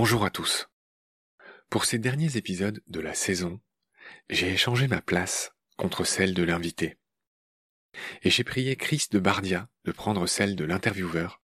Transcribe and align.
Bonjour 0.00 0.24
à 0.24 0.30
tous. 0.30 0.68
Pour 1.70 1.84
ces 1.84 1.98
derniers 1.98 2.36
épisodes 2.36 2.80
de 2.86 3.00
la 3.00 3.14
saison, 3.14 3.60
j'ai 4.30 4.48
échangé 4.48 4.86
ma 4.86 5.02
place 5.02 5.50
contre 5.76 6.04
celle 6.04 6.34
de 6.34 6.44
l'invité. 6.44 6.98
Et 8.22 8.30
j'ai 8.30 8.44
prié 8.44 8.76
Chris 8.76 9.06
de 9.10 9.18
Bardia 9.18 9.68
de 9.84 9.90
prendre 9.90 10.28
celle 10.28 10.54
de 10.54 10.64
l'intervieweur. 10.64 11.42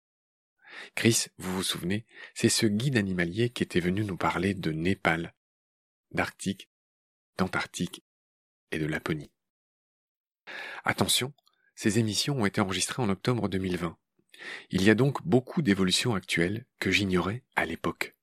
Chris, 0.95 1.25
vous 1.39 1.57
vous 1.57 1.65
souvenez, 1.65 2.07
c'est 2.35 2.49
ce 2.49 2.67
guide 2.67 2.97
animalier 2.97 3.51
qui 3.51 3.65
était 3.65 3.81
venu 3.81 4.05
nous 4.05 4.17
parler 4.17 4.55
de 4.55 4.71
Népal, 4.71 5.35
d'Arctique, 6.13 6.71
d'Antarctique 7.39 8.05
et 8.71 8.79
de 8.79 8.87
Laponie. 8.87 9.33
Attention, 10.85 11.35
ces 11.75 11.99
émissions 11.99 12.43
ont 12.43 12.47
été 12.47 12.61
enregistrées 12.61 13.03
en 13.03 13.09
octobre 13.09 13.49
2020. 13.49 13.99
Il 14.71 14.85
y 14.85 14.91
a 14.91 14.95
donc 14.95 15.27
beaucoup 15.27 15.63
d'évolutions 15.63 16.15
actuelles 16.15 16.65
que 16.79 16.93
j'ignorais 16.93 17.43
à 17.57 17.67
l'époque 17.67 18.16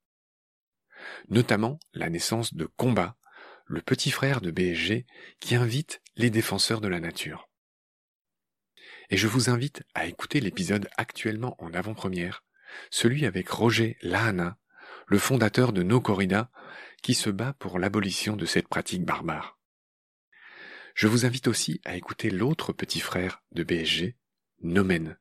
notamment 1.30 1.80
la 1.94 2.10
naissance 2.10 2.54
de 2.54 2.66
Combat, 2.66 3.18
le 3.66 3.82
petit 3.82 4.12
frère 4.12 4.42
de 4.42 4.52
BSG 4.52 5.06
qui 5.40 5.56
invite 5.56 6.02
les 6.16 6.30
défenseurs 6.30 6.82
de 6.82 6.88
la 6.88 7.00
nature. 7.00 7.50
Et 9.10 9.18
je 9.18 9.28
vous 9.28 9.50
invite 9.50 9.84
à 9.94 10.06
écouter 10.06 10.40
l'épisode 10.40 10.90
actuellement 10.98 11.56
en 11.60 11.74
avant-première, 11.74 12.44
celui 12.90 13.26
avec 13.26 13.50
Roger 13.50 13.98
Lahana, 14.02 14.58
le 15.08 15.18
fondateur 15.18 15.74
de 15.74 15.84
No 15.84 16.02
Corrida, 16.02 16.50
qui 17.02 17.14
se 17.14 17.30
bat 17.30 17.54
pour 17.54 17.80
l'abolition 17.80 18.36
de 18.36 18.46
cette 18.46 18.68
pratique 18.68 19.04
barbare. 19.04 19.60
Je 20.96 21.08
vous 21.08 21.26
invite 21.26 21.48
aussi 21.48 21.82
à 21.86 21.96
écouter 21.96 22.30
l'autre 22.30 22.72
petit 22.72 23.00
frère 23.00 23.44
de 23.52 23.64
BSG, 23.64 24.16
Nomen. 24.62 25.18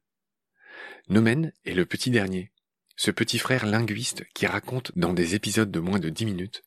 Nomen 1.09 1.53
est 1.65 1.75
le 1.75 1.87
petit 1.87 2.11
dernier, 2.11 2.53
ce 2.97 3.11
petit 3.11 3.39
frère 3.39 3.67
linguiste 3.67 4.25
qui 4.35 4.47
raconte 4.47 4.93
dans 4.97 5.13
des 5.13 5.35
épisodes 5.35 5.71
de 5.71 5.81
moins 5.81 5.99
de 5.99 6.09
dix 6.09 6.25
minutes 6.25 6.63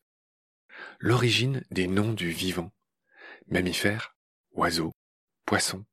l'origine 1.00 1.64
des 1.72 1.88
noms 1.88 2.14
du 2.14 2.30
vivant, 2.30 2.72
mammifères, 3.48 4.16
oiseaux, 4.52 4.92
poissons 5.46 5.86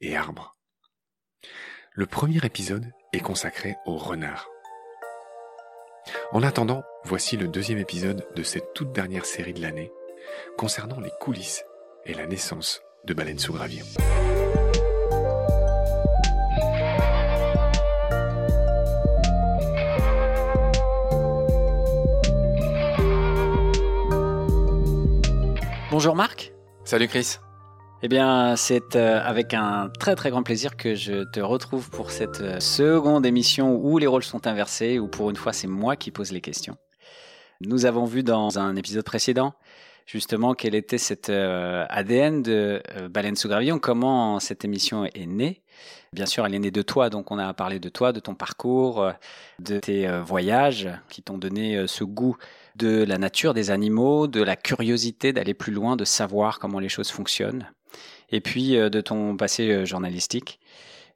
et 0.00 0.16
arbres. 0.16 0.56
Le 1.92 2.06
premier 2.06 2.44
épisode 2.44 2.90
est 3.12 3.20
consacré 3.20 3.76
au 3.86 3.96
renard. 3.96 4.48
En 6.32 6.42
attendant, 6.42 6.82
voici 7.04 7.36
le 7.36 7.48
deuxième 7.48 7.78
épisode 7.78 8.26
de 8.34 8.42
cette 8.42 8.72
toute 8.74 8.92
dernière 8.92 9.26
série 9.26 9.52
de 9.52 9.60
l'année 9.60 9.92
concernant 10.56 11.00
les 11.00 11.12
coulisses 11.20 11.64
et 12.06 12.14
la 12.14 12.26
naissance 12.26 12.80
de 13.04 13.14
Baleine 13.14 13.38
sous 13.38 13.52
Gravillon. 13.52 13.86
Bonjour 25.92 26.16
Marc. 26.16 26.54
Salut 26.84 27.06
Chris. 27.06 27.36
Eh 28.02 28.08
bien, 28.08 28.56
c'est 28.56 28.96
euh, 28.96 29.20
avec 29.22 29.52
un 29.52 29.90
très 30.00 30.14
très 30.14 30.30
grand 30.30 30.42
plaisir 30.42 30.78
que 30.78 30.94
je 30.94 31.24
te 31.24 31.38
retrouve 31.38 31.90
pour 31.90 32.10
cette 32.10 32.40
euh, 32.40 32.60
seconde 32.60 33.26
émission 33.26 33.76
où 33.76 33.98
les 33.98 34.06
rôles 34.06 34.22
sont 34.22 34.46
inversés, 34.46 34.98
où 34.98 35.06
pour 35.06 35.28
une 35.28 35.36
fois 35.36 35.52
c'est 35.52 35.66
moi 35.66 35.96
qui 35.96 36.10
pose 36.10 36.32
les 36.32 36.40
questions. 36.40 36.78
Nous 37.60 37.84
avons 37.84 38.06
vu 38.06 38.22
dans 38.22 38.58
un 38.58 38.74
épisode 38.74 39.04
précédent 39.04 39.52
justement 40.06 40.54
quel 40.54 40.74
était 40.74 40.96
cet 40.96 41.28
euh, 41.28 41.84
ADN 41.90 42.42
de 42.42 42.82
Baleine 43.10 43.36
sous 43.36 43.48
gravillon, 43.48 43.78
comment 43.78 44.40
cette 44.40 44.64
émission 44.64 45.04
est 45.04 45.26
née. 45.26 45.60
Bien 46.14 46.26
sûr, 46.26 46.46
elle 46.46 46.54
est 46.54 46.58
née 46.58 46.70
de 46.70 46.82
toi, 46.82 47.10
donc 47.10 47.30
on 47.30 47.38
a 47.38 47.52
parlé 47.52 47.80
de 47.80 47.90
toi, 47.90 48.12
de 48.12 48.20
ton 48.20 48.34
parcours, 48.34 49.12
de 49.58 49.78
tes 49.78 50.08
voyages 50.22 50.88
qui 51.10 51.22
t'ont 51.22 51.38
donné 51.38 51.86
ce 51.86 52.02
goût 52.02 52.36
de 52.76 53.04
la 53.04 53.18
nature 53.18 53.54
des 53.54 53.70
animaux, 53.70 54.26
de 54.26 54.42
la 54.42 54.56
curiosité 54.56 55.32
d'aller 55.32 55.54
plus 55.54 55.72
loin, 55.72 55.96
de 55.96 56.04
savoir 56.04 56.58
comment 56.58 56.78
les 56.78 56.88
choses 56.88 57.10
fonctionnent, 57.10 57.70
et 58.30 58.40
puis 58.40 58.76
euh, 58.76 58.88
de 58.88 59.00
ton 59.00 59.36
passé 59.36 59.70
euh, 59.70 59.84
journalistique 59.84 60.58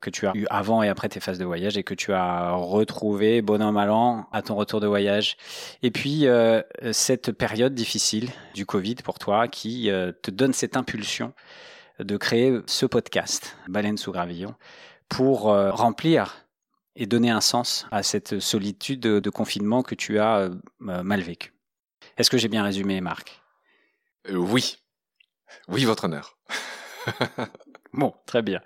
que 0.00 0.10
tu 0.10 0.26
as 0.26 0.32
eu 0.34 0.46
avant 0.50 0.82
et 0.82 0.88
après 0.88 1.08
tes 1.08 1.20
phases 1.20 1.38
de 1.38 1.44
voyage 1.46 1.78
et 1.78 1.82
que 1.82 1.94
tu 1.94 2.12
as 2.12 2.52
retrouvé 2.52 3.40
bon 3.40 3.62
an 3.62 3.72
mal 3.72 3.90
an 3.90 4.28
à 4.30 4.42
ton 4.42 4.54
retour 4.54 4.78
de 4.78 4.86
voyage. 4.86 5.38
Et 5.82 5.90
puis 5.90 6.26
euh, 6.26 6.60
cette 6.92 7.32
période 7.32 7.74
difficile 7.74 8.28
du 8.54 8.66
Covid 8.66 8.96
pour 8.96 9.18
toi 9.18 9.48
qui 9.48 9.90
te 10.22 10.30
donne 10.30 10.52
cette 10.52 10.76
impulsion 10.76 11.32
de 11.98 12.18
créer 12.18 12.60
ce 12.66 12.84
podcast 12.84 13.56
Baleine 13.68 13.96
sous 13.96 14.12
gravillon 14.12 14.54
pour 15.08 15.44
remplir 15.44 16.45
et 16.96 17.06
donner 17.06 17.30
un 17.30 17.40
sens 17.40 17.86
à 17.90 18.02
cette 18.02 18.40
solitude 18.40 19.00
de, 19.00 19.30
confinement 19.30 19.82
que 19.82 19.94
tu 19.94 20.18
as 20.18 20.38
euh, 20.38 20.50
mal 20.80 21.20
vécu. 21.20 21.52
Est-ce 22.16 22.30
que 22.30 22.38
j'ai 22.38 22.48
bien 22.48 22.64
résumé, 22.64 23.00
Marc? 23.00 23.40
Euh, 24.28 24.36
Oui. 24.36 24.78
Oui, 25.68 25.84
votre 25.84 26.04
honneur. 26.04 26.38
bon, 27.92 28.14
très 28.26 28.42
bien. 28.42 28.60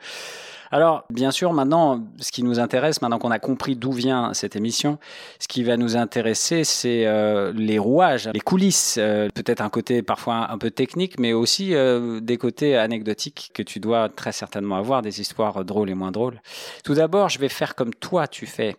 Alors, 0.72 1.04
bien 1.10 1.32
sûr, 1.32 1.53
maintenant, 1.53 2.06
ce 2.20 2.31
qui 2.31 2.44
nous 2.44 2.60
intéresse, 2.60 3.03
maintenant 3.03 3.19
qu'on 3.19 3.32
a 3.32 3.41
compris 3.41 3.75
d'où 3.75 3.91
vient 3.91 4.32
cette 4.34 4.54
émission, 4.54 4.98
ce 5.41 5.48
qui 5.48 5.64
va 5.64 5.76
nous 5.76 5.97
intéresser, 5.97 6.62
c'est 6.62 7.06
euh, 7.06 7.53
les 7.53 7.81
rouages, 7.81 8.31
les 8.32 8.41
coulisses, 8.41 8.97
euh, 8.98 9.28
peut-être 9.34 9.62
un 9.62 9.69
côté 9.69 10.03
parfois 10.03 10.48
un 10.50 10.58
peu 10.58 10.70
technique, 10.70 11.19
mais 11.19 11.32
aussi 11.32 11.75
euh, 11.75 12.20
des 12.20 12.36
côtés 12.36 12.76
anecdotiques 12.76 13.50
que 13.53 13.64
tu 13.64 13.81
dois 13.81 14.08
très 14.08 14.31
certainement 14.31 14.76
avoir, 14.76 15.03
des 15.03 15.20
histoires 15.20 15.64
drôles 15.64 15.91
et 15.91 15.94
moins 15.94 16.12
drôles. 16.12 16.41
Tout 16.84 16.94
d'abord, 16.94 17.28
je 17.28 17.41
vais 17.41 17.48
faire 17.48 17.75
comme 17.75 17.92
toi, 17.92 18.28
tu 18.28 18.47
fais 18.47 18.76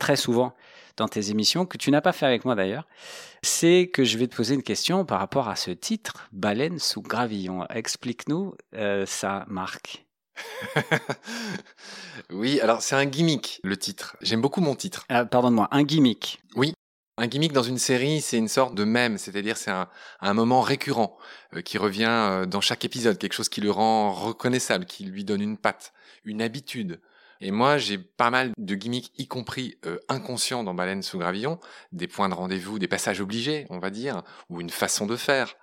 très 0.00 0.16
souvent 0.16 0.52
dans 0.96 1.06
tes 1.06 1.30
émissions, 1.30 1.64
que 1.64 1.78
tu 1.78 1.92
n'as 1.92 2.00
pas 2.00 2.12
fait 2.12 2.26
avec 2.26 2.44
moi 2.44 2.56
d'ailleurs, 2.56 2.88
c'est 3.42 3.88
que 3.92 4.02
je 4.02 4.18
vais 4.18 4.26
te 4.26 4.34
poser 4.34 4.56
une 4.56 4.64
question 4.64 5.04
par 5.04 5.20
rapport 5.20 5.48
à 5.48 5.54
ce 5.54 5.70
titre, 5.70 6.28
Baleine 6.32 6.80
sous 6.80 7.02
gravillon. 7.02 7.64
Explique-nous 7.70 8.54
ça, 9.06 9.44
Marc. 9.48 10.09
oui, 12.30 12.60
alors 12.60 12.82
c'est 12.82 12.94
un 12.94 13.06
gimmick, 13.06 13.60
le 13.62 13.76
titre. 13.76 14.16
J'aime 14.20 14.40
beaucoup 14.40 14.60
mon 14.60 14.74
titre. 14.74 15.04
Ah, 15.08 15.24
pardonne-moi, 15.24 15.68
un 15.70 15.82
gimmick. 15.82 16.40
Oui. 16.56 16.74
Un 17.16 17.26
gimmick 17.26 17.52
dans 17.52 17.62
une 17.62 17.78
série, 17.78 18.22
c'est 18.22 18.38
une 18.38 18.48
sorte 18.48 18.74
de 18.74 18.84
mème, 18.84 19.18
c'est-à-dire 19.18 19.58
c'est 19.58 19.70
un, 19.70 20.34
moment 20.34 20.62
récurrent 20.62 21.18
euh, 21.54 21.60
qui 21.60 21.76
revient 21.76 22.06
euh, 22.08 22.46
dans 22.46 22.62
chaque 22.62 22.84
épisode, 22.84 23.18
quelque 23.18 23.34
chose 23.34 23.50
qui 23.50 23.60
le 23.60 23.70
rend 23.70 24.12
reconnaissable, 24.12 24.86
qui 24.86 25.04
lui 25.04 25.24
donne 25.24 25.42
une 25.42 25.58
patte, 25.58 25.92
une 26.24 26.40
habitude. 26.40 27.00
Et 27.42 27.50
moi, 27.50 27.78
j'ai 27.78 27.98
pas 27.98 28.30
mal 28.30 28.52
de 28.56 28.74
gimmicks, 28.74 29.12
y 29.18 29.26
compris 29.26 29.78
euh, 29.84 29.98
inconscients 30.08 30.64
dans 30.64 30.74
Baleine 30.74 31.02
sous 31.02 31.18
Gravillon, 31.18 31.58
des 31.92 32.06
points 32.06 32.28
de 32.28 32.34
rendez-vous, 32.34 32.78
des 32.78 32.88
passages 32.88 33.20
obligés, 33.20 33.66
on 33.68 33.78
va 33.78 33.90
dire, 33.90 34.22
ou 34.48 34.60
une 34.60 34.70
façon 34.70 35.06
de 35.06 35.16
faire. 35.16 35.56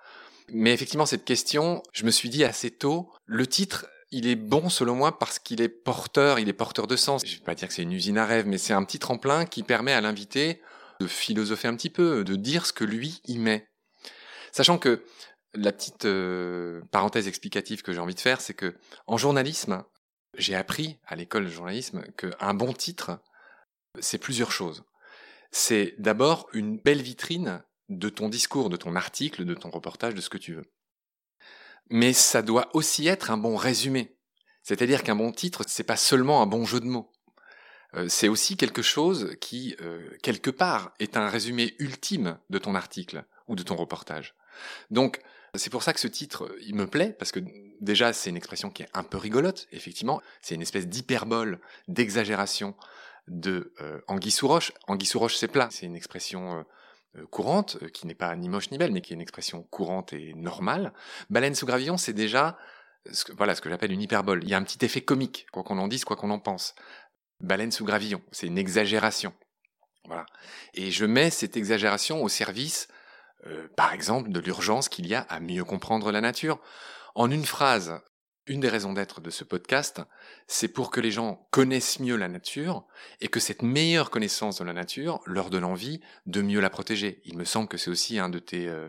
Mais 0.50 0.72
effectivement, 0.72 1.06
cette 1.06 1.24
question, 1.24 1.82
je 1.92 2.04
me 2.04 2.10
suis 2.10 2.28
dit 2.28 2.44
assez 2.44 2.70
tôt, 2.70 3.12
le 3.26 3.46
titre 3.46 3.86
il 4.10 4.26
est 4.26 4.36
bon 4.36 4.68
selon 4.68 4.94
moi 4.94 5.18
parce 5.18 5.38
qu'il 5.38 5.60
est 5.60 5.68
porteur, 5.68 6.38
il 6.38 6.48
est 6.48 6.54
porteur 6.54 6.86
de 6.86 6.96
sens. 6.96 7.22
Je 7.26 7.38
vais 7.38 7.44
pas 7.44 7.54
dire 7.54 7.68
que 7.68 7.74
c'est 7.74 7.82
une 7.82 7.92
usine 7.92 8.18
à 8.18 8.26
rêve, 8.26 8.46
mais 8.46 8.58
c'est 8.58 8.72
un 8.72 8.84
petit 8.84 8.98
tremplin 8.98 9.44
qui 9.44 9.62
permet 9.62 9.92
à 9.92 10.00
l'invité 10.00 10.60
de 11.00 11.06
philosopher 11.06 11.68
un 11.68 11.76
petit 11.76 11.90
peu, 11.90 12.24
de 12.24 12.36
dire 12.36 12.66
ce 12.66 12.72
que 12.72 12.84
lui 12.84 13.20
y 13.26 13.38
met. 13.38 13.68
Sachant 14.52 14.78
que 14.78 15.04
la 15.54 15.72
petite 15.72 16.06
euh, 16.06 16.80
parenthèse 16.90 17.28
explicative 17.28 17.82
que 17.82 17.92
j'ai 17.92 18.00
envie 18.00 18.14
de 18.14 18.20
faire, 18.20 18.40
c'est 18.40 18.54
que 18.54 18.76
en 19.06 19.16
journalisme, 19.16 19.84
j'ai 20.36 20.54
appris 20.54 20.98
à 21.06 21.16
l'école 21.16 21.44
de 21.44 21.50
journalisme 21.50 22.02
qu'un 22.16 22.54
bon 22.54 22.72
titre, 22.72 23.20
c'est 24.00 24.18
plusieurs 24.18 24.52
choses. 24.52 24.84
C'est 25.50 25.94
d'abord 25.98 26.48
une 26.52 26.78
belle 26.78 27.02
vitrine 27.02 27.62
de 27.88 28.08
ton 28.08 28.28
discours, 28.28 28.68
de 28.68 28.76
ton 28.76 28.96
article, 28.96 29.44
de 29.44 29.54
ton 29.54 29.70
reportage, 29.70 30.14
de 30.14 30.20
ce 30.20 30.28
que 30.28 30.38
tu 30.38 30.54
veux 30.54 30.70
mais 31.90 32.12
ça 32.12 32.42
doit 32.42 32.68
aussi 32.74 33.06
être 33.08 33.30
un 33.30 33.36
bon 33.36 33.56
résumé. 33.56 34.16
C'est-à-dire 34.62 35.02
qu'un 35.02 35.16
bon 35.16 35.32
titre, 35.32 35.64
c'est 35.66 35.84
pas 35.84 35.96
seulement 35.96 36.42
un 36.42 36.46
bon 36.46 36.64
jeu 36.64 36.80
de 36.80 36.86
mots. 36.86 37.10
Euh, 37.94 38.06
c'est 38.08 38.28
aussi 38.28 38.56
quelque 38.56 38.82
chose 38.82 39.34
qui, 39.40 39.74
euh, 39.80 40.10
quelque 40.22 40.50
part, 40.50 40.92
est 40.98 41.16
un 41.16 41.28
résumé 41.28 41.74
ultime 41.78 42.38
de 42.50 42.58
ton 42.58 42.74
article 42.74 43.24
ou 43.46 43.56
de 43.56 43.62
ton 43.62 43.76
reportage. 43.76 44.34
Donc, 44.90 45.20
c'est 45.54 45.70
pour 45.70 45.82
ça 45.82 45.94
que 45.94 46.00
ce 46.00 46.08
titre, 46.08 46.54
il 46.60 46.74
me 46.74 46.86
plaît, 46.86 47.16
parce 47.18 47.32
que 47.32 47.40
déjà, 47.80 48.12
c'est 48.12 48.28
une 48.28 48.36
expression 48.36 48.70
qui 48.70 48.82
est 48.82 48.88
un 48.92 49.02
peu 49.02 49.16
rigolote, 49.16 49.66
effectivement. 49.72 50.20
C'est 50.42 50.54
une 50.54 50.62
espèce 50.62 50.86
d'hyperbole, 50.86 51.60
d'exagération 51.88 52.74
de 53.28 53.72
euh, 53.80 54.00
Anguille 54.08 54.30
sous 54.30 54.48
roche. 54.48 54.72
Anguille 54.86 55.08
c'est 55.30 55.48
plat. 55.48 55.68
C'est 55.70 55.86
une 55.86 55.96
expression 55.96 56.58
euh, 56.58 56.62
courante, 57.30 57.78
euh, 57.82 57.88
qui 57.88 58.06
n'est 58.06 58.14
pas 58.14 58.34
ni 58.36 58.48
moche 58.48 58.70
ni 58.70 58.78
belle, 58.78 58.92
mais 58.92 59.00
qui 59.00 59.12
est 59.12 59.16
une 59.16 59.20
expression 59.20 59.62
courante 59.64 60.12
et 60.12 60.34
normale. 60.34 60.92
Baleine 61.30 61.54
sous 61.54 61.66
gravillon, 61.66 61.96
c'est 61.96 62.12
déjà 62.12 62.58
ce 63.10 63.24
que, 63.24 63.32
voilà, 63.32 63.54
ce 63.54 63.60
que 63.60 63.70
j'appelle 63.70 63.92
une 63.92 64.02
hyperbole. 64.02 64.42
Il 64.42 64.48
y 64.48 64.54
a 64.54 64.58
un 64.58 64.62
petit 64.62 64.84
effet 64.84 65.00
comique, 65.00 65.46
quoi 65.52 65.62
qu'on 65.62 65.78
en 65.78 65.88
dise, 65.88 66.04
quoi 66.04 66.16
qu'on 66.16 66.30
en 66.30 66.38
pense. 66.38 66.74
Baleine 67.40 67.72
sous 67.72 67.84
gravillon, 67.84 68.22
c'est 68.32 68.46
une 68.46 68.58
exagération. 68.58 69.32
Voilà. 70.06 70.26
Et 70.74 70.90
je 70.90 71.04
mets 71.04 71.30
cette 71.30 71.56
exagération 71.56 72.22
au 72.22 72.28
service, 72.28 72.88
euh, 73.46 73.68
par 73.76 73.92
exemple, 73.92 74.30
de 74.30 74.40
l'urgence 74.40 74.88
qu'il 74.88 75.06
y 75.06 75.14
a 75.14 75.20
à 75.20 75.40
mieux 75.40 75.64
comprendre 75.64 76.10
la 76.10 76.20
nature. 76.20 76.60
En 77.14 77.30
une 77.30 77.44
phrase, 77.44 78.00
une 78.48 78.60
des 78.60 78.68
raisons 78.68 78.92
d'être 78.92 79.20
de 79.20 79.30
ce 79.30 79.44
podcast, 79.44 80.00
c'est 80.46 80.68
pour 80.68 80.90
que 80.90 81.00
les 81.00 81.10
gens 81.10 81.46
connaissent 81.50 82.00
mieux 82.00 82.16
la 82.16 82.28
nature 82.28 82.84
et 83.20 83.28
que 83.28 83.40
cette 83.40 83.62
meilleure 83.62 84.10
connaissance 84.10 84.58
de 84.58 84.64
la 84.64 84.72
nature 84.72 85.20
leur 85.26 85.50
donne 85.50 85.64
envie 85.64 86.00
de 86.26 86.42
mieux 86.42 86.60
la 86.60 86.70
protéger. 86.70 87.20
Il 87.24 87.36
me 87.36 87.44
semble 87.44 87.68
que 87.68 87.76
c'est 87.76 87.90
aussi 87.90 88.18
un 88.18 88.28
de 88.28 88.38
tes 88.38 88.68
euh, 88.68 88.88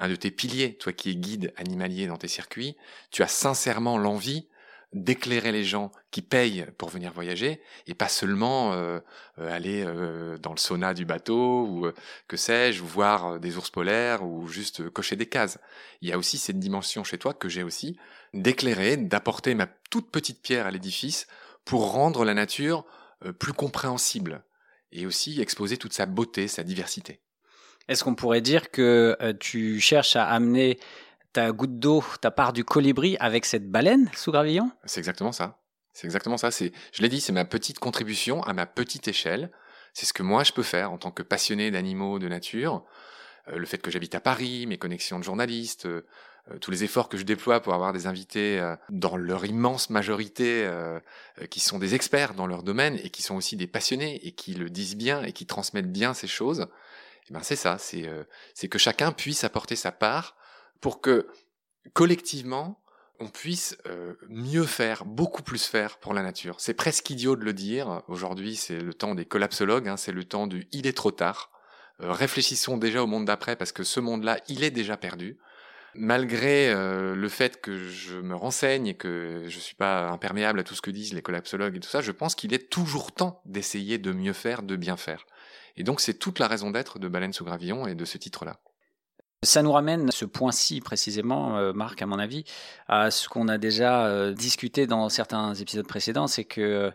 un 0.00 0.08
de 0.08 0.16
tes 0.16 0.30
piliers, 0.30 0.74
toi 0.74 0.92
qui 0.92 1.10
es 1.10 1.14
guide 1.14 1.52
animalier 1.56 2.06
dans 2.06 2.16
tes 2.16 2.26
circuits, 2.26 2.76
tu 3.10 3.22
as 3.22 3.28
sincèrement 3.28 3.98
l'envie 3.98 4.48
d'éclairer 4.92 5.52
les 5.52 5.64
gens 5.64 5.92
qui 6.10 6.20
payent 6.20 6.66
pour 6.76 6.88
venir 6.88 7.12
voyager 7.12 7.60
et 7.86 7.94
pas 7.94 8.08
seulement 8.08 8.72
euh, 8.72 8.98
euh, 9.38 9.54
aller 9.54 9.84
euh, 9.86 10.36
dans 10.38 10.50
le 10.50 10.58
sauna 10.58 10.94
du 10.94 11.04
bateau 11.04 11.64
ou 11.64 11.86
que 12.26 12.36
sais-je, 12.36 12.82
voir 12.82 13.38
des 13.38 13.56
ours 13.56 13.70
polaires 13.70 14.24
ou 14.24 14.48
juste 14.48 14.88
cocher 14.90 15.14
des 15.14 15.26
cases. 15.26 15.58
Il 16.00 16.08
y 16.08 16.12
a 16.12 16.18
aussi 16.18 16.38
cette 16.38 16.58
dimension 16.58 17.04
chez 17.04 17.18
toi 17.18 17.34
que 17.34 17.48
j'ai 17.48 17.62
aussi 17.62 17.98
d'éclairer, 18.34 18.96
d'apporter 18.96 19.54
ma 19.54 19.66
toute 19.90 20.10
petite 20.10 20.42
pierre 20.42 20.66
à 20.66 20.70
l'édifice 20.70 21.28
pour 21.64 21.92
rendre 21.92 22.24
la 22.24 22.34
nature 22.34 22.84
plus 23.38 23.52
compréhensible 23.52 24.42
et 24.92 25.06
aussi 25.06 25.40
exposer 25.40 25.76
toute 25.76 25.92
sa 25.92 26.06
beauté, 26.06 26.48
sa 26.48 26.64
diversité. 26.64 27.20
Est-ce 27.86 28.02
qu'on 28.02 28.14
pourrait 28.14 28.40
dire 28.40 28.70
que 28.70 29.16
tu 29.40 29.78
cherches 29.80 30.16
à 30.16 30.24
amener 30.26 30.78
ta 31.32 31.52
goutte 31.52 31.78
d'eau, 31.78 32.04
ta 32.20 32.30
part 32.30 32.52
du 32.52 32.64
colibri 32.64 33.16
avec 33.20 33.44
cette 33.44 33.70
baleine 33.70 34.10
sous 34.14 34.32
gravillon? 34.32 34.70
C'est 34.84 35.00
exactement 35.00 35.32
ça. 35.32 35.58
C'est 35.92 36.06
exactement 36.06 36.36
ça. 36.36 36.50
C'est, 36.50 36.72
je 36.92 37.02
l'ai 37.02 37.08
dit, 37.08 37.20
c'est 37.20 37.32
ma 37.32 37.44
petite 37.44 37.78
contribution 37.78 38.42
à 38.44 38.52
ma 38.52 38.66
petite 38.66 39.08
échelle. 39.08 39.50
C'est 39.92 40.06
ce 40.06 40.12
que 40.12 40.22
moi 40.22 40.44
je 40.44 40.52
peux 40.52 40.62
faire 40.62 40.92
en 40.92 40.98
tant 40.98 41.10
que 41.10 41.22
passionné 41.22 41.70
d'animaux, 41.70 42.18
de 42.18 42.28
nature. 42.28 42.84
Euh, 43.48 43.58
le 43.58 43.66
fait 43.66 43.78
que 43.78 43.90
j'habite 43.90 44.14
à 44.14 44.20
Paris, 44.20 44.66
mes 44.66 44.78
connexions 44.78 45.18
de 45.18 45.24
journaliste, 45.24 45.86
euh, 45.86 46.06
euh, 46.50 46.58
tous 46.58 46.70
les 46.70 46.84
efforts 46.84 47.08
que 47.08 47.16
je 47.16 47.24
déploie 47.24 47.60
pour 47.60 47.74
avoir 47.74 47.92
des 47.92 48.06
invités 48.06 48.60
dans 48.88 49.16
leur 49.16 49.44
immense 49.44 49.90
majorité 49.90 50.68
qui 51.50 51.60
sont 51.60 51.78
des 51.78 51.94
experts 51.94 52.34
dans 52.34 52.46
leur 52.46 52.62
domaine 52.62 52.98
et 53.02 53.10
qui 53.10 53.22
sont 53.22 53.36
aussi 53.36 53.56
des 53.56 53.66
passionnés 53.66 54.26
et 54.26 54.32
qui 54.32 54.54
le 54.54 54.70
disent 54.70 54.96
bien 54.96 55.22
et 55.22 55.32
qui 55.32 55.44
transmettent 55.44 55.92
bien 55.92 56.14
ces 56.14 56.26
choses. 56.26 56.66
Eh 57.28 57.34
ben 57.34 57.42
c'est 57.42 57.56
ça, 57.56 57.76
c'est 57.76 58.08
c'est 58.54 58.68
que 58.68 58.78
chacun 58.78 59.12
puisse 59.12 59.44
apporter 59.44 59.76
sa 59.76 59.92
part 59.92 60.34
pour 60.80 61.00
que 61.00 61.26
collectivement, 61.92 62.80
on 63.20 63.28
puisse 63.28 63.76
euh, 63.86 64.14
mieux 64.28 64.64
faire, 64.64 65.04
beaucoup 65.04 65.42
plus 65.42 65.66
faire 65.66 65.98
pour 65.98 66.14
la 66.14 66.22
nature. 66.22 66.56
C'est 66.58 66.74
presque 66.74 67.10
idiot 67.10 67.36
de 67.36 67.44
le 67.44 67.52
dire. 67.52 68.02
Aujourd'hui, 68.08 68.56
c'est 68.56 68.80
le 68.80 68.94
temps 68.94 69.14
des 69.14 69.26
collapsologues, 69.26 69.88
hein, 69.88 69.98
c'est 69.98 70.12
le 70.12 70.24
temps 70.24 70.46
du 70.46 70.66
il 70.72 70.86
est 70.86 70.96
trop 70.96 71.10
tard. 71.10 71.50
Euh, 72.00 72.12
réfléchissons 72.12 72.78
déjà 72.78 73.02
au 73.02 73.06
monde 73.06 73.26
d'après 73.26 73.56
parce 73.56 73.72
que 73.72 73.84
ce 73.84 74.00
monde-là, 74.00 74.38
il 74.48 74.64
est 74.64 74.70
déjà 74.70 74.96
perdu. 74.96 75.38
Malgré 75.94 76.70
euh, 76.70 77.14
le 77.14 77.28
fait 77.28 77.60
que 77.60 77.76
je 77.88 78.16
me 78.16 78.34
renseigne 78.34 78.86
et 78.86 78.94
que 78.94 79.44
je 79.48 79.58
suis 79.58 79.74
pas 79.74 80.08
imperméable 80.08 80.60
à 80.60 80.62
tout 80.62 80.74
ce 80.74 80.82
que 80.82 80.90
disent 80.90 81.12
les 81.12 81.22
collapsologues 81.22 81.76
et 81.76 81.80
tout 81.80 81.88
ça, 81.88 82.00
je 82.00 82.12
pense 82.12 82.34
qu'il 82.34 82.54
est 82.54 82.70
toujours 82.70 83.12
temps 83.12 83.42
d'essayer 83.44 83.98
de 83.98 84.12
mieux 84.12 84.32
faire, 84.32 84.62
de 84.62 84.76
bien 84.76 84.96
faire. 84.96 85.26
Et 85.76 85.82
donc 85.82 86.00
c'est 86.00 86.14
toute 86.14 86.38
la 86.38 86.46
raison 86.46 86.70
d'être 86.70 86.98
de 86.98 87.08
Baleine 87.08 87.32
sous 87.32 87.44
gravillon 87.44 87.86
et 87.86 87.94
de 87.94 88.04
ce 88.04 88.18
titre-là. 88.18 88.60
Ça 89.42 89.62
nous 89.62 89.72
ramène, 89.72 90.10
ce 90.10 90.26
point-ci 90.26 90.82
précisément, 90.82 91.56
euh, 91.56 91.72
Marc, 91.72 92.02
à 92.02 92.06
mon 92.06 92.18
avis, 92.18 92.44
à 92.88 93.10
ce 93.10 93.26
qu'on 93.26 93.48
a 93.48 93.56
déjà 93.56 94.04
euh, 94.04 94.34
discuté 94.34 94.86
dans 94.86 95.08
certains 95.08 95.54
épisodes 95.54 95.86
précédents, 95.86 96.26
c'est 96.26 96.44
que 96.44 96.92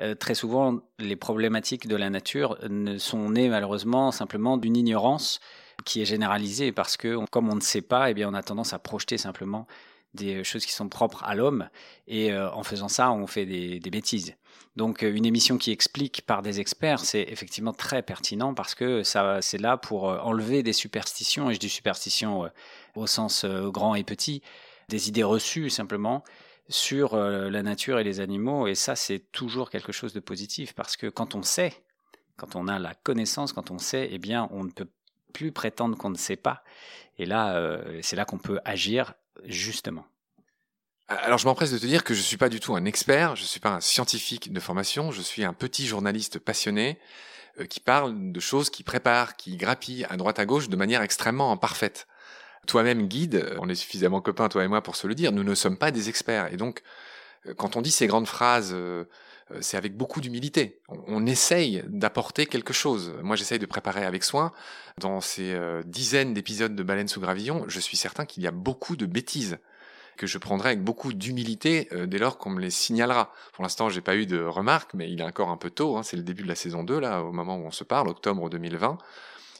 euh, 0.00 0.14
très 0.16 0.34
souvent, 0.34 0.80
les 0.98 1.14
problématiques 1.14 1.86
de 1.86 1.94
la 1.94 2.10
nature 2.10 2.58
ne 2.68 2.98
sont 2.98 3.30
nées 3.30 3.48
malheureusement 3.48 4.10
simplement 4.10 4.56
d'une 4.56 4.76
ignorance 4.76 5.38
qui 5.84 6.02
est 6.02 6.04
généralisée 6.04 6.72
parce 6.72 6.96
que, 6.96 7.24
comme 7.30 7.48
on 7.48 7.54
ne 7.54 7.60
sait 7.60 7.80
pas, 7.80 8.10
eh 8.10 8.14
bien, 8.14 8.28
on 8.28 8.34
a 8.34 8.42
tendance 8.42 8.72
à 8.72 8.80
projeter 8.80 9.16
simplement 9.16 9.68
des 10.14 10.44
choses 10.44 10.64
qui 10.64 10.72
sont 10.72 10.88
propres 10.88 11.24
à 11.24 11.34
l'homme 11.34 11.68
et 12.06 12.34
en 12.34 12.62
faisant 12.62 12.88
ça, 12.88 13.12
on 13.12 13.26
fait 13.26 13.46
des 13.46 13.90
bêtises. 13.90 14.36
Donc 14.76 15.04
euh, 15.04 15.14
une 15.14 15.24
émission 15.24 15.56
qui 15.56 15.70
explique 15.70 16.22
par 16.26 16.42
des 16.42 16.60
experts, 16.60 17.00
c'est 17.00 17.22
effectivement 17.22 17.72
très 17.72 18.02
pertinent 18.02 18.54
parce 18.54 18.74
que 18.74 19.02
ça, 19.02 19.40
c'est 19.40 19.58
là 19.58 19.76
pour 19.76 20.10
euh, 20.10 20.18
enlever 20.18 20.62
des 20.62 20.72
superstitions, 20.72 21.50
et 21.50 21.54
je 21.54 21.60
dis 21.60 21.68
superstitions 21.68 22.44
euh, 22.44 22.48
au 22.96 23.06
sens 23.06 23.44
grand 23.44 23.94
et 23.94 24.04
petit, 24.04 24.42
des 24.88 25.08
idées 25.08 25.22
reçues 25.22 25.70
simplement 25.70 26.24
sur 26.68 27.16
la 27.16 27.62
nature 27.62 27.98
et 27.98 28.04
les 28.04 28.20
animaux. 28.20 28.66
Et 28.66 28.74
ça, 28.74 28.96
c'est 28.96 29.18
toujours 29.32 29.68
quelque 29.68 29.92
chose 29.92 30.12
de 30.14 30.20
positif 30.20 30.72
parce 30.74 30.96
que 30.96 31.08
quand 31.08 31.34
on 31.34 31.42
sait, 31.42 31.74
quand 32.36 32.56
on 32.56 32.68
a 32.68 32.78
la 32.78 32.94
connaissance, 32.94 33.52
quand 33.52 33.70
on 33.70 33.78
sait, 33.78 34.08
eh 34.12 34.18
bien, 34.18 34.48
on 34.52 34.64
ne 34.64 34.70
peut 34.70 34.88
plus 35.32 35.52
prétendre 35.52 35.98
qu'on 35.98 36.10
ne 36.10 36.16
sait 36.16 36.36
pas. 36.36 36.62
Et 37.18 37.26
là, 37.26 37.80
c'est 38.02 38.16
là 38.16 38.24
qu'on 38.24 38.38
peut 38.38 38.60
agir 38.64 39.14
justement. 39.44 40.06
Alors 41.08 41.36
je 41.36 41.46
m'empresse 41.46 41.70
de 41.70 41.78
te 41.78 41.86
dire 41.86 42.02
que 42.02 42.14
je 42.14 42.20
ne 42.20 42.24
suis 42.24 42.38
pas 42.38 42.48
du 42.48 42.60
tout 42.60 42.74
un 42.74 42.84
expert, 42.86 43.36
je 43.36 43.42
ne 43.42 43.46
suis 43.46 43.60
pas 43.60 43.70
un 43.70 43.80
scientifique 43.80 44.52
de 44.52 44.60
formation, 44.60 45.10
je 45.10 45.20
suis 45.20 45.44
un 45.44 45.52
petit 45.52 45.86
journaliste 45.86 46.38
passionné 46.38 46.98
euh, 47.60 47.66
qui 47.66 47.80
parle 47.80 48.32
de 48.32 48.40
choses 48.40 48.70
qui 48.70 48.82
prépare, 48.82 49.36
qui 49.36 49.56
grappille 49.56 50.06
à 50.08 50.16
droite 50.16 50.38
à 50.38 50.46
gauche 50.46 50.70
de 50.70 50.76
manière 50.76 51.02
extrêmement 51.02 51.52
imparfaite. 51.52 52.06
Toi-même 52.66 53.06
guide, 53.06 53.54
on 53.60 53.68
est 53.68 53.74
suffisamment 53.74 54.22
copains 54.22 54.48
toi 54.48 54.64
et 54.64 54.68
moi 54.68 54.82
pour 54.82 54.96
se 54.96 55.06
le 55.06 55.14
dire, 55.14 55.30
nous 55.30 55.44
ne 55.44 55.54
sommes 55.54 55.76
pas 55.76 55.90
des 55.90 56.08
experts 56.08 56.50
et 56.52 56.56
donc 56.56 56.82
euh, 57.46 57.54
quand 57.54 57.76
on 57.76 57.82
dit 57.82 57.90
ces 57.90 58.06
grandes 58.06 58.26
phrases, 58.26 58.72
euh, 58.72 59.04
c'est 59.60 59.76
avec 59.76 59.96
beaucoup 59.96 60.20
d'humilité. 60.20 60.80
On, 60.88 61.26
essaye 61.26 61.84
d'apporter 61.86 62.46
quelque 62.46 62.72
chose. 62.72 63.12
Moi, 63.22 63.36
j'essaye 63.36 63.58
de 63.58 63.66
préparer 63.66 64.04
avec 64.04 64.24
soin. 64.24 64.52
Dans 64.98 65.20
ces 65.20 65.58
dizaines 65.84 66.34
d'épisodes 66.34 66.74
de 66.74 66.82
Baleine 66.82 67.08
sous 67.08 67.20
gravillon, 67.20 67.64
je 67.68 67.80
suis 67.80 67.96
certain 67.96 68.24
qu'il 68.24 68.42
y 68.42 68.46
a 68.46 68.52
beaucoup 68.52 68.96
de 68.96 69.06
bêtises 69.06 69.58
que 70.16 70.26
je 70.26 70.38
prendrai 70.38 70.70
avec 70.70 70.82
beaucoup 70.82 71.12
d'humilité 71.12 71.88
euh, 71.92 72.06
dès 72.06 72.18
lors 72.18 72.38
qu'on 72.38 72.50
me 72.50 72.60
les 72.60 72.70
signalera. 72.70 73.32
Pour 73.52 73.62
l'instant, 73.62 73.88
j'ai 73.88 74.00
pas 74.00 74.16
eu 74.16 74.26
de 74.26 74.40
remarques, 74.42 74.94
mais 74.94 75.10
il 75.10 75.20
est 75.20 75.24
encore 75.24 75.50
un 75.50 75.56
peu 75.56 75.70
tôt. 75.70 75.96
Hein, 75.96 76.02
c'est 76.02 76.16
le 76.16 76.22
début 76.22 76.42
de 76.42 76.48
la 76.48 76.54
saison 76.54 76.84
2 76.84 76.98
là, 76.98 77.22
au 77.22 77.32
moment 77.32 77.56
où 77.56 77.64
on 77.64 77.70
se 77.70 77.84
parle, 77.84 78.08
octobre 78.08 78.48
2020. 78.48 78.98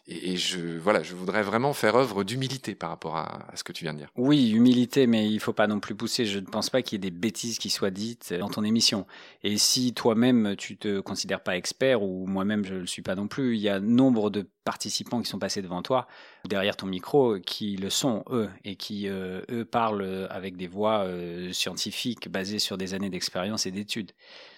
Et, 0.07 0.37
je, 0.37 0.79
voilà, 0.79 1.03
je 1.03 1.15
voudrais 1.15 1.43
vraiment 1.43 1.73
faire 1.73 1.97
œuvre 1.97 2.25
d'humilité 2.25 2.75
par 2.75 2.91
rapport 2.91 3.17
à, 3.17 3.47
ce 3.55 3.65
que 3.65 3.73
tu 3.73 3.85
viens 3.85 3.95
de 3.95 3.99
dire. 3.99 4.11
Oui, 4.17 4.51
humilité, 4.51 5.07
mais 5.07 5.31
il 5.31 5.41
faut 5.41 5.55
pas 5.55 5.67
non 5.67 5.81
plus 5.81 5.95
pousser. 5.95 6.27
Je 6.27 6.41
ne 6.41 6.45
pense 6.45 6.69
pas 6.69 6.83
qu'il 6.83 6.97
y 6.97 6.97
ait 6.97 7.11
des 7.11 7.17
bêtises 7.17 7.59
qui 7.59 7.71
soient 7.71 7.91
dites 7.91 8.35
dans 8.35 8.51
ton 8.51 8.65
émission. 8.65 9.07
Et 9.43 9.57
si 9.57 9.95
toi-même 9.95 10.57
tu 10.57 10.77
te 10.77 11.01
considères 11.01 11.43
pas 11.43 11.57
expert 11.57 12.03
ou 12.03 12.27
moi-même 12.27 12.65
je 12.67 12.75
le 12.75 12.87
suis 12.87 13.01
pas 13.01 13.15
non 13.15 13.29
plus, 13.29 13.57
il 13.57 13.63
y 13.63 13.71
a 13.71 13.81
nombre 13.81 14.29
de 14.29 14.47
participants 14.65 15.23
qui 15.23 15.29
sont 15.29 15.39
passés 15.39 15.63
devant 15.63 15.83
toi, 15.83 16.07
derrière 16.45 16.77
ton 16.77 16.87
micro, 16.87 17.39
qui 17.39 17.77
le 17.77 17.89
sont 17.89 18.25
eux 18.31 18.51
et 18.65 18.77
qui 18.77 19.09
euh, 19.09 19.43
eux 19.51 19.65
parlent 19.65 20.27
avec 20.31 20.57
des 20.57 20.67
voix 20.67 21.05
euh, 21.05 21.53
scientifiques 21.53 22.29
basées 22.29 22.59
sur 22.59 22.77
des 22.77 22.93
années 22.93 23.11
d'expérience 23.11 23.65
et 23.65 23.71
d'études. 23.71 24.13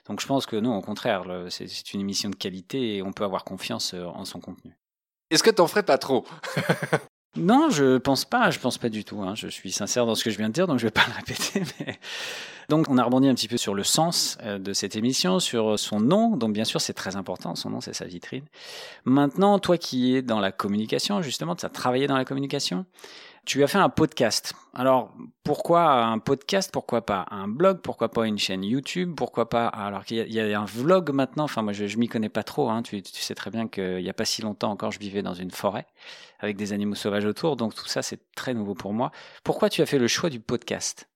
Donc 0.09 0.20
je 0.20 0.26
pense 0.26 0.47
que 0.47 0.56
non, 0.56 0.76
au 0.76 0.82
contraire, 0.82 1.25
c'est 1.50 1.94
une 1.94 2.00
émission 2.00 2.30
de 2.30 2.37
qualité 2.37 2.97
et 2.97 3.02
on 3.02 3.12
peut 3.12 3.25
avoir 3.25 3.44
confiance 3.44 3.94
euh, 3.94 4.04
en 4.04 4.25
son 4.25 4.40
contenu. 4.40 4.76
Est-ce 5.30 5.42
que 5.42 5.50
t'en 5.50 5.66
ferais 5.66 5.83
pas 5.83 5.99
trop? 5.99 6.25
Non, 7.37 7.68
je 7.68 7.99
pense 7.99 8.25
pas, 8.25 8.50
je 8.50 8.59
pense 8.59 8.78
pas 8.78 8.88
du 8.88 9.04
tout. 9.04 9.21
Hein. 9.21 9.35
Je 9.35 9.49
suis 9.49 9.71
sincère 9.71 10.06
dans 10.06 10.14
ce 10.14 10.25
que 10.25 10.30
je 10.30 10.38
viens 10.38 10.49
de 10.49 10.54
dire, 10.54 10.66
donc 10.66 10.78
je 10.78 10.87
vais 10.87 10.90
pas 10.90 11.04
le 11.06 11.14
répéter. 11.14 11.62
Donc 12.68 12.87
on 12.88 12.99
a 12.99 13.04
rebondi 13.04 13.28
un 13.28 13.35
petit 13.35 13.47
peu 13.47 13.59
sur 13.59 13.75
le 13.75 13.85
sens 13.85 14.38
euh, 14.42 14.59
de 14.59 14.73
cette 14.73 14.97
émission, 14.97 15.38
sur 15.38 15.78
son 15.78 16.00
nom. 16.00 16.37
Donc 16.37 16.52
bien 16.52 16.64
sûr 16.64 16.80
c'est 16.80 16.95
très 16.95 17.14
important, 17.14 17.54
son 17.54 17.71
nom 17.71 17.80
c'est 17.80 17.92
sa 17.92 18.06
vitrine. 18.06 18.45
Maintenant, 19.04 19.61
toi 19.61 19.78
qui 19.78 20.16
es 20.16 20.23
dans 20.23 20.40
la 20.40 20.50
communication, 20.50 21.23
justement, 21.23 21.54
tu 21.54 21.64
as 21.64 21.68
travaillé 21.68 22.09
dans 22.09 22.16
la 22.16 22.25
communication, 22.25 22.85
tu 23.46 23.62
as 23.62 23.68
fait 23.68 23.78
un 23.78 23.88
podcast. 23.88 24.54
Alors, 24.74 25.14
pourquoi 25.44 26.04
un 26.04 26.18
podcast 26.18 26.70
Pourquoi 26.72 27.06
pas 27.06 27.26
un 27.30 27.46
blog 27.46 27.80
Pourquoi 27.80 28.10
pas 28.10 28.26
une 28.26 28.38
chaîne 28.38 28.64
YouTube 28.64 29.14
Pourquoi 29.16 29.48
pas 29.48 29.68
Alors 29.68 30.04
qu'il 30.04 30.18
y, 30.18 30.40
a 30.40 30.60
un 30.60 30.64
vlog 30.64 31.10
maintenant. 31.12 31.44
Enfin, 31.44 31.62
moi, 31.62 31.72
je, 31.72 31.96
m'y 31.96 32.08
connais 32.08 32.28
pas 32.28 32.42
trop. 32.42 32.68
Hein. 32.68 32.82
Tu, 32.82 33.00
sais 33.04 33.36
très 33.36 33.50
bien 33.50 33.68
qu'il 33.68 34.02
n'y 34.02 34.10
a 34.10 34.14
pas 34.14 34.24
si 34.24 34.42
longtemps 34.42 34.72
encore, 34.72 34.90
je 34.90 34.98
vivais 34.98 35.22
dans 35.22 35.34
une 35.34 35.52
forêt 35.52 35.86
avec 36.40 36.56
des 36.56 36.72
animaux 36.72 36.96
sauvages 36.96 37.24
autour. 37.24 37.56
Donc 37.56 37.74
tout 37.74 37.86
ça, 37.86 38.02
c'est 38.02 38.20
très 38.34 38.52
nouveau 38.52 38.74
pour 38.74 38.92
moi. 38.92 39.12
Pourquoi 39.44 39.70
tu 39.70 39.80
as 39.80 39.86
fait 39.86 39.98
le 39.98 40.08
choix 40.08 40.28
du 40.28 40.40
podcast? 40.40 41.08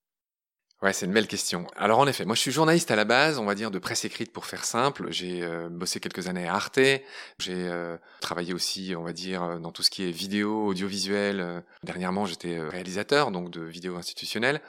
Ouais, 0.83 0.95
c'est 0.95 1.05
une 1.05 1.13
belle 1.13 1.27
question. 1.27 1.67
Alors 1.77 1.99
en 1.99 2.07
effet, 2.07 2.25
moi 2.25 2.35
je 2.35 2.41
suis 2.41 2.53
journaliste 2.53 2.91
à 2.91 2.97
la 2.97 3.05
base, 3.05 3.39
on 3.39 3.45
va 3.45 3.55
dire 3.55 3.71
de 3.71 3.79
presse 3.79 4.07
écrite 4.07 4.33
pour 4.33 4.47
faire 4.47 4.65
simple. 4.65 5.09
J'ai 5.11 5.43
euh, 5.43 5.69
bossé 5.69 6.01
quelques 6.01 6.27
années 6.27 6.49
à 6.49 6.55
Arte, 6.55 6.79
j'ai 7.39 7.69
euh, 7.69 7.99
travaillé 8.23 8.55
aussi, 8.55 8.95
on 8.97 9.03
va 9.03 9.13
dire, 9.13 9.43
euh, 9.43 9.59
dans 9.59 9.73
tout 9.73 9.83
ce 9.83 9.91
qui 9.91 10.09
est 10.09 10.11
vidéo, 10.11 10.69
audiovisuel. 10.69 11.63
Dernièrement, 11.83 12.25
j'étais 12.25 12.59
réalisateur 12.59 13.31
donc 13.31 13.51
de 13.51 13.61
vidéos 13.61 13.97
institutionnelles. 13.97 14.63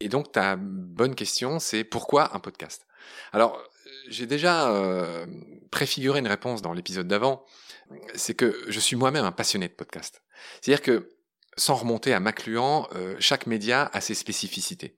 Et 0.00 0.08
donc 0.08 0.32
ta 0.32 0.56
bonne 0.56 1.14
question, 1.14 1.60
c'est 1.60 1.84
pourquoi 1.84 2.34
un 2.34 2.40
podcast? 2.40 2.88
Alors 3.32 3.62
j'ai 4.08 4.26
déjà 4.26 4.72
préfiguré 5.70 6.18
une 6.18 6.26
réponse 6.26 6.62
dans 6.62 6.72
l'épisode 6.72 7.06
d'avant. 7.06 7.44
C'est 8.16 8.34
que 8.34 8.64
je 8.66 8.80
suis 8.80 8.96
moi-même 8.96 9.24
un 9.24 9.32
passionné 9.32 9.68
de 9.68 9.72
podcast. 9.72 10.22
C'est-à-dire 10.60 10.82
que 10.82 11.10
sans 11.56 11.76
remonter 11.76 12.12
à 12.12 12.18
Macluan, 12.18 12.88
chaque 13.20 13.46
média 13.46 13.88
a 13.92 14.00
ses 14.00 14.14
spécificités 14.14 14.96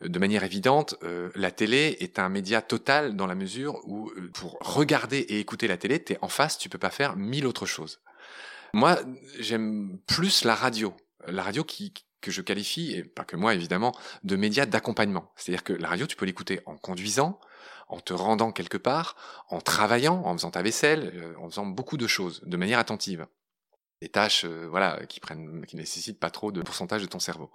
de 0.00 0.18
manière 0.18 0.44
évidente, 0.44 0.96
euh, 1.02 1.30
la 1.34 1.50
télé 1.50 1.96
est 2.00 2.18
un 2.18 2.28
média 2.28 2.62
total 2.62 3.16
dans 3.16 3.26
la 3.26 3.34
mesure 3.34 3.80
où 3.84 4.10
euh, 4.10 4.30
pour 4.34 4.58
regarder 4.60 5.18
et 5.18 5.40
écouter 5.40 5.68
la 5.68 5.76
télé, 5.76 6.02
t'es 6.02 6.18
en 6.20 6.28
face, 6.28 6.58
tu 6.58 6.68
peux 6.68 6.78
pas 6.78 6.90
faire 6.90 7.16
mille 7.16 7.46
autres 7.46 7.66
choses. 7.66 8.00
Moi, 8.72 8.98
j'aime 9.38 9.98
plus 10.06 10.44
la 10.44 10.54
radio, 10.54 10.96
la 11.26 11.42
radio 11.42 11.62
qui 11.64 11.92
que 12.24 12.30
je 12.30 12.40
qualifie, 12.40 12.92
et 12.92 13.04
pas 13.04 13.24
que 13.24 13.36
moi 13.36 13.54
évidemment, 13.54 13.94
de 14.24 14.34
médias 14.34 14.64
d'accompagnement. 14.64 15.30
C'est-à-dire 15.36 15.62
que 15.62 15.74
la 15.74 15.88
radio, 15.88 16.06
tu 16.06 16.16
peux 16.16 16.24
l'écouter 16.24 16.60
en 16.64 16.76
conduisant, 16.76 17.38
en 17.88 18.00
te 18.00 18.14
rendant 18.14 18.50
quelque 18.50 18.78
part, 18.78 19.14
en 19.50 19.60
travaillant, 19.60 20.22
en 20.24 20.32
faisant 20.32 20.50
ta 20.50 20.62
vaisselle, 20.62 21.12
euh, 21.14 21.34
en 21.38 21.50
faisant 21.50 21.66
beaucoup 21.66 21.98
de 21.98 22.06
choses, 22.06 22.40
de 22.44 22.56
manière 22.56 22.78
attentive. 22.78 23.26
Des 24.00 24.08
tâches, 24.08 24.46
euh, 24.46 24.66
voilà, 24.70 25.04
qui 25.06 25.20
prennent, 25.20 25.66
qui 25.66 25.76
nécessitent 25.76 26.18
pas 26.18 26.30
trop 26.30 26.50
de 26.50 26.62
pourcentage 26.62 27.02
de 27.02 27.06
ton 27.06 27.18
cerveau. 27.18 27.50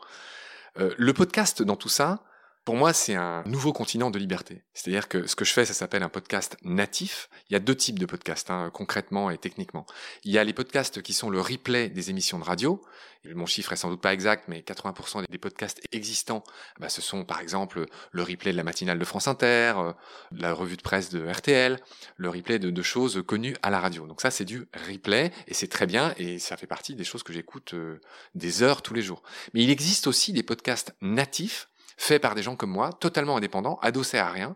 Euh, 0.79 0.93
le 0.97 1.13
podcast 1.13 1.61
dans 1.61 1.75
tout 1.75 1.89
ça, 1.89 2.19
pour 2.65 2.75
moi, 2.75 2.93
c'est 2.93 3.15
un 3.15 3.43
nouveau 3.45 3.73
continent 3.73 4.11
de 4.11 4.19
liberté. 4.19 4.63
C'est-à-dire 4.73 5.07
que 5.07 5.25
ce 5.27 5.35
que 5.35 5.45
je 5.45 5.53
fais, 5.53 5.65
ça 5.65 5.73
s'appelle 5.73 6.03
un 6.03 6.09
podcast 6.09 6.57
natif. 6.63 7.29
Il 7.49 7.53
y 7.53 7.55
a 7.55 7.59
deux 7.59 7.75
types 7.75 7.97
de 7.97 8.05
podcasts, 8.05 8.51
hein, 8.51 8.69
concrètement 8.73 9.29
et 9.29 9.37
techniquement. 9.37 9.85
Il 10.23 10.31
y 10.31 10.37
a 10.37 10.43
les 10.43 10.53
podcasts 10.53 11.01
qui 11.01 11.13
sont 11.13 11.29
le 11.29 11.41
replay 11.41 11.89
des 11.89 12.09
émissions 12.09 12.37
de 12.37 12.43
radio. 12.43 12.81
Mon 13.25 13.45
chiffre 13.45 13.73
est 13.73 13.75
sans 13.75 13.89
doute 13.89 14.01
pas 14.01 14.13
exact, 14.13 14.45
mais 14.47 14.61
80% 14.61 15.25
des 15.29 15.37
podcasts 15.37 15.81
existants, 15.91 16.43
bah, 16.79 16.87
ce 16.87 17.01
sont 17.01 17.25
par 17.25 17.41
exemple 17.41 17.85
le 18.11 18.23
replay 18.23 18.51
de 18.51 18.57
la 18.57 18.63
matinale 18.63 18.97
de 18.97 19.03
France 19.03 19.27
Inter, 19.27 19.73
euh, 19.77 19.93
la 20.31 20.53
revue 20.53 20.77
de 20.77 20.81
presse 20.81 21.09
de 21.09 21.27
RTL, 21.27 21.79
le 22.15 22.29
replay 22.29 22.59
de, 22.59 22.81
choses 22.81 23.21
connues 23.27 23.57
à 23.61 23.71
la 23.71 23.79
radio. 23.79 24.07
Donc 24.07 24.21
ça, 24.21 24.31
c'est 24.31 24.45
du 24.45 24.67
replay 24.87 25.31
et 25.47 25.53
c'est 25.53 25.67
très 25.67 25.85
bien 25.85 26.13
et 26.17 26.39
ça 26.39 26.55
fait 26.55 26.67
partie 26.67 26.95
des 26.95 27.03
choses 27.03 27.23
que 27.23 27.33
j'écoute 27.33 27.73
euh, 27.73 27.99
des 28.35 28.63
heures 28.63 28.81
tous 28.81 28.93
les 28.93 29.01
jours. 29.01 29.21
Mais 29.53 29.63
il 29.63 29.69
existe 29.69 30.07
aussi 30.07 30.31
des 30.31 30.43
podcasts 30.43 30.95
natifs 31.01 31.67
faits 31.99 32.21
par 32.21 32.33
des 32.33 32.41
gens 32.41 32.55
comme 32.55 32.71
moi, 32.71 32.93
totalement 32.93 33.35
indépendants, 33.35 33.77
adossés 33.81 34.17
à 34.17 34.29
rien, 34.29 34.55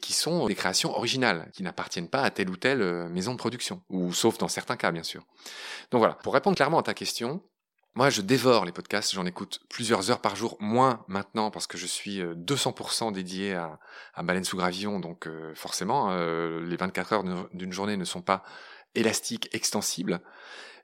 qui 0.00 0.14
sont 0.14 0.46
des 0.46 0.54
créations 0.54 0.96
originales, 0.96 1.50
qui 1.52 1.62
n'appartiennent 1.62 2.08
pas 2.08 2.22
à 2.22 2.30
telle 2.30 2.48
ou 2.48 2.56
telle 2.56 2.80
euh, 2.80 3.08
maison 3.08 3.32
de 3.32 3.38
production, 3.38 3.82
ou 3.90 4.12
sauf 4.12 4.38
dans 4.38 4.48
certains 4.48 4.76
cas, 4.76 4.90
bien 4.90 5.02
sûr. 5.02 5.22
Donc 5.90 5.98
voilà, 5.98 6.14
pour 6.14 6.32
répondre 6.32 6.56
clairement 6.56 6.78
à 6.78 6.82
ta 6.82 6.94
question, 6.94 7.42
moi, 7.94 8.08
je 8.08 8.22
dévore 8.22 8.64
les 8.64 8.72
podcasts, 8.72 9.14
j'en 9.14 9.26
écoute 9.26 9.60
plusieurs 9.68 10.10
heures 10.10 10.20
par 10.20 10.36
jour, 10.36 10.56
moins 10.58 11.04
maintenant 11.06 11.50
parce 11.50 11.66
que 11.66 11.78
je 11.78 11.86
suis 11.86 12.22
200% 12.22 13.08
euh, 13.08 13.10
dédié 13.12 13.54
à, 13.54 13.78
à 14.14 14.22
Baleine 14.22 14.42
sous 14.42 14.56
gravillon, 14.56 14.98
donc 15.00 15.28
euh, 15.28 15.54
forcément, 15.54 16.12
les 16.16 16.76
24 16.76 17.12
heures 17.12 17.24
d'une 17.52 17.72
journée 17.72 17.96
ne 17.96 18.04
sont 18.04 18.22
pas 18.22 18.42
élastiques, 18.94 19.48
extensibles. 19.52 20.22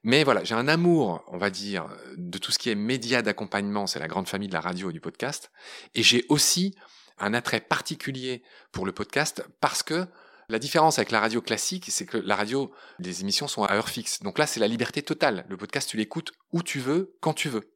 Mais 0.03 0.25
voilà, 0.25 0.45
j'ai 0.45 0.55
un 0.55 0.69
amour, 0.69 1.23
on 1.29 1.37
va 1.37 1.51
dire, 1.51 1.87
de 2.17 2.39
tout 2.39 2.53
ce 2.53 2.59
qui 2.59 2.71
est 2.71 2.75
média 2.75 3.21
d'accompagnement, 3.21 3.87
c'est 3.87 3.99
la 3.99 4.09
grande 4.09 4.29
famille 4.29 4.49
de 4.49 4.55
la 4.55 4.61
radio 4.61 4.91
et 4.91 4.93
du 4.93 5.01
podcast. 5.01 5.51
Et 5.95 6.03
j'ai 6.03 6.25
aussi 6.29 6.75
un 7.19 7.35
attrait 7.35 7.61
particulier 7.61 8.43
pour 8.73 8.87
le 8.87 8.93
podcast 8.93 9.45
parce 9.61 9.83
que 9.83 10.07
la 10.49 10.59
différence 10.59 10.99
avec 10.99 11.11
la 11.11 11.21
radio 11.21 11.41
classique, 11.41 11.87
c'est 11.89 12.07
que 12.07 12.17
la 12.17 12.35
radio, 12.35 12.73
les 12.99 13.21
émissions 13.21 13.47
sont 13.47 13.63
à 13.63 13.75
heure 13.75 13.89
fixe. 13.89 14.23
Donc 14.23 14.39
là, 14.39 14.47
c'est 14.47 14.59
la 14.59 14.67
liberté 14.69 15.03
totale. 15.03 15.45
Le 15.49 15.57
podcast, 15.57 15.89
tu 15.89 15.97
l'écoutes 15.97 16.33
où 16.53 16.63
tu 16.63 16.81
veux, 16.81 17.17
quand 17.21 17.35
tu 17.35 17.49
veux. 17.49 17.73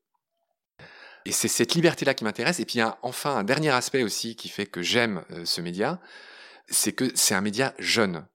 Et 1.25 1.33
c'est 1.33 1.49
cette 1.49 1.75
liberté-là 1.75 2.15
qui 2.15 2.25
m'intéresse. 2.25 2.59
Et 2.59 2.65
puis 2.65 2.77
il 2.77 2.79
y 2.79 2.83
a 2.83 2.99
enfin 3.03 3.37
un 3.37 3.45
dernier 3.45 3.71
aspect 3.71 4.03
aussi 4.03 4.35
qui 4.35 4.49
fait 4.49 4.67
que 4.67 4.83
j'aime 4.83 5.25
euh, 5.31 5.45
ce 5.45 5.61
média, 5.61 6.01
c'est 6.69 6.93
que 6.93 7.11
c'est 7.15 7.35
un 7.35 7.41
média 7.41 7.75
jeune. 7.79 8.27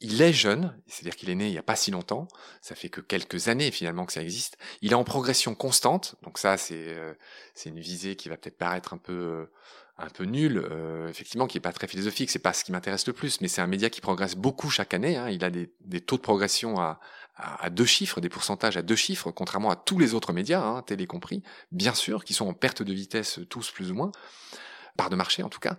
Il 0.00 0.20
est 0.20 0.32
jeune, 0.32 0.78
c'est-à-dire 0.86 1.16
qu'il 1.16 1.30
est 1.30 1.34
né 1.34 1.46
il 1.46 1.52
n'y 1.52 1.58
a 1.58 1.62
pas 1.62 1.76
si 1.76 1.90
longtemps, 1.90 2.28
ça 2.60 2.74
fait 2.74 2.90
que 2.90 3.00
quelques 3.00 3.48
années 3.48 3.70
finalement 3.70 4.04
que 4.04 4.12
ça 4.12 4.22
existe. 4.22 4.58
Il 4.82 4.92
est 4.92 4.96
en 4.96 5.04
progression 5.04 5.54
constante, 5.54 6.16
donc 6.22 6.36
ça 6.36 6.58
c'est 6.58 6.88
euh, 6.88 7.14
une 7.64 7.80
visée 7.80 8.14
qui 8.14 8.28
va 8.28 8.36
peut-être 8.36 8.58
paraître 8.58 8.92
un 8.92 8.98
peu 8.98 9.12
euh, 9.12 9.46
un 9.96 10.10
peu 10.10 10.24
nulle, 10.24 10.58
euh, 10.70 11.08
effectivement 11.08 11.46
qui 11.46 11.56
est 11.56 11.62
pas 11.62 11.72
très 11.72 11.86
philosophique, 11.86 12.28
c'est 12.28 12.38
pas 12.38 12.52
ce 12.52 12.62
qui 12.62 12.72
m'intéresse 12.72 13.06
le 13.06 13.14
plus, 13.14 13.40
mais 13.40 13.48
c'est 13.48 13.62
un 13.62 13.66
média 13.66 13.88
qui 13.88 14.02
progresse 14.02 14.34
beaucoup 14.36 14.68
chaque 14.68 14.92
année. 14.92 15.16
Hein. 15.16 15.30
il 15.30 15.42
a 15.42 15.48
des, 15.48 15.72
des, 15.80 16.02
taux 16.02 16.16
de 16.16 16.22
progression 16.22 16.78
à, 16.78 17.00
à, 17.36 17.70
deux 17.70 17.86
chiffres, 17.86 18.20
des 18.20 18.28
pourcentages 18.28 18.76
à 18.76 18.82
deux 18.82 18.96
chiffres, 18.96 19.30
contrairement 19.30 19.70
à 19.70 19.76
tous 19.76 19.98
les 19.98 20.12
autres 20.12 20.34
médias, 20.34 20.60
hein, 20.62 20.82
télé 20.82 21.06
compris, 21.06 21.42
bien 21.72 21.94
sûr, 21.94 22.24
qui 22.24 22.34
sont 22.34 22.46
en 22.46 22.52
perte 22.52 22.82
de 22.82 22.92
vitesse 22.92 23.40
tous 23.48 23.70
plus 23.70 23.90
ou 23.90 23.94
moins, 23.94 24.12
par 24.98 25.08
de 25.08 25.16
marché 25.16 25.42
en 25.42 25.48
tout 25.48 25.60
cas. 25.60 25.78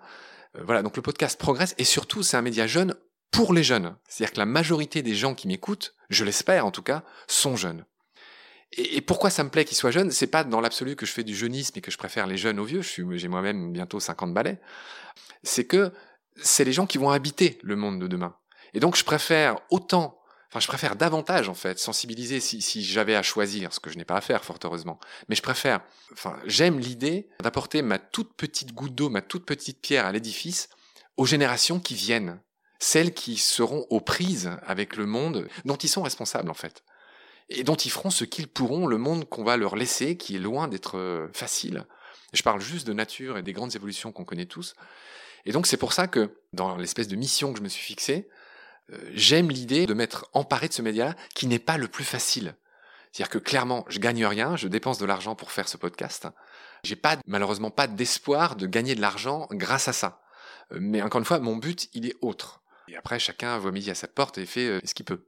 Voilà, 0.60 0.82
donc 0.82 0.96
le 0.96 1.04
podcast 1.04 1.40
progresse 1.40 1.76
et 1.78 1.84
surtout 1.84 2.24
c'est 2.24 2.38
un 2.38 2.42
média 2.42 2.66
jeune 2.66 2.96
pour 3.32 3.54
les 3.54 3.64
jeunes. 3.64 3.96
C'est-à-dire 4.08 4.34
que 4.34 4.40
la 4.40 4.46
majorité 4.46 5.02
des 5.02 5.16
gens 5.16 5.36
qui 5.36 5.48
m'écoutent, 5.48 5.96
je 6.10 6.24
l'espère 6.24 6.66
en 6.66 6.72
tout 6.72 6.84
cas, 6.84 7.04
sont 7.28 7.56
jeunes. 7.56 7.86
Et, 8.74 9.02
pourquoi 9.02 9.30
ça 9.30 9.44
me 9.44 9.50
plaît 9.50 9.66
qu'ils 9.66 9.78
soient 9.78 9.92
jeunes? 9.92 10.12
C'est 10.12 10.28
pas 10.28 10.44
dans 10.44 10.60
l'absolu 10.60 10.96
que 10.96 11.06
je 11.06 11.12
fais 11.12 11.24
du 11.24 11.36
jeunisme 11.36 11.78
et 11.78 11.82
que 11.82 11.92
je 11.92 11.98
préfère 11.98 12.28
les 12.28 12.38
jeunes 12.38 12.60
aux 12.60 12.66
vieux. 12.66 12.82
J'ai 12.82 13.28
moi-même 13.28 13.72
bientôt 13.72 14.00
50 14.00 14.34
balais. 14.34 14.60
C'est 15.44 15.66
que 15.66 15.94
c'est 16.36 16.66
les 16.66 16.74
gens 16.74 16.86
qui 16.86 16.98
vont 16.98 17.10
habiter 17.10 17.60
le 17.64 17.76
monde 17.76 18.00
de 18.00 18.08
demain. 18.08 18.36
Et 18.74 18.80
donc 18.80 18.96
je 18.96 19.04
préfère 19.04 19.58
autant, 19.70 20.22
enfin 20.50 20.60
je 20.60 20.68
préfère 20.68 20.96
davantage 20.96 21.50
en 21.50 21.54
fait 21.54 21.80
sensibiliser 21.80 22.40
si, 22.40 22.62
si 22.62 22.84
j'avais 22.84 23.16
à 23.16 23.24
choisir, 23.24 23.74
ce 23.74 23.80
que 23.80 23.90
je 23.90 23.98
n'ai 23.98 24.06
pas 24.06 24.18
à 24.18 24.22
faire 24.22 24.44
fort 24.44 24.60
heureusement. 24.64 25.00
Mais 25.30 25.36
je 25.36 25.42
préfère, 25.42 25.82
enfin 26.12 26.38
j'aime 26.46 26.80
l'idée 26.80 27.30
d'apporter 27.42 27.82
ma 27.82 27.98
toute 27.98 28.34
petite 28.36 28.74
goutte 28.74 28.94
d'eau, 28.94 29.10
ma 29.10 29.22
toute 29.22 29.46
petite 29.46 29.82
pierre 29.82 30.06
à 30.06 30.12
l'édifice 30.12 30.70
aux 31.16 31.26
générations 31.26 31.80
qui 31.80 31.96
viennent 31.96 32.40
celles 32.80 33.14
qui 33.14 33.38
seront 33.38 33.86
aux 33.90 34.02
prises 34.02 34.52
avec 34.66 34.96
le 34.96 35.06
monde 35.06 35.48
dont 35.66 35.76
ils 35.76 35.90
sont 35.90 36.04
responsables 36.04 36.50
en 36.50 36.56
fait, 36.56 36.84
et 37.50 37.64
dont 37.64 37.76
ils 37.76 37.92
feront 37.92 38.10
ce 38.10 38.24
qu'ils 38.24 38.48
pourront, 38.48 38.88
le 38.88 38.98
monde 38.98 39.28
qu'on 39.28 39.44
va 39.44 39.58
leur 39.58 39.76
laisser, 39.76 40.18
qui 40.18 40.36
est 40.36 40.40
loin 40.40 40.68
d'être 40.68 40.98
euh, 40.98 41.28
facile. 41.34 41.86
Je 42.34 42.44
parle 42.44 42.62
juste 42.62 42.88
de 42.88 42.94
nature 42.94 43.38
et 43.38 43.44
des 43.44 43.54
grandes 43.54 43.76
évolutions 43.76 44.12
qu'on 44.12 44.26
connaît 44.26 44.46
tous. 44.46 44.76
Et 45.46 45.52
donc 45.52 45.66
c'est 45.66 45.78
pour 45.78 45.94
ça 45.94 46.08
que, 46.08 46.30
dans 46.54 46.76
l'espèce 46.76 47.08
de 47.08 47.16
mission 47.16 47.54
que 47.54 47.60
je 47.60 47.64
me 47.64 47.70
suis 47.70 47.84
fixée, 47.84 48.28
euh, 48.92 48.98
j'aime 49.14 49.50
l'idée 49.50 49.86
de 49.86 49.94
m'être 49.94 50.30
emparé 50.34 50.68
de 50.68 50.74
ce 50.74 50.82
média 50.82 51.16
qui 51.36 51.48
n'est 51.48 51.60
pas 51.60 51.78
le 51.78 51.88
plus 51.88 52.04
facile. 52.04 52.56
C'est-à-dire 53.12 53.30
que 53.30 53.38
clairement, 53.38 53.86
je 53.88 54.00
gagne 54.00 54.26
rien, 54.26 54.56
je 54.56 54.68
dépense 54.68 55.00
de 55.00 55.06
l'argent 55.06 55.36
pour 55.36 55.52
faire 55.52 55.68
ce 55.68 55.78
podcast. 55.78 56.28
J'ai 56.84 56.96
pas, 56.96 57.18
malheureusement 57.26 57.72
pas 57.72 57.88
d'espoir 57.88 58.56
de 58.56 58.68
gagner 58.68 58.94
de 58.96 59.02
l'argent 59.02 59.48
grâce 59.52 59.88
à 59.88 59.94
ça. 59.94 60.22
Euh, 60.74 60.78
mais 60.80 61.02
encore 61.02 61.20
une 61.20 61.26
fois, 61.26 61.40
mon 61.40 61.56
but, 61.56 61.90
il 61.94 62.06
est 62.06 62.16
autre. 62.22 62.62
Et 62.88 62.96
après, 62.96 63.20
chacun 63.20 63.58
voit 63.58 63.72
midi 63.72 63.90
à 63.92 63.96
sa 63.96 64.08
porte 64.08 64.38
et 64.38 64.46
fait 64.46 64.68
euh, 64.68 64.80
ce 64.84 64.94
qu'il 64.94 65.06
peut. 65.06 65.26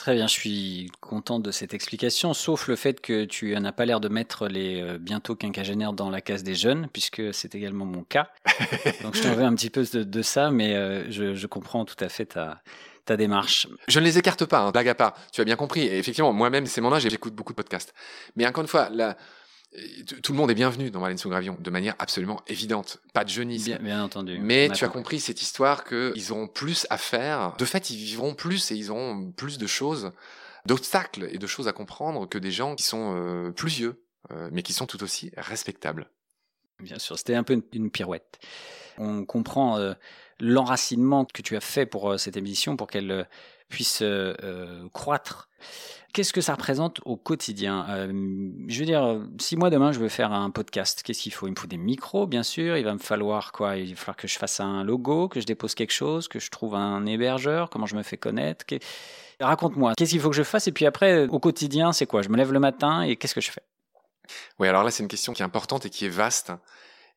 Très 0.00 0.14
bien, 0.14 0.26
je 0.26 0.32
suis 0.32 0.90
content 1.00 1.40
de 1.40 1.50
cette 1.50 1.74
explication, 1.74 2.32
sauf 2.32 2.68
le 2.68 2.76
fait 2.76 3.02
que 3.02 3.26
tu 3.26 3.54
n'as 3.54 3.70
pas 3.70 3.84
l'air 3.84 4.00
de 4.00 4.08
mettre 4.08 4.48
les 4.48 4.80
euh, 4.80 4.96
bientôt 4.98 5.36
quinquagénaires 5.36 5.92
dans 5.92 6.08
la 6.08 6.22
case 6.22 6.42
des 6.42 6.54
jeunes, 6.54 6.88
puisque 6.90 7.34
c'est 7.34 7.54
également 7.54 7.84
mon 7.84 8.02
cas. 8.02 8.30
Donc 9.02 9.14
je 9.14 9.22
t'en 9.22 9.34
veux 9.34 9.44
un 9.44 9.54
petit 9.54 9.68
peu 9.68 9.84
de, 9.84 10.22
ça, 10.22 10.50
mais 10.50 10.74
euh, 10.74 11.10
je, 11.10 11.46
comprends 11.46 11.84
tout 11.84 12.02
à 12.02 12.08
fait 12.08 12.24
ta, 12.24 12.62
ta 13.04 13.18
démarche. 13.18 13.68
Je 13.88 14.00
ne 14.00 14.04
les 14.06 14.16
écarte 14.16 14.46
pas, 14.46 14.60
hein, 14.60 14.70
blague 14.70 14.88
à 14.88 14.94
part. 14.94 15.14
Tu 15.32 15.42
as 15.42 15.44
bien 15.44 15.56
compris. 15.56 15.82
Et 15.82 15.98
effectivement, 15.98 16.32
moi-même, 16.32 16.64
c'est 16.64 16.80
mon 16.80 16.94
âge 16.94 17.04
et 17.04 17.10
j'écoute 17.10 17.34
beaucoup 17.34 17.52
de 17.52 17.56
podcasts. 17.56 17.92
Mais 18.36 18.46
encore 18.46 18.62
une 18.62 18.68
fois, 18.68 18.88
la, 18.88 19.18
tout 20.22 20.32
le 20.32 20.38
monde 20.38 20.50
est 20.50 20.54
bienvenu 20.54 20.90
dans 20.90 21.00
Baleine 21.00 21.18
sous 21.18 21.28
Gravion, 21.28 21.56
de 21.60 21.70
manière 21.70 21.94
absolument 22.00 22.42
évidente. 22.48 23.00
Pas 23.12 23.24
de 23.24 23.28
jeunisme. 23.28 23.78
Bien, 23.80 24.02
entendu. 24.02 24.38
Mais 24.40 24.68
tu 24.70 24.84
as 24.84 24.88
compris 24.88 25.20
cette 25.20 25.42
histoire 25.42 25.84
qu'ils 25.84 26.32
auront 26.32 26.48
plus 26.48 26.86
à 26.90 26.98
faire. 26.98 27.54
De 27.56 27.64
fait, 27.64 27.90
ils 27.90 27.96
vivront 27.96 28.34
plus 28.34 28.72
et 28.72 28.74
ils 28.74 28.90
auront 28.90 29.30
plus 29.30 29.58
de 29.58 29.66
choses, 29.68 30.12
d'obstacles 30.66 31.28
et 31.30 31.38
de 31.38 31.46
choses 31.46 31.68
à 31.68 31.72
comprendre 31.72 32.28
que 32.28 32.38
des 32.38 32.50
gens 32.50 32.74
qui 32.74 32.82
sont 32.82 33.14
euh, 33.14 33.52
plus 33.52 33.68
vieux, 33.68 34.04
euh, 34.32 34.48
mais 34.50 34.62
qui 34.62 34.72
sont 34.72 34.86
tout 34.86 35.02
aussi 35.04 35.30
respectables. 35.36 36.10
Bien 36.80 36.98
sûr, 36.98 37.16
c'était 37.16 37.36
un 37.36 37.44
peu 37.44 37.62
une, 37.72 37.90
pirouette. 37.90 38.40
On 38.98 39.24
comprend 39.24 39.78
euh, 39.78 39.94
l'enracinement 40.40 41.26
que 41.26 41.42
tu 41.42 41.56
as 41.56 41.60
fait 41.60 41.86
pour 41.86 42.18
cette 42.18 42.36
émission, 42.36 42.76
pour 42.76 42.88
qu'elle 42.88 43.28
puisse 43.70 44.02
croître. 44.92 45.48
Qu'est-ce 46.12 46.32
que 46.32 46.40
ça 46.40 46.54
représente 46.54 47.00
au 47.04 47.16
quotidien? 47.16 47.86
Euh, 47.88 48.08
Je 48.66 48.80
veux 48.80 48.84
dire, 48.84 49.20
si 49.38 49.56
moi 49.56 49.70
demain 49.70 49.92
je 49.92 50.00
veux 50.00 50.08
faire 50.08 50.32
un 50.32 50.50
podcast, 50.50 51.02
qu'est-ce 51.04 51.22
qu'il 51.22 51.32
faut? 51.32 51.46
Il 51.46 51.50
me 51.52 51.56
faut 51.56 51.68
des 51.68 51.76
micros, 51.76 52.26
bien 52.26 52.42
sûr. 52.42 52.76
Il 52.76 52.84
va 52.84 52.94
me 52.94 52.98
falloir 52.98 53.52
quoi? 53.52 53.76
Il 53.76 53.90
va 53.90 53.96
falloir 53.96 54.16
que 54.16 54.26
je 54.26 54.36
fasse 54.36 54.58
un 54.58 54.82
logo, 54.82 55.28
que 55.28 55.40
je 55.40 55.46
dépose 55.46 55.76
quelque 55.76 55.92
chose, 55.92 56.26
que 56.26 56.40
je 56.40 56.50
trouve 56.50 56.74
un 56.74 57.06
hébergeur. 57.06 57.70
Comment 57.70 57.86
je 57.86 57.94
me 57.94 58.02
fais 58.02 58.16
connaître 58.16 58.64
Raconte-moi, 59.38 59.92
qu'est-ce 59.96 60.10
qu'il 60.10 60.20
faut 60.20 60.30
que 60.30 60.36
je 60.36 60.42
fasse? 60.42 60.66
Et 60.66 60.72
puis 60.72 60.84
après, 60.84 61.28
au 61.28 61.38
quotidien, 61.38 61.92
c'est 61.92 62.06
quoi? 62.06 62.22
Je 62.22 62.28
me 62.28 62.36
lève 62.36 62.52
le 62.52 62.60
matin 62.60 63.02
et 63.02 63.14
qu'est-ce 63.14 63.34
que 63.34 63.40
je 63.40 63.52
fais? 63.52 63.62
Oui, 64.58 64.66
alors 64.66 64.82
là, 64.82 64.90
c'est 64.90 65.02
une 65.04 65.08
question 65.08 65.32
qui 65.32 65.42
est 65.42 65.44
importante 65.44 65.86
et 65.86 65.90
qui 65.90 66.06
est 66.06 66.10
vaste. 66.10 66.52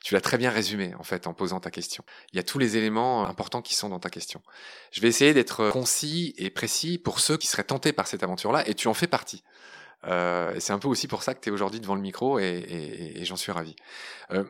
Tu 0.04 0.14
l'as 0.14 0.22
très 0.22 0.38
bien 0.38 0.52
résumé, 0.52 0.94
en 0.96 1.04
fait, 1.04 1.28
en 1.28 1.34
posant 1.34 1.62
ta 1.62 1.72
question. 1.72 2.04
Il 2.34 2.36
y 2.36 2.40
a 2.40 2.44
tous 2.44 2.60
les 2.60 2.76
éléments 2.76 3.26
importants 3.26 3.62
qui 3.62 3.74
sont 3.74 3.88
dans 3.88 4.00
ta 4.00 4.10
question. 4.10 4.42
Je 4.92 5.00
vais 5.00 5.08
essayer 5.08 5.34
d'être 5.34 5.70
concis 5.70 6.34
et 6.38 6.50
précis 6.50 6.98
pour 6.98 7.22
ceux 7.22 7.38
qui 7.38 7.48
seraient 7.48 7.64
tentés 7.64 7.94
par 7.94 8.08
cette 8.08 8.22
aventure-là, 8.22 8.68
et 8.68 8.74
tu 8.74 8.90
en 8.90 8.94
fais 8.94 9.08
partie. 9.08 9.44
Euh, 10.06 10.54
c'est 10.60 10.74
un 10.74 10.80
peu 10.80 10.90
aussi 10.90 11.08
pour 11.08 11.24
ça 11.24 11.34
que 11.34 11.40
tu 11.40 11.48
es 11.48 11.52
aujourd'hui 11.54 11.80
devant 11.80 11.96
le 11.96 12.02
micro, 12.02 12.38
et, 12.38 13.18
j'en 13.24 13.38
suis 13.38 13.54
ravi. 13.54 13.78
Euh, 14.32 14.44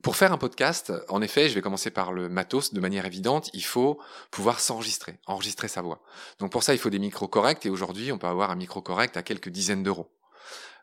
pour 0.00 0.14
faire 0.14 0.32
un 0.32 0.38
podcast, 0.38 0.92
en 1.08 1.22
effet, 1.22 1.48
je 1.48 1.54
vais 1.54 1.60
commencer 1.60 1.90
par 1.90 2.12
le 2.12 2.28
matos 2.28 2.72
de 2.72 2.80
manière 2.80 3.04
évidente. 3.04 3.50
Il 3.54 3.64
faut 3.64 4.00
pouvoir 4.30 4.60
s'enregistrer, 4.60 5.18
enregistrer 5.26 5.66
sa 5.66 5.82
voix. 5.82 6.02
Donc 6.38 6.52
pour 6.52 6.62
ça, 6.62 6.72
il 6.72 6.78
faut 6.78 6.90
des 6.90 6.98
micros 6.98 7.28
corrects. 7.28 7.66
Et 7.66 7.70
aujourd'hui, 7.70 8.10
on 8.10 8.18
peut 8.18 8.26
avoir 8.26 8.50
un 8.50 8.56
micro 8.56 8.82
correct 8.82 9.16
à 9.16 9.22
quelques 9.22 9.48
dizaines 9.48 9.84
d'euros. 9.84 10.10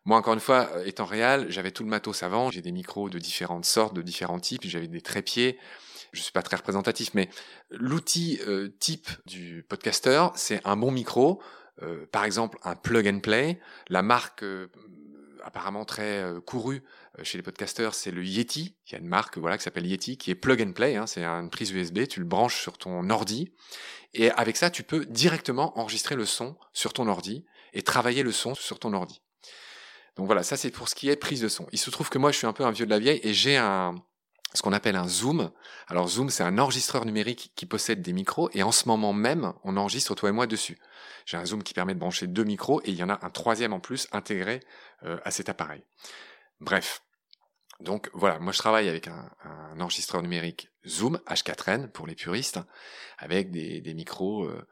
Moi, 0.05 0.17
encore 0.17 0.33
une 0.33 0.39
fois, 0.39 0.69
euh, 0.75 0.85
étant 0.85 1.05
réel, 1.05 1.47
j'avais 1.49 1.71
tout 1.71 1.83
le 1.83 1.89
matos 1.89 2.23
avant. 2.23 2.51
J'ai 2.51 2.61
des 2.61 2.71
micros 2.71 3.09
de 3.09 3.19
différentes 3.19 3.65
sortes, 3.65 3.93
de 3.93 4.01
différents 4.01 4.39
types. 4.39 4.61
J'avais 4.65 4.87
des 4.87 5.01
trépieds. 5.01 5.57
Je 6.11 6.21
suis 6.21 6.31
pas 6.31 6.41
très 6.41 6.57
représentatif, 6.57 7.13
mais 7.13 7.29
l'outil 7.69 8.39
euh, 8.47 8.69
type 8.79 9.09
du 9.25 9.63
podcaster, 9.67 10.27
c'est 10.35 10.61
un 10.65 10.75
bon 10.75 10.91
micro. 10.91 11.41
Euh, 11.83 12.05
par 12.11 12.25
exemple, 12.25 12.57
un 12.63 12.75
plug 12.75 13.07
and 13.07 13.19
play. 13.19 13.59
La 13.89 14.01
marque 14.01 14.43
apparemment 15.43 15.85
très 15.85 16.25
couru 16.45 16.83
chez 17.23 17.37
les 17.37 17.43
podcasteurs, 17.43 17.93
c'est 17.93 18.11
le 18.11 18.23
Yeti. 18.25 18.75
Il 18.87 18.93
y 18.93 18.95
a 18.95 18.99
une 18.99 19.07
marque 19.07 19.37
voilà 19.37 19.57
qui 19.57 19.63
s'appelle 19.63 19.85
Yeti, 19.85 20.17
qui 20.17 20.31
est 20.31 20.35
plug 20.35 20.61
and 20.61 20.73
play. 20.73 20.95
Hein, 20.95 21.07
c'est 21.07 21.23
une 21.23 21.49
prise 21.49 21.71
USB, 21.71 22.07
tu 22.07 22.19
le 22.19 22.25
branches 22.25 22.59
sur 22.59 22.77
ton 22.77 23.09
ordi, 23.09 23.53
et 24.13 24.31
avec 24.31 24.57
ça, 24.57 24.69
tu 24.69 24.83
peux 24.83 25.05
directement 25.05 25.77
enregistrer 25.79 26.15
le 26.15 26.25
son 26.25 26.57
sur 26.73 26.93
ton 26.93 27.07
ordi 27.07 27.45
et 27.73 27.83
travailler 27.83 28.23
le 28.23 28.31
son 28.31 28.55
sur 28.55 28.79
ton 28.79 28.93
ordi. 28.93 29.21
Donc 30.15 30.25
voilà, 30.25 30.43
ça 30.43 30.57
c'est 30.57 30.71
pour 30.71 30.89
ce 30.89 30.95
qui 30.95 31.09
est 31.09 31.15
prise 31.15 31.41
de 31.41 31.47
son. 31.47 31.67
Il 31.71 31.79
se 31.79 31.89
trouve 31.89 32.09
que 32.09 32.17
moi 32.17 32.31
je 32.31 32.37
suis 32.37 32.47
un 32.47 32.53
peu 32.53 32.65
un 32.65 32.71
vieux 32.71 32.85
de 32.85 32.91
la 32.91 32.99
vieille 32.99 33.19
et 33.23 33.33
j'ai 33.33 33.57
un 33.57 33.95
ce 34.53 34.61
qu'on 34.61 34.73
appelle 34.73 34.95
un 34.95 35.07
Zoom. 35.07 35.51
Alors 35.87 36.07
Zoom, 36.07 36.29
c'est 36.29 36.43
un 36.43 36.57
enregistreur 36.57 37.05
numérique 37.05 37.51
qui 37.55 37.65
possède 37.65 38.01
des 38.01 38.13
micros 38.13 38.49
et 38.53 38.63
en 38.63 38.71
ce 38.71 38.87
moment 38.87 39.13
même, 39.13 39.53
on 39.63 39.77
enregistre 39.77 40.15
toi 40.15 40.29
et 40.29 40.31
moi 40.31 40.47
dessus. 40.47 40.79
J'ai 41.25 41.37
un 41.37 41.45
Zoom 41.45 41.63
qui 41.63 41.73
permet 41.73 41.93
de 41.93 41.99
brancher 41.99 42.27
deux 42.27 42.43
micros 42.43 42.81
et 42.83 42.89
il 42.89 42.95
y 42.95 43.03
en 43.03 43.09
a 43.09 43.19
un 43.23 43.29
troisième 43.29 43.73
en 43.73 43.79
plus 43.79 44.07
intégré 44.11 44.61
euh, 45.03 45.19
à 45.23 45.31
cet 45.31 45.49
appareil. 45.49 45.83
Bref. 46.59 47.03
Donc 47.79 48.09
voilà, 48.13 48.39
moi 48.39 48.51
je 48.51 48.57
travaille 48.57 48.89
avec 48.89 49.07
un, 49.07 49.29
enregistreur 49.79 50.21
numérique 50.21 50.69
Zoom 50.85 51.21
H4n 51.27 51.87
pour 51.87 52.07
les 52.07 52.15
puristes, 52.15 52.59
avec 53.17 53.51
des, 53.51 53.93
micros 53.93 54.43
euh, 54.43 54.67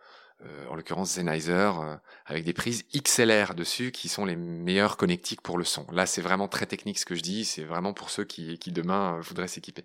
en 0.70 0.76
l'occurrence 0.76 1.12
Sennheiser, 1.12 1.72
euh, 1.80 1.96
avec 2.26 2.44
des 2.44 2.54
prises 2.54 2.86
XLR 2.96 3.56
dessus 3.56 3.92
qui 3.92 4.08
sont 4.08 4.26
les 4.26 4.36
meilleurs 4.36 4.98
connectiques 4.98 5.42
pour 5.42 5.58
le 5.58 5.64
son. 5.64 5.86
Là, 5.92 6.06
c'est 6.06 6.22
vraiment 6.22 6.48
très 6.48 6.68
technique 6.68 7.00
ce 7.00 7.06
que 7.06 7.16
je 7.16 7.22
dis, 7.22 7.44
c'est 7.46 7.64
vraiment 7.64 7.94
pour 7.94 8.10
ceux 8.10 8.24
qui, 8.24 8.60
qui 8.60 8.72
demain 8.72 9.16
euh, 9.16 9.22
voudraient 9.22 9.48
s'équiper. 9.48 9.84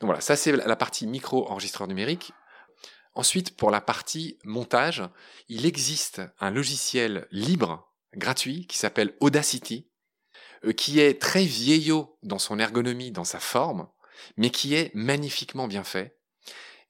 Donc 0.00 0.08
voilà, 0.08 0.20
ça 0.22 0.34
c'est 0.34 0.52
la 0.52 0.76
partie 0.76 1.06
micro-enregistreur 1.06 1.88
numérique. 1.88 2.32
Ensuite, 3.14 3.56
pour 3.56 3.70
la 3.70 3.82
partie 3.82 4.38
montage, 4.44 5.02
il 5.48 5.66
existe 5.66 6.22
un 6.38 6.50
logiciel 6.50 7.26
libre, 7.30 7.92
gratuit, 8.14 8.66
qui 8.66 8.78
s'appelle 8.78 9.14
Audacity, 9.20 9.90
qui 10.76 11.00
est 11.00 11.20
très 11.20 11.44
vieillot 11.44 12.16
dans 12.22 12.38
son 12.38 12.58
ergonomie, 12.58 13.10
dans 13.10 13.24
sa 13.24 13.40
forme, 13.40 13.88
mais 14.36 14.50
qui 14.50 14.74
est 14.74 14.94
magnifiquement 14.94 15.68
bien 15.68 15.84
fait 15.84 16.19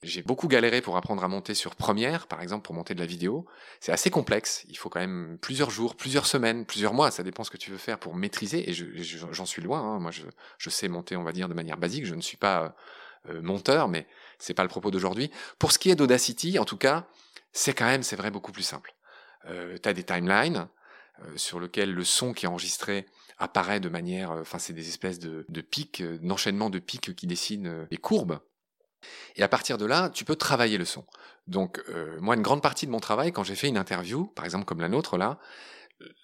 j'ai 0.03 0.23
beaucoup 0.23 0.49
galéré 0.49 0.81
pour 0.81 0.97
apprendre 0.97 1.23
à 1.23 1.29
monter 1.29 1.55
sur 1.55 1.77
Premiere, 1.77 2.27
par 2.27 2.41
exemple, 2.41 2.65
pour 2.65 2.75
monter 2.75 2.95
de 2.95 3.01
la 3.01 3.07
vidéo. 3.07 3.47
C'est 3.81 3.93
assez 3.93 4.11
complexe. 4.11 4.65
Il 4.69 4.79
faut 4.79 4.89
quand 4.89 5.01
même 5.01 5.37
plusieurs 5.43 5.71
jours, 5.71 5.95
plusieurs 5.95 6.25
semaines, 6.25 6.65
plusieurs 6.65 6.95
mois. 6.95 7.11
Ça 7.11 7.23
dépend 7.23 7.45
ce 7.45 7.51
que 7.51 7.59
tu 7.59 7.71
veux 7.71 7.77
faire 7.77 7.99
pour 7.99 8.15
maîtriser. 8.15 8.71
Et 8.71 8.73
j'en 8.73 9.45
suis 9.45 9.61
loin. 9.61 9.81
Hein. 9.81 9.99
Moi, 9.99 10.11
je, 10.11 10.71
sais 10.71 10.89
monter, 10.89 11.17
on 11.17 11.23
va 11.23 11.33
dire, 11.33 11.49
de 11.49 11.55
manière 11.55 11.77
basique. 11.77 12.07
Je 12.07 12.15
ne 12.15 12.23
suis 12.23 12.39
pas 12.39 12.63
euh, 12.63 12.69
euh, 13.29 13.43
monteur, 13.43 13.89
mais 13.89 14.07
c'est 14.39 14.55
pas 14.55 14.63
le 14.63 14.71
propos 14.71 14.91
d'aujourd'hui. 14.91 15.31
Pour 15.59 15.73
ce 15.73 15.79
qui 15.79 15.91
est 15.91 15.97
d'Audacity, 15.97 16.59
en 16.59 16.65
tout 16.65 16.79
cas, 16.79 17.07
c'est 17.53 17.75
quand 17.75 17.85
même, 17.85 18.03
c'est 18.03 18.17
vrai, 18.17 18.31
beaucoup 18.31 18.53
plus 18.53 18.63
simple. 18.63 18.95
Euh, 19.47 19.77
tu 19.83 19.87
as 19.87 19.93
des 19.93 20.05
timelines 20.05 20.69
euh, 21.23 21.37
sur 21.37 21.61
lesquels 21.61 21.93
le 21.93 22.05
son 22.05 22.33
qui 22.33 22.47
est 22.47 22.49
enregistré 22.49 23.05
apparaît 23.37 23.81
de 23.81 23.91
manière, 23.91 24.31
enfin, 24.31 24.59
c'est 24.59 24.73
des 24.73 24.89
espèces 24.89 25.19
de, 25.19 25.45
de 25.47 25.61
pics, 25.61 26.03
d'enchaînement 26.23 26.71
de 26.71 26.79
pics 26.79 27.15
qui 27.15 27.27
dessinent 27.27 27.87
les 27.91 27.97
courbes 27.99 28.41
et 29.37 29.43
à 29.43 29.49
partir 29.49 29.79
de 29.79 29.87
là, 29.87 30.11
tu 30.11 30.25
peux 30.25 30.37
travailler 30.37 30.79
le 30.79 30.85
son. 30.85 31.05
Donc, 31.47 31.83
euh, 31.89 32.19
moi, 32.21 32.37
une 32.37 32.43
grande 32.43 32.63
partie 32.63 32.87
de 32.87 32.91
mon 32.91 33.01
travail, 33.01 33.33
quand 33.33 33.43
j'ai 33.43 33.55
fait 33.55 33.69
une 33.69 33.79
interview, 33.79 34.27
par 34.27 34.45
exemple 34.45 34.65
comme 34.65 34.81
la 34.81 34.89
nôtre 34.89 35.17
là, 35.17 35.39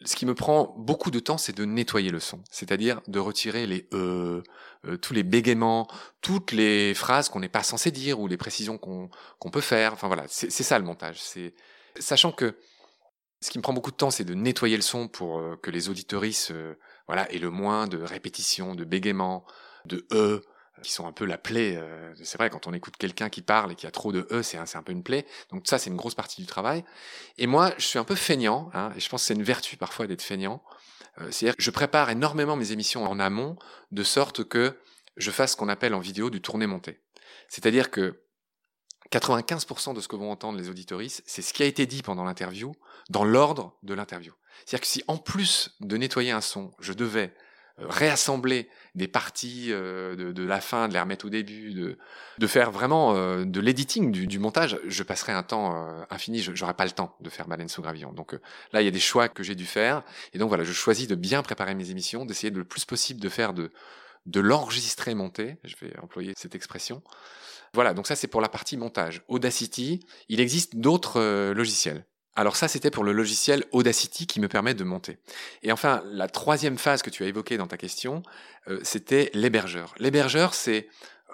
ce 0.05 0.17
qui 0.17 0.25
me 0.25 0.35
prend 0.35 0.75
beaucoup 0.79 1.11
de 1.11 1.19
temps, 1.19 1.37
c'est 1.37 1.55
de 1.55 1.65
nettoyer 1.65 2.11
le 2.11 2.21
son. 2.21 2.43
C'est-à-dire 2.51 3.01
de 3.09 3.19
retirer 3.19 3.67
les 3.67 3.89
euh, 3.93 4.43
euh 4.87 4.97
tous 4.97 5.13
les 5.13 5.23
bégaiements, 5.23 5.89
toutes 6.23 6.53
les 6.53 6.95
phrases 6.95 7.29
qu'on 7.29 7.41
n'est 7.41 7.49
pas 7.49 7.63
censé 7.63 7.91
dire 7.91 8.19
ou 8.21 8.27
les 8.27 8.37
précisions 8.37 8.79
qu'on 8.79 9.11
peut 9.53 9.61
faire. 9.61 9.93
Enfin 9.93 10.07
voilà, 10.07 10.25
c'est 10.29 10.51
ça 10.51 10.79
le 10.79 10.85
montage. 10.85 11.21
C'est 11.21 11.55
sachant 11.99 12.33
que 12.33 12.57
ce 13.43 13.51
qui 13.51 13.59
me 13.59 13.63
prend 13.63 13.75
beaucoup 13.75 13.91
de 13.91 13.97
temps, 13.97 14.11
c'est 14.11 14.25
de 14.25 14.35
nettoyer 14.35 14.77
le 14.77 14.83
son 14.83 15.09
pour 15.09 15.39
euh, 15.39 15.57
que 15.63 15.71
les 15.71 15.91
auditoristes 15.91 16.55
voilà, 17.07 17.31
aient 17.33 17.39
le 17.39 17.51
moins 17.51 17.87
de 17.87 18.01
répétitions, 18.03 18.75
de 18.75 18.85
bégaiements, 18.85 19.45
de 19.85 20.07
e, 20.13 20.43
qui 20.83 20.93
sont 20.93 21.07
un 21.07 21.13
peu 21.13 21.25
la 21.25 21.39
plaie. 21.39 21.77
Euh, 21.77 22.13
c'est 22.23 22.39
vrai, 22.39 22.51
quand 22.51 22.67
on 22.67 22.73
écoute 22.73 22.97
quelqu'un 22.97 23.29
qui 23.29 23.43
parle 23.43 23.73
et 23.73 23.75
qui 23.75 23.87
a 23.87 23.91
trop 23.91 24.13
de 24.13 24.27
E, 24.31 24.43
c'est 24.43 24.59
un, 24.59 24.65
un, 24.75 24.83
peu 24.83 24.93
une 24.93 25.03
plaie. 25.03 25.27
Donc 25.51 25.67
ça, 25.67 25.79
c'est 25.79 25.91
une 25.91 25.97
grosse 25.97 26.15
partie 26.15 26.41
du 26.41 26.47
travail. 26.47 26.85
Et 27.39 27.47
moi, 27.47 27.73
je 27.79 27.87
suis 27.87 27.99
un 27.99 28.05
peu 28.05 28.15
feignant, 28.15 28.71
hein, 28.75 28.93
et 28.97 29.01
je 29.01 29.09
pense 29.09 29.23
que 29.23 29.27
c'est 29.29 29.35
une 29.35 29.43
vertu 29.43 29.77
parfois 29.77 30.07
d'être 30.07 30.23
feignant. 30.23 30.63
Euh, 31.21 31.31
C'est-à-dire 31.31 31.57
que 31.57 31.63
je 31.63 31.71
prépare 31.71 32.11
énormément 32.11 32.57
mes 32.57 32.73
émissions 32.73 33.05
en 33.05 33.19
amont, 33.19 33.57
de 33.91 34.03
sorte 34.03 34.45
que 34.45 34.79
je 35.17 35.31
fasse 35.31 35.53
ce 35.53 35.57
qu'on 35.57 35.69
appelle 35.69 35.95
en 35.95 36.01
vidéo 36.01 36.31
du 36.31 36.41
tourné-monté. 36.41 37.01
C'est-à-dire 37.49 37.91
que 37.91 38.23
95% 39.11 39.95
de 39.95 40.01
ce 40.01 40.09
que 40.09 40.17
vont 40.17 40.31
entendre 40.31 40.59
les 40.59 40.69
auditoristes, 40.69 41.23
c'est 41.27 41.43
ce 41.43 41.55
qui 41.55 41.63
a 41.63 41.67
été 41.67 41.87
dit 41.87 42.03
pendant 42.03 42.25
l'interview, 42.25 42.75
dans 43.09 43.25
l'ordre 43.25 43.77
de 43.83 43.95
l'interview. 43.95 44.33
C'est-à-dire 44.65 44.81
que 44.81 44.87
si 44.87 45.05
en 45.07 45.17
plus 45.17 45.77
de 45.81 45.97
nettoyer 45.97 46.33
un 46.33 46.41
son, 46.41 46.73
je 46.81 46.93
devais 46.93 47.35
réassembler 47.79 48.69
des 48.95 49.09
parties 49.09 49.67
euh, 49.71 50.17
de, 50.17 50.33
de, 50.33 50.43
la 50.43 50.61
fin, 50.61 50.89
de 50.89 50.95
les 50.95 51.01
remettre 51.01 51.27
au 51.27 51.29
début, 51.29 51.73
de, 51.75 51.99
de 52.39 52.47
faire 52.47 52.71
vraiment 52.71 53.15
euh, 53.15 53.45
de 53.45 53.61
l'editing, 53.61 54.11
du, 54.11 54.27
du, 54.27 54.39
montage, 54.39 54.79
je 54.87 55.03
passerai 55.03 55.33
un 55.33 55.43
temps 55.43 55.75
euh, 55.75 56.03
infini, 56.11 56.41
je 56.41 56.53
n'aurai 56.53 56.75
pas 56.75 56.87
le 56.87 56.93
temps 56.93 57.15
de 57.21 57.29
faire 57.29 57.47
Baleine 57.47 57.69
sous 57.69 57.83
gravillon. 57.83 58.13
Donc 58.13 58.33
là, 58.73 58.81
il 58.81 58.85
y 58.85 58.89
a 58.89 58.93
des 58.93 59.01
choix 59.01 59.29
que 59.29 59.43
j'ai 59.43 59.55
dû 59.55 59.67
faire. 59.67 60.03
Et 60.33 60.39
donc 60.39 60.49
voilà, 60.49 60.65
je 60.65 60.73
choisis 60.73 61.07
de 61.07 61.15
bien 61.15 61.43
préparer 61.43 61.75
mes 61.75 61.91
émissions, 61.91 62.25
d'essayer 62.25 62.51
de 62.51 62.59
le 62.59 62.65
plus 62.65 62.87
possible 62.87 63.21
de 63.21 63.29
faire 63.29 63.53
de, 63.53 63.71
de 64.25 64.41
l'enregistrer 64.41 65.15
monter. 65.15 65.59
Je 65.65 65.77
vais 65.81 65.93
employer 66.03 66.33
cette 66.37 66.55
expression. 66.55 67.03
Voilà, 67.75 67.93
donc 67.93 68.07
ça 68.07 68.17
c'est 68.17 68.29
pour 68.29 68.41
la 68.41 68.49
partie 68.49 68.79
montage. 68.79 69.23
Audacity, 69.29 70.07
il 70.31 70.41
existe 70.41 70.77
d'autres 70.77 71.53
logiciels. 71.53 72.07
Alors 72.37 72.55
ça, 72.55 72.69
c'était 72.69 72.91
pour 72.91 73.03
le 73.03 73.13
logiciel 73.13 73.65
Audacity 73.73 74.27
qui 74.27 74.41
me 74.41 74.49
permet 74.49 74.75
de 74.75 74.85
monter. 74.85 75.17
Et 75.63 75.73
enfin, 75.73 76.03
la 76.05 76.29
troisième 76.29 76.77
phase 76.77 77.01
que 77.01 77.09
tu 77.09 77.25
as 77.25 77.27
évoquée 77.27 77.57
dans 77.57 77.67
ta 77.67 77.79
question, 77.79 78.23
euh, 78.69 78.79
c'était 78.83 79.31
l'hébergeur. 79.33 79.95
L'hébergeur, 79.99 80.53
c'est 80.53 80.89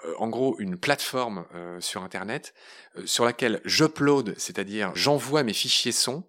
euh, 0.05 0.13
en 0.17 0.29
gros 0.29 0.55
une 0.59 0.77
plateforme 0.77 1.45
euh, 1.53 1.79
sur 1.81 2.03
Internet 2.03 2.53
sur 3.05 3.25
laquelle 3.25 3.59
j'upload, 3.65 4.33
c'est-à-dire 4.37 4.91
j'envoie 4.95 5.43
mes 5.43 5.53
fichiers 5.53 5.91
son 5.91 6.23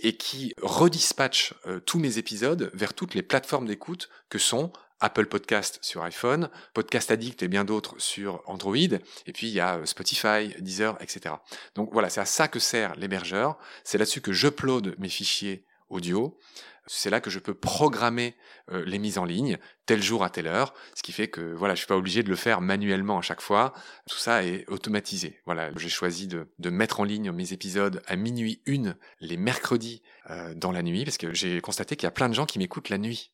et 0.00 0.16
qui 0.16 0.54
redispatche 0.62 1.52
tous 1.84 1.98
mes 1.98 2.16
épisodes 2.16 2.70
vers 2.72 2.94
toutes 2.94 3.14
les 3.14 3.20
plateformes 3.20 3.66
d'écoute 3.66 4.08
que 4.30 4.38
sont 4.38 4.72
Apple 5.00 5.26
Podcast 5.26 5.78
sur 5.82 6.02
iPhone, 6.02 6.50
Podcast 6.74 7.10
Addict 7.10 7.42
et 7.42 7.48
bien 7.48 7.64
d'autres 7.64 7.94
sur 7.98 8.42
Android, 8.46 8.76
et 8.76 9.32
puis 9.32 9.48
il 9.48 9.54
y 9.54 9.60
a 9.60 9.78
euh, 9.78 9.86
Spotify, 9.86 10.54
Deezer, 10.58 10.96
etc. 11.00 11.34
Donc 11.74 11.90
voilà, 11.92 12.10
c'est 12.10 12.20
à 12.20 12.26
ça 12.26 12.48
que 12.48 12.58
sert 12.58 12.94
l'hébergeur, 12.96 13.58
c'est 13.84 13.98
là-dessus 13.98 14.20
que 14.20 14.32
j'upload 14.32 14.94
mes 14.98 15.08
fichiers 15.08 15.64
audio, 15.88 16.38
c'est 16.86 17.10
là 17.10 17.20
que 17.20 17.30
je 17.30 17.38
peux 17.38 17.54
programmer 17.54 18.34
euh, 18.72 18.84
les 18.84 18.98
mises 18.98 19.18
en 19.18 19.24
ligne, 19.24 19.58
tel 19.86 20.02
jour 20.02 20.24
à 20.24 20.30
telle 20.30 20.46
heure, 20.46 20.74
ce 20.94 21.02
qui 21.02 21.12
fait 21.12 21.28
que 21.28 21.40
voilà, 21.54 21.74
je 21.74 21.78
suis 21.80 21.86
pas 21.86 21.96
obligé 21.96 22.22
de 22.22 22.28
le 22.28 22.36
faire 22.36 22.60
manuellement 22.60 23.18
à 23.18 23.22
chaque 23.22 23.40
fois. 23.40 23.72
Tout 24.08 24.18
ça 24.18 24.44
est 24.44 24.68
automatisé. 24.68 25.40
Voilà, 25.46 25.70
j'ai 25.76 25.88
choisi 25.88 26.26
de, 26.26 26.48
de, 26.58 26.70
mettre 26.70 27.00
en 27.00 27.04
ligne 27.04 27.30
mes 27.30 27.52
épisodes 27.52 28.02
à 28.06 28.16
minuit 28.16 28.62
une 28.66 28.96
les 29.20 29.36
mercredis 29.36 30.02
euh, 30.30 30.54
dans 30.54 30.72
la 30.72 30.82
nuit, 30.82 31.04
parce 31.04 31.18
que 31.18 31.32
j'ai 31.32 31.60
constaté 31.60 31.96
qu'il 31.96 32.06
y 32.06 32.08
a 32.08 32.12
plein 32.12 32.28
de 32.28 32.34
gens 32.34 32.46
qui 32.46 32.58
m'écoutent 32.58 32.88
la 32.88 32.98
nuit. 32.98 33.32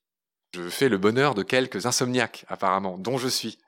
Je 0.54 0.68
fais 0.68 0.88
le 0.88 0.98
bonheur 0.98 1.34
de 1.34 1.42
quelques 1.42 1.86
insomniaques, 1.86 2.44
apparemment, 2.48 2.98
dont 2.98 3.18
je 3.18 3.28
suis. 3.28 3.58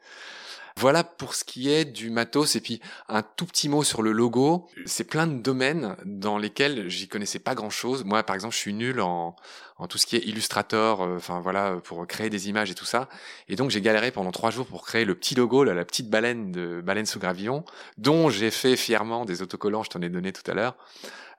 Voilà 0.76 1.02
pour 1.02 1.34
ce 1.34 1.42
qui 1.42 1.70
est 1.72 1.84
du 1.84 2.08
matos 2.08 2.54
et 2.54 2.60
puis 2.60 2.80
un 3.08 3.22
tout 3.22 3.46
petit 3.46 3.68
mot 3.68 3.82
sur 3.82 4.00
le 4.00 4.12
logo. 4.12 4.68
C'est 4.86 5.02
plein 5.02 5.26
de 5.26 5.42
domaines 5.42 5.96
dans 6.04 6.38
lesquels 6.38 6.88
j'y 6.88 7.08
connaissais 7.08 7.40
pas 7.40 7.56
grand 7.56 7.68
chose. 7.68 8.04
Moi, 8.04 8.22
par 8.22 8.36
exemple, 8.36 8.54
je 8.54 8.60
suis 8.60 8.72
nul 8.72 9.00
en, 9.00 9.34
en 9.78 9.86
tout 9.88 9.98
ce 9.98 10.06
qui 10.06 10.14
est 10.14 10.20
Illustrator, 10.20 11.02
euh, 11.02 11.16
enfin 11.16 11.40
voilà, 11.40 11.78
pour 11.82 12.06
créer 12.06 12.30
des 12.30 12.48
images 12.48 12.70
et 12.70 12.76
tout 12.76 12.84
ça. 12.84 13.08
Et 13.48 13.56
donc 13.56 13.70
j'ai 13.70 13.80
galéré 13.80 14.12
pendant 14.12 14.30
trois 14.30 14.52
jours 14.52 14.66
pour 14.66 14.84
créer 14.84 15.04
le 15.04 15.16
petit 15.16 15.34
logo, 15.34 15.64
la 15.64 15.84
petite 15.84 16.10
baleine 16.10 16.52
de 16.52 16.80
baleine 16.80 17.06
sous 17.06 17.18
gravillon, 17.18 17.64
dont 17.96 18.30
j'ai 18.30 18.52
fait 18.52 18.76
fièrement 18.76 19.24
des 19.24 19.42
autocollants, 19.42 19.82
je 19.82 19.90
t'en 19.90 20.00
ai 20.00 20.08
donné 20.08 20.32
tout 20.32 20.48
à 20.48 20.54
l'heure. 20.54 20.76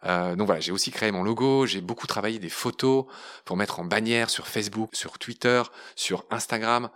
Euh, 0.06 0.36
donc 0.36 0.46
voilà, 0.48 0.62
j'ai 0.62 0.72
aussi 0.72 0.92
créé 0.92 1.12
mon 1.12 1.24
logo, 1.24 1.66
j'ai 1.66 1.82
beaucoup 1.82 2.08
travaillé 2.08 2.40
des 2.40 2.50
photos 2.50 3.06
pour 3.46 3.58
mettre 3.58 3.80
en 3.80 3.86
bannière 3.86 4.30
sur 4.30 4.48
Facebook, 4.48 4.96
sur 4.96 5.20
Twitter, 5.20 5.62
sur 5.96 6.26
Instagram. 6.30 6.90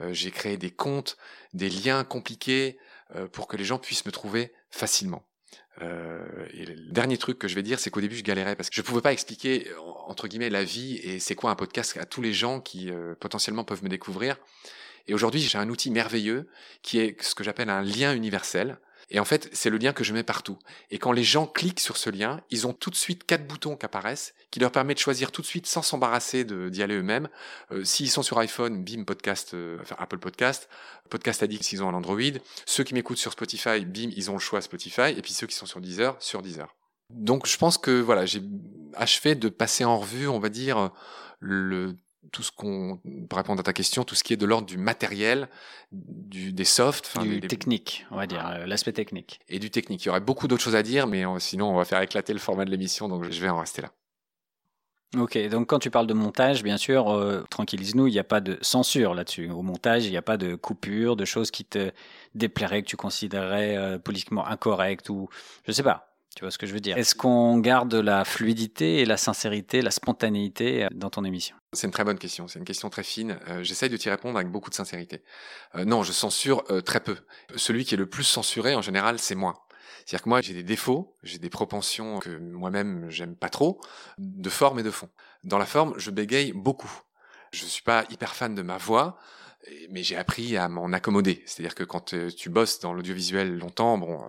Euh, 0.00 0.12
j'ai 0.12 0.30
créé 0.30 0.56
des 0.56 0.70
comptes, 0.70 1.16
des 1.54 1.68
liens 1.68 2.04
compliqués 2.04 2.78
euh, 3.14 3.26
pour 3.28 3.46
que 3.46 3.56
les 3.56 3.64
gens 3.64 3.78
puissent 3.78 4.06
me 4.06 4.12
trouver 4.12 4.52
facilement. 4.70 5.24
Euh, 5.80 6.46
et 6.52 6.66
le 6.66 6.92
dernier 6.92 7.16
truc 7.16 7.38
que 7.38 7.48
je 7.48 7.54
vais 7.54 7.62
dire, 7.62 7.80
c'est 7.80 7.90
qu'au 7.90 8.00
début, 8.00 8.16
je 8.16 8.22
galérais 8.22 8.56
parce 8.56 8.68
que 8.68 8.76
je 8.76 8.82
pouvais 8.82 9.00
pas 9.00 9.12
expliquer 9.12 9.70
entre 10.06 10.28
guillemets 10.28 10.50
la 10.50 10.64
vie 10.64 10.96
et 10.96 11.18
c'est 11.18 11.34
quoi 11.34 11.50
un 11.50 11.54
podcast 11.54 11.96
à 11.96 12.04
tous 12.04 12.20
les 12.20 12.34
gens 12.34 12.60
qui 12.60 12.90
potentiellement 13.20 13.64
peuvent 13.64 13.82
me 13.82 13.88
découvrir. 13.88 14.36
Et 15.08 15.14
aujourd'hui, 15.14 15.40
j'ai 15.40 15.58
un 15.58 15.68
outil 15.68 15.90
merveilleux 15.90 16.48
qui 16.82 16.98
est 16.98 17.20
ce 17.22 17.34
que 17.34 17.42
j'appelle 17.42 17.70
un 17.70 17.82
lien 17.82 18.14
universel. 18.14 18.78
Et 19.14 19.20
en 19.20 19.26
fait, 19.26 19.50
c'est 19.52 19.68
le 19.68 19.76
lien 19.76 19.92
que 19.92 20.04
je 20.04 20.14
mets 20.14 20.22
partout. 20.22 20.58
Et 20.90 20.98
quand 20.98 21.12
les 21.12 21.22
gens 21.22 21.46
cliquent 21.46 21.80
sur 21.80 21.98
ce 21.98 22.08
lien, 22.08 22.40
ils 22.50 22.66
ont 22.66 22.72
tout 22.72 22.88
de 22.88 22.96
suite 22.96 23.24
quatre 23.24 23.46
boutons 23.46 23.76
qui 23.76 23.84
apparaissent, 23.84 24.34
qui 24.50 24.58
leur 24.58 24.72
permettent 24.72 24.96
de 24.96 25.02
choisir 25.02 25.30
tout 25.30 25.42
de 25.42 25.46
suite 25.46 25.66
sans 25.66 25.82
s'embarrasser 25.82 26.44
d'y 26.44 26.82
aller 26.82 26.96
eux-mêmes. 26.96 27.28
Euh, 27.72 27.84
s'ils 27.84 28.10
sont 28.10 28.22
sur 28.22 28.38
iPhone, 28.38 28.82
bim, 28.82 29.04
podcast, 29.04 29.52
euh, 29.52 29.76
enfin 29.82 29.96
Apple 29.98 30.18
Podcast, 30.18 30.70
Podcast 31.10 31.42
Addict 31.42 31.62
s'ils 31.62 31.84
ont 31.84 31.90
un 31.90 31.94
Android. 31.94 32.18
Ceux 32.64 32.84
qui 32.84 32.94
m'écoutent 32.94 33.18
sur 33.18 33.32
Spotify, 33.32 33.84
bim, 33.84 34.10
ils 34.16 34.30
ont 34.30 34.34
le 34.34 34.40
choix 34.40 34.62
Spotify. 34.62 35.10
Et 35.14 35.20
puis 35.20 35.34
ceux 35.34 35.46
qui 35.46 35.54
sont 35.54 35.66
sur 35.66 35.82
Deezer, 35.82 36.16
sur 36.18 36.40
Deezer. 36.40 36.74
Donc 37.10 37.46
je 37.46 37.58
pense 37.58 37.76
que 37.76 38.00
voilà, 38.00 38.24
j'ai 38.24 38.40
achevé 38.94 39.34
de 39.34 39.50
passer 39.50 39.84
en 39.84 39.98
revue, 39.98 40.26
on 40.26 40.38
va 40.38 40.48
dire, 40.48 40.90
le 41.38 41.96
tout 42.30 42.42
ce 42.42 42.52
qu'on, 42.52 43.00
pour 43.28 43.36
répondre 43.36 43.60
à 43.60 43.62
ta 43.62 43.72
question, 43.72 44.04
tout 44.04 44.14
ce 44.14 44.22
qui 44.22 44.32
est 44.32 44.36
de 44.36 44.46
l'ordre 44.46 44.66
du 44.66 44.78
matériel, 44.78 45.48
du, 45.90 46.52
des 46.52 46.64
softs, 46.64 47.18
du 47.20 47.40
technique, 47.40 48.06
on 48.10 48.16
va 48.16 48.26
dire, 48.26 48.46
euh, 48.46 48.66
l'aspect 48.66 48.92
technique. 48.92 49.40
Et 49.48 49.58
du 49.58 49.70
technique. 49.70 50.04
Il 50.04 50.06
y 50.06 50.10
aurait 50.10 50.20
beaucoup 50.20 50.48
d'autres 50.48 50.62
choses 50.62 50.76
à 50.76 50.82
dire, 50.82 51.06
mais 51.06 51.24
sinon 51.38 51.70
on 51.70 51.76
va 51.76 51.84
faire 51.84 52.00
éclater 52.00 52.32
le 52.32 52.38
format 52.38 52.64
de 52.64 52.70
l'émission, 52.70 53.08
donc 53.08 53.30
je 53.30 53.40
vais 53.40 53.48
en 53.48 53.58
rester 53.58 53.82
là. 53.82 53.92
Ok, 55.18 55.36
donc 55.48 55.68
quand 55.68 55.78
tu 55.78 55.90
parles 55.90 56.06
de 56.06 56.14
montage, 56.14 56.62
bien 56.62 56.78
sûr, 56.78 57.10
euh, 57.10 57.42
tranquillise-nous, 57.50 58.06
il 58.06 58.12
n'y 58.12 58.18
a 58.18 58.24
pas 58.24 58.40
de 58.40 58.56
censure 58.62 59.12
là-dessus. 59.12 59.50
Au 59.50 59.60
montage, 59.60 60.06
il 60.06 60.10
n'y 60.10 60.16
a 60.16 60.22
pas 60.22 60.38
de 60.38 60.54
coupure, 60.54 61.16
de 61.16 61.26
choses 61.26 61.50
qui 61.50 61.66
te 61.66 61.90
déplairaient, 62.34 62.82
que 62.82 62.88
tu 62.88 62.96
considérerais 62.96 63.76
euh, 63.76 63.98
politiquement 63.98 64.46
incorrectes 64.46 65.10
ou 65.10 65.28
je 65.66 65.72
sais 65.72 65.82
pas. 65.82 66.11
Tu 66.34 66.44
vois 66.44 66.50
ce 66.50 66.58
que 66.58 66.66
je 66.66 66.72
veux 66.72 66.80
dire? 66.80 66.96
Est-ce 66.96 67.14
qu'on 67.14 67.58
garde 67.58 67.94
la 67.94 68.24
fluidité 68.24 68.98
et 68.98 69.04
la 69.04 69.16
sincérité, 69.16 69.82
la 69.82 69.90
spontanéité 69.90 70.84
euh, 70.84 70.88
dans 70.92 71.10
ton 71.10 71.24
émission? 71.24 71.56
C'est 71.72 71.86
une 71.86 71.92
très 71.92 72.04
bonne 72.04 72.18
question. 72.18 72.48
C'est 72.48 72.58
une 72.58 72.64
question 72.64 72.90
très 72.90 73.02
fine. 73.02 73.38
Euh, 73.48 73.62
J'essaye 73.62 73.90
de 73.90 73.96
t'y 73.96 74.08
répondre 74.10 74.38
avec 74.38 74.50
beaucoup 74.50 74.70
de 74.70 74.74
sincérité. 74.74 75.22
Euh, 75.74 75.84
non, 75.84 76.02
je 76.02 76.12
censure 76.12 76.64
euh, 76.70 76.80
très 76.80 77.00
peu. 77.00 77.16
Celui 77.56 77.84
qui 77.84 77.94
est 77.94 77.98
le 77.98 78.08
plus 78.08 78.24
censuré, 78.24 78.74
en 78.74 78.82
général, 78.82 79.18
c'est 79.18 79.34
moi. 79.34 79.66
C'est-à-dire 80.04 80.22
que 80.24 80.28
moi, 80.28 80.40
j'ai 80.40 80.54
des 80.54 80.64
défauts, 80.64 81.14
j'ai 81.22 81.38
des 81.38 81.50
propensions 81.50 82.18
que 82.18 82.30
moi-même 82.30 83.08
j'aime 83.08 83.36
pas 83.36 83.48
trop, 83.48 83.80
de 84.18 84.50
forme 84.50 84.80
et 84.80 84.82
de 84.82 84.90
fond. 84.90 85.08
Dans 85.44 85.58
la 85.58 85.66
forme, 85.66 85.94
je 85.96 86.10
bégaye 86.10 86.52
beaucoup. 86.52 86.92
Je 87.52 87.64
suis 87.66 87.82
pas 87.82 88.04
hyper 88.10 88.34
fan 88.34 88.54
de 88.54 88.62
ma 88.62 88.78
voix, 88.78 89.18
mais 89.90 90.02
j'ai 90.02 90.16
appris 90.16 90.56
à 90.56 90.68
m'en 90.68 90.92
accommoder. 90.92 91.42
C'est-à-dire 91.46 91.74
que 91.74 91.84
quand 91.84 92.14
tu 92.36 92.48
bosses 92.50 92.80
dans 92.80 92.92
l'audiovisuel 92.92 93.58
longtemps, 93.58 93.98
bon, 93.98 94.20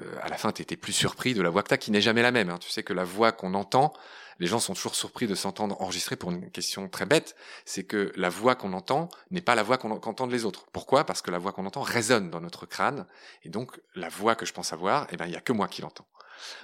euh, 0.00 0.14
à 0.20 0.28
la 0.28 0.36
fin, 0.36 0.52
tu 0.52 0.62
étais 0.62 0.76
plus 0.76 0.92
surpris 0.92 1.34
de 1.34 1.42
la 1.42 1.50
voix 1.50 1.62
que 1.62 1.68
tu 1.68 1.78
qui 1.78 1.90
n'est 1.90 2.00
jamais 2.00 2.22
la 2.22 2.32
même. 2.32 2.50
Hein. 2.50 2.58
Tu 2.58 2.70
sais 2.70 2.82
que 2.82 2.92
la 2.92 3.04
voix 3.04 3.32
qu'on 3.32 3.54
entend, 3.54 3.92
les 4.40 4.46
gens 4.46 4.58
sont 4.58 4.74
toujours 4.74 4.96
surpris 4.96 5.26
de 5.26 5.34
s'entendre 5.34 5.80
enregistrer 5.80 6.16
pour 6.16 6.32
une 6.32 6.50
question 6.50 6.88
très 6.88 7.06
bête, 7.06 7.36
c'est 7.64 7.84
que 7.84 8.12
la 8.16 8.28
voix 8.28 8.56
qu'on 8.56 8.72
entend 8.72 9.08
n'est 9.30 9.40
pas 9.40 9.54
la 9.54 9.62
voix 9.62 9.78
qu'on 9.78 9.98
qu'entendent 9.98 10.32
les 10.32 10.44
autres. 10.44 10.66
Pourquoi? 10.72 11.04
Parce 11.04 11.22
que 11.22 11.30
la 11.30 11.38
voix 11.38 11.52
qu'on 11.52 11.66
entend 11.66 11.82
résonne 11.82 12.30
dans 12.30 12.40
notre 12.40 12.66
crâne, 12.66 13.06
et 13.44 13.48
donc 13.48 13.80
la 13.94 14.08
voix 14.08 14.34
que 14.34 14.46
je 14.46 14.52
pense 14.52 14.72
avoir, 14.72 15.06
eh 15.12 15.16
ben 15.16 15.26
il 15.26 15.32
y 15.32 15.36
a 15.36 15.40
que 15.40 15.52
moi 15.52 15.68
qui 15.68 15.82
l'entends. 15.82 16.06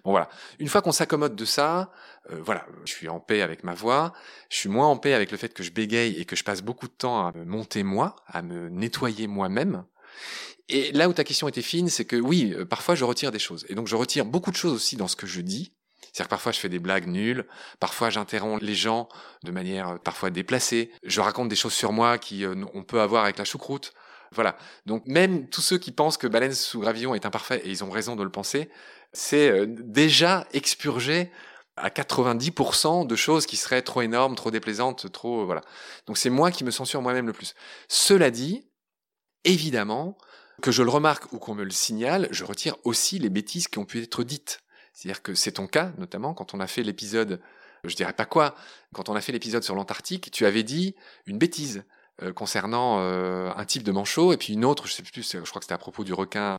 Bon 0.05 0.11
voilà. 0.11 0.29
Une 0.59 0.69
fois 0.69 0.83
qu'on 0.83 0.93
s'accommode 0.93 1.37
de 1.37 1.45
ça, 1.45 1.93
euh, 2.31 2.41
voilà, 2.43 2.67
je 2.85 2.93
suis 2.93 3.09
en 3.09 3.21
paix 3.21 3.43
avec 3.43 3.65
ma 3.65 3.75
voix. 3.75 4.13
Je 4.49 4.57
suis 4.57 4.69
moins 4.69 4.87
en 4.87 4.97
paix 4.97 5.15
avec 5.15 5.31
le 5.31 5.37
fait 5.37 5.53
que 5.55 5.63
je 5.63 5.71
bégaye 5.71 6.21
et 6.21 6.25
que 6.25 6.37
je 6.37 6.45
passe 6.45 6.63
beaucoup 6.63 6.89
de 6.89 6.93
temps 6.93 7.27
à 7.27 7.33
me 7.33 7.45
monter 7.45 7.83
moi, 7.83 8.17
à 8.27 8.43
me 8.43 8.69
nettoyer 8.69 9.27
moi-même. 9.27 9.85
Et 10.69 10.93
là 10.93 11.09
où 11.09 11.13
ta 11.13 11.25
question 11.25 11.49
était 11.49 11.63
fine, 11.63 11.89
c'est 11.89 12.05
que 12.05 12.17
oui, 12.17 12.55
euh, 12.57 12.65
parfois 12.65 12.95
je 12.95 13.05
retire 13.05 13.33
des 13.33 13.39
choses. 13.39 13.67
Et 13.69 13.75
donc 13.75 13.89
je 13.89 13.97
retire 13.97 14.25
beaucoup 14.25 14.53
de 14.53 14.57
choses 14.57 14.73
aussi 14.73 14.97
dans 14.97 15.09
ce 15.09 15.17
que 15.17 15.27
je 15.27 15.41
dis. 15.41 15.73
C'est-à-dire 16.01 16.27
que 16.27 16.31
parfois 16.31 16.53
je 16.53 16.59
fais 16.59 16.69
des 16.69 16.79
blagues 16.79 17.07
nulles, 17.07 17.47
parfois 17.79 18.11
j'interromps 18.11 18.63
les 18.63 18.75
gens 18.75 19.09
de 19.45 19.51
manière 19.51 19.91
euh, 19.91 19.97
parfois 19.99 20.31
déplacée, 20.31 20.91
je 21.05 21.21
raconte 21.21 21.49
des 21.49 21.57
choses 21.57 21.73
sur 21.73 21.93
moi 21.93 22.19
qui 22.19 22.45
euh, 22.45 22.55
on 22.75 22.83
peut 22.83 23.01
avoir 23.01 23.25
avec 23.25 23.39
la 23.39 23.45
choucroute. 23.45 23.93
Voilà. 24.33 24.57
Donc 24.87 25.07
même 25.07 25.49
tous 25.49 25.61
ceux 25.61 25.79
qui 25.79 25.91
pensent 25.91 26.17
que 26.17 26.29
Baleine 26.29 26.53
sous 26.53 26.81
gravillon 26.81 27.15
est 27.15 27.27
imparfait, 27.27 27.63
et 27.65 27.71
ils 27.71 27.83
ont 27.83 27.91
raison 27.91 28.15
de 28.15 28.23
le 28.23 28.31
penser, 28.31 28.71
c'est 29.13 29.67
déjà 29.67 30.47
expurgé 30.53 31.31
à 31.77 31.89
90% 31.89 33.07
de 33.07 33.17
choses 33.17 33.47
qui 33.47 33.57
seraient 33.57 33.83
trop 33.83 34.03
énormes, 34.03 34.35
trop 34.35 34.51
déplaisantes, 34.51 35.11
trop 35.13 35.47
voilà. 35.47 35.63
Donc 36.07 36.19
c'est 36.19 36.31
moi 36.31 36.51
qui 36.51 36.65
me 36.65 36.71
censure 36.71 37.03
moi-même 37.03 37.27
le 37.27 37.33
plus. 37.33 37.55
Cela 37.89 38.31
dit, 38.31 38.67
évidemment, 39.45 40.19
que 40.61 40.73
je 40.73 40.83
le 40.83 40.91
remarque 40.91 41.33
ou 41.33 41.39
qu'on 41.39 41.55
me 41.55 41.65
le 41.65 41.71
signale, 41.71 42.29
je 42.31 42.45
retire 42.45 42.77
aussi 42.85 43.19
les 43.19 43.31
bêtises 43.31 43.69
qui 43.69 43.79
ont 43.79 43.85
pu 43.85 44.03
être 44.03 44.25
dites. 44.25 44.61
C'est-à-dire 44.93 45.23
que 45.23 45.35
c'est 45.35 45.53
ton 45.53 45.67
cas, 45.67 45.93
notamment 45.99 46.35
quand 46.35 46.55
on 46.55 46.61
a 46.61 46.67
fait 46.67 46.83
l'épisode, 46.83 47.41
je 47.85 47.95
dirais 47.95 48.13
pas 48.13 48.27
quoi, 48.27 48.55
quand 48.93 49.09
on 49.09 49.15
a 49.15 49.21
fait 49.21 49.33
l'épisode 49.33 49.63
sur 49.63 49.75
l'Antarctique, 49.75 50.31
tu 50.31 50.45
avais 50.45 50.63
dit 50.63 50.95
une 51.27 51.39
bêtise 51.39 51.85
euh, 52.23 52.33
concernant 52.33 53.01
euh, 53.01 53.51
un 53.57 53.65
type 53.65 53.83
de 53.83 53.93
manchot 53.93 54.33
et 54.33 54.37
puis 54.37 54.53
une 54.53 54.65
autre, 54.65 54.87
je 54.87 54.93
sais 54.93 55.03
plus, 55.03 55.23
je 55.23 55.39
crois 55.39 55.61
que 55.61 55.65
c'était 55.65 55.75
à 55.75 55.79
propos 55.79 56.05
du 56.05 56.13
requin. 56.13 56.57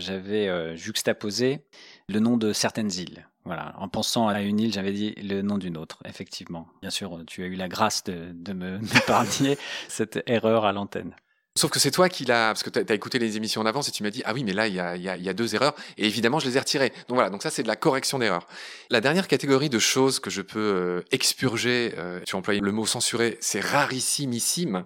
J'avais 0.00 0.48
euh, 0.48 0.74
juxtaposé 0.76 1.60
le 2.08 2.18
nom 2.20 2.36
de 2.36 2.52
certaines 2.52 2.90
îles. 2.92 3.26
Voilà, 3.44 3.74
en 3.78 3.88
pensant 3.88 4.28
à 4.28 4.42
une 4.42 4.60
île, 4.60 4.72
j'avais 4.72 4.92
dit 4.92 5.14
le 5.16 5.40
nom 5.42 5.56
d'une 5.56 5.76
autre, 5.76 5.98
effectivement. 6.04 6.68
Bien 6.82 6.90
sûr, 6.90 7.22
tu 7.26 7.42
as 7.42 7.46
eu 7.46 7.54
la 7.54 7.68
grâce 7.68 8.04
de, 8.04 8.52
me 8.52 8.78
m'épargner 8.94 9.56
cette 9.88 10.22
erreur 10.26 10.64
à 10.64 10.72
l'antenne. 10.72 11.14
Sauf 11.56 11.70
que 11.70 11.78
c'est 11.78 11.90
toi 11.90 12.08
qui 12.08 12.24
l'as, 12.24 12.48
parce 12.48 12.62
que 12.62 12.70
tu 12.70 12.78
as, 12.78 12.94
écouté 12.94 13.18
les 13.18 13.36
émissions 13.36 13.60
en 13.60 13.66
avance 13.66 13.88
et 13.88 13.92
tu 13.92 14.02
m'as 14.02 14.10
dit, 14.10 14.22
ah 14.24 14.34
oui, 14.34 14.44
mais 14.44 14.52
là, 14.52 14.68
il 14.68 14.74
y 14.74 14.78
a, 14.78 15.32
deux 15.34 15.54
erreurs. 15.54 15.74
Et 15.96 16.06
évidemment, 16.06 16.38
je 16.38 16.46
les 16.46 16.56
ai 16.56 16.60
retirées. 16.60 16.90
Donc 17.08 17.16
voilà, 17.16 17.28
donc 17.28 17.42
ça, 17.42 17.50
c'est 17.50 17.62
de 17.62 17.68
la 17.68 17.76
correction 17.76 18.18
d'erreurs. 18.18 18.46
La 18.88 19.00
dernière 19.00 19.26
catégorie 19.26 19.68
de 19.68 19.78
choses 19.78 20.20
que 20.20 20.30
je 20.30 20.42
peux 20.42 20.58
euh, 20.58 21.02
expurger, 21.10 21.94
euh, 21.98 22.20
tu 22.24 22.36
as 22.36 22.38
employé 22.38 22.60
le 22.60 22.72
mot 22.72 22.86
censurer, 22.86 23.36
c'est 23.40 23.60
rarissimissime. 23.60 24.84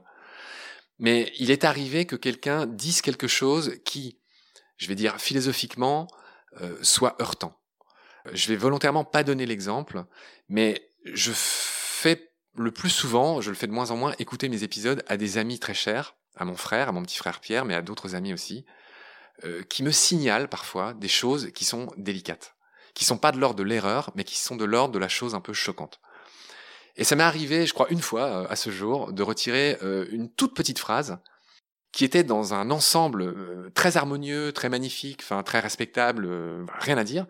Mais 0.98 1.32
il 1.38 1.50
est 1.50 1.64
arrivé 1.64 2.06
que 2.06 2.16
quelqu'un 2.16 2.66
dise 2.66 3.02
quelque 3.02 3.26
chose 3.26 3.74
qui, 3.84 4.16
je 4.76 4.88
vais 4.88 4.94
dire 4.94 5.20
philosophiquement, 5.20 6.08
euh, 6.60 6.76
soit 6.82 7.20
heurtant. 7.20 7.58
Je 8.32 8.48
vais 8.48 8.56
volontairement 8.56 9.04
pas 9.04 9.22
donner 9.22 9.46
l'exemple, 9.46 10.04
mais 10.48 10.90
je 11.04 11.32
fais 11.34 12.30
le 12.56 12.70
plus 12.70 12.90
souvent, 12.90 13.40
je 13.40 13.50
le 13.50 13.56
fais 13.56 13.66
de 13.66 13.72
moins 13.72 13.90
en 13.90 13.96
moins, 13.96 14.14
écouter 14.18 14.48
mes 14.48 14.62
épisodes 14.62 15.04
à 15.08 15.16
des 15.16 15.38
amis 15.38 15.58
très 15.58 15.74
chers 15.74 16.14
à 16.36 16.44
mon 16.44 16.56
frère, 16.56 16.88
à 16.88 16.92
mon 16.92 17.02
petit 17.02 17.16
frère 17.16 17.40
Pierre, 17.40 17.64
mais 17.64 17.74
à 17.74 17.82
d'autres 17.82 18.14
amis 18.14 18.32
aussi, 18.32 18.64
euh, 19.44 19.62
qui 19.62 19.82
me 19.82 19.90
signalent 19.90 20.48
parfois 20.48 20.94
des 20.94 21.08
choses 21.08 21.50
qui 21.54 21.64
sont 21.64 21.92
délicates, 21.96 22.54
qui 22.94 23.04
sont 23.04 23.18
pas 23.18 23.32
de 23.32 23.38
l'ordre 23.38 23.56
de 23.56 23.62
l'erreur, 23.62 24.10
mais 24.14 24.24
qui 24.24 24.38
sont 24.38 24.56
de 24.56 24.64
l'ordre 24.64 24.94
de 24.94 24.98
la 24.98 25.08
chose 25.08 25.34
un 25.34 25.40
peu 25.40 25.52
choquante. 25.52 26.00
Et 26.96 27.04
ça 27.04 27.16
m'est 27.16 27.24
arrivé, 27.24 27.66
je 27.66 27.74
crois, 27.74 27.88
une 27.90 28.00
fois 28.00 28.22
euh, 28.22 28.46
à 28.48 28.56
ce 28.56 28.70
jour, 28.70 29.12
de 29.12 29.22
retirer 29.22 29.78
euh, 29.82 30.06
une 30.10 30.30
toute 30.30 30.54
petite 30.54 30.78
phrase 30.78 31.18
qui 31.94 32.04
était 32.04 32.24
dans 32.24 32.54
un 32.54 32.70
ensemble 32.70 33.34
très 33.72 33.96
harmonieux, 33.96 34.52
très 34.52 34.68
magnifique, 34.68 35.20
enfin 35.22 35.42
très 35.42 35.60
respectable, 35.60 36.28
rien 36.80 36.98
à 36.98 37.04
dire, 37.04 37.26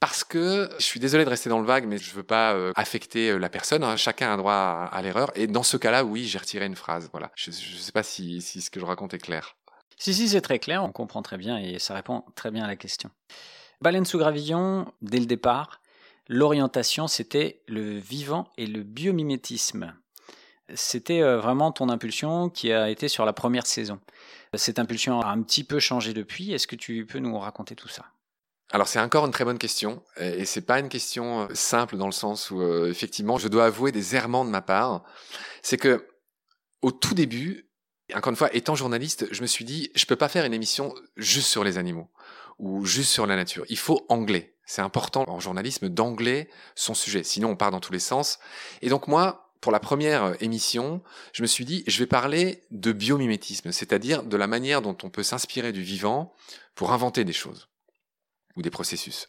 parce 0.00 0.22
que 0.22 0.68
je 0.78 0.84
suis 0.84 1.00
désolé 1.00 1.24
de 1.24 1.30
rester 1.30 1.50
dans 1.50 1.58
le 1.58 1.66
vague, 1.66 1.86
mais 1.86 1.98
je 1.98 2.14
veux 2.14 2.22
pas 2.22 2.54
euh, 2.54 2.72
affecter 2.76 3.30
euh, 3.30 3.38
la 3.38 3.48
personne. 3.48 3.82
Hein. 3.82 3.96
Chacun 3.96 4.32
a 4.32 4.36
droit 4.36 4.54
à, 4.54 5.02
l'erreur. 5.02 5.32
Et 5.34 5.46
dans 5.48 5.64
ce 5.64 5.76
cas-là, 5.76 6.04
oui, 6.04 6.24
j'ai 6.24 6.38
retiré 6.38 6.66
une 6.66 6.76
phrase. 6.76 7.08
Voilà. 7.10 7.32
Je, 7.34 7.50
ne 7.50 7.54
sais 7.54 7.92
pas 7.92 8.04
si, 8.04 8.40
si 8.40 8.60
ce 8.60 8.70
que 8.70 8.78
je 8.78 8.84
raconte 8.84 9.14
est 9.14 9.18
clair. 9.18 9.56
Si, 9.98 10.14
si, 10.14 10.28
c'est 10.28 10.40
très 10.40 10.60
clair. 10.60 10.84
On 10.84 10.92
comprend 10.92 11.22
très 11.22 11.36
bien 11.36 11.58
et 11.58 11.80
ça 11.80 11.94
répond 11.94 12.24
très 12.36 12.52
bien 12.52 12.64
à 12.64 12.68
la 12.68 12.76
question. 12.76 13.10
Baleine 13.80 14.04
sous 14.04 14.18
gravillon, 14.18 14.92
dès 15.02 15.18
le 15.18 15.26
départ, 15.26 15.80
l'orientation, 16.28 17.08
c'était 17.08 17.62
le 17.66 17.98
vivant 17.98 18.52
et 18.56 18.66
le 18.66 18.82
biomimétisme. 18.84 19.94
C'était 20.74 21.22
euh, 21.22 21.38
vraiment 21.38 21.72
ton 21.72 21.88
impulsion 21.88 22.50
qui 22.50 22.72
a 22.72 22.90
été 22.90 23.08
sur 23.08 23.24
la 23.24 23.32
première 23.32 23.66
saison. 23.66 24.00
Cette 24.54 24.78
impulsion 24.78 25.20
a 25.20 25.28
un 25.28 25.42
petit 25.42 25.64
peu 25.64 25.80
changé 25.80 26.14
depuis. 26.14 26.52
Est-ce 26.52 26.66
que 26.66 26.76
tu 26.76 27.06
peux 27.06 27.18
nous 27.18 27.38
raconter 27.38 27.74
tout 27.74 27.88
ça? 27.88 28.04
Alors 28.70 28.86
c'est 28.86 29.00
encore 29.00 29.24
une 29.24 29.32
très 29.32 29.44
bonne 29.44 29.58
question 29.58 30.02
et 30.18 30.44
c'est 30.44 30.60
pas 30.60 30.78
une 30.78 30.90
question 30.90 31.42
euh, 31.42 31.54
simple 31.54 31.96
dans 31.96 32.06
le 32.06 32.12
sens 32.12 32.50
où 32.50 32.60
euh, 32.60 32.90
effectivement 32.90 33.38
je 33.38 33.48
dois 33.48 33.64
avouer 33.64 33.92
des 33.92 34.14
errements 34.14 34.44
de 34.44 34.50
ma 34.50 34.60
part. 34.60 35.04
C'est 35.62 35.78
que 35.78 36.06
au 36.82 36.92
tout 36.92 37.14
début, 37.14 37.70
encore 38.14 38.30
une 38.30 38.36
fois, 38.36 38.54
étant 38.54 38.74
journaliste, 38.74 39.26
je 39.30 39.40
me 39.40 39.46
suis 39.46 39.64
dit 39.64 39.90
je 39.94 40.04
peux 40.04 40.16
pas 40.16 40.28
faire 40.28 40.44
une 40.44 40.52
émission 40.52 40.94
juste 41.16 41.48
sur 41.48 41.64
les 41.64 41.78
animaux 41.78 42.10
ou 42.58 42.84
juste 42.84 43.10
sur 43.10 43.26
la 43.26 43.36
nature. 43.36 43.64
Il 43.70 43.78
faut 43.78 44.04
angler. 44.10 44.54
C'est 44.66 44.82
important 44.82 45.24
en 45.28 45.40
journalisme 45.40 45.88
d'angler 45.88 46.50
son 46.74 46.92
sujet, 46.92 47.22
sinon 47.22 47.50
on 47.50 47.56
part 47.56 47.70
dans 47.70 47.80
tous 47.80 47.92
les 47.92 47.98
sens. 47.98 48.38
Et 48.82 48.90
donc 48.90 49.08
moi, 49.08 49.47
pour 49.60 49.72
la 49.72 49.80
première 49.80 50.24
euh, 50.24 50.34
émission, 50.40 51.02
je 51.32 51.42
me 51.42 51.46
suis 51.46 51.64
dit, 51.64 51.84
je 51.86 51.98
vais 51.98 52.06
parler 52.06 52.64
de 52.70 52.92
biomimétisme, 52.92 53.72
c'est-à-dire 53.72 54.22
de 54.22 54.36
la 54.36 54.46
manière 54.46 54.82
dont 54.82 54.96
on 55.02 55.10
peut 55.10 55.22
s'inspirer 55.22 55.72
du 55.72 55.82
vivant 55.82 56.34
pour 56.74 56.92
inventer 56.92 57.24
des 57.24 57.32
choses 57.32 57.68
ou 58.56 58.62
des 58.62 58.70
processus. 58.70 59.28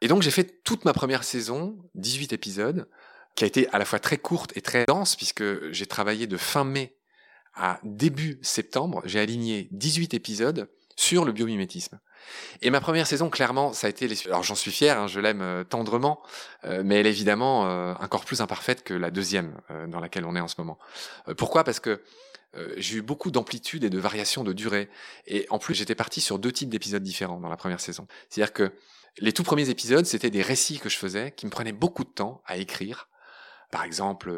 Et 0.00 0.08
donc 0.08 0.22
j'ai 0.22 0.30
fait 0.30 0.62
toute 0.62 0.84
ma 0.84 0.92
première 0.92 1.24
saison, 1.24 1.76
18 1.94 2.32
épisodes, 2.32 2.88
qui 3.34 3.44
a 3.44 3.46
été 3.46 3.68
à 3.70 3.78
la 3.78 3.84
fois 3.84 3.98
très 3.98 4.18
courte 4.18 4.56
et 4.56 4.62
très 4.62 4.84
dense, 4.86 5.16
puisque 5.16 5.70
j'ai 5.72 5.86
travaillé 5.86 6.26
de 6.26 6.36
fin 6.36 6.64
mai 6.64 6.96
à 7.54 7.80
début 7.82 8.38
septembre, 8.42 9.02
j'ai 9.04 9.20
aligné 9.20 9.68
18 9.72 10.14
épisodes 10.14 10.70
sur 10.96 11.24
le 11.24 11.32
biomimétisme. 11.32 11.98
Et 12.62 12.70
ma 12.70 12.80
première 12.80 13.06
saison, 13.06 13.30
clairement, 13.30 13.72
ça 13.72 13.86
a 13.86 13.90
été... 13.90 14.08
Alors 14.26 14.42
j'en 14.42 14.54
suis 14.54 14.70
fier, 14.70 14.98
hein, 14.98 15.06
je 15.06 15.20
l'aime 15.20 15.42
euh, 15.42 15.64
tendrement, 15.64 16.22
euh, 16.64 16.82
mais 16.84 16.96
elle 16.96 17.06
est 17.06 17.10
évidemment 17.10 17.66
euh, 17.66 17.94
encore 18.00 18.24
plus 18.24 18.40
imparfaite 18.40 18.82
que 18.82 18.94
la 18.94 19.10
deuxième 19.10 19.56
dans 19.88 20.00
laquelle 20.00 20.24
on 20.24 20.34
est 20.34 20.40
en 20.40 20.48
ce 20.48 20.56
moment. 20.58 20.78
pourquoi? 21.36 21.64
Parce 21.64 21.80
que 21.80 22.02
j'ai 22.76 22.96
eu 22.96 23.02
beaucoup 23.02 23.30
d'amplitude 23.30 23.84
et 23.84 23.90
de 23.90 23.98
variations 23.98 24.42
de 24.42 24.52
durée. 24.52 24.88
Et 25.26 25.46
en 25.50 25.58
plus, 25.58 25.74
j'étais 25.74 25.94
parti 25.94 26.20
sur 26.20 26.38
deux 26.38 26.50
types 26.50 26.70
d'épisodes 26.70 27.02
différents 27.02 27.38
dans 27.38 27.48
la 27.48 27.56
première 27.56 27.80
saison. 27.80 28.06
C'est-à-dire 28.28 28.52
que 28.52 28.72
les 29.18 29.32
tout 29.32 29.42
premiers 29.42 29.68
épisodes, 29.68 30.06
c'était 30.06 30.30
des 30.30 30.42
récits 30.42 30.78
que 30.78 30.88
je 30.88 30.96
faisais, 30.96 31.32
qui 31.32 31.46
me 31.46 31.50
prenaient 31.50 31.72
beaucoup 31.72 32.04
de 32.04 32.10
temps 32.10 32.42
à 32.46 32.56
écrire. 32.56 33.08
Par 33.70 33.84
exemple, 33.84 34.32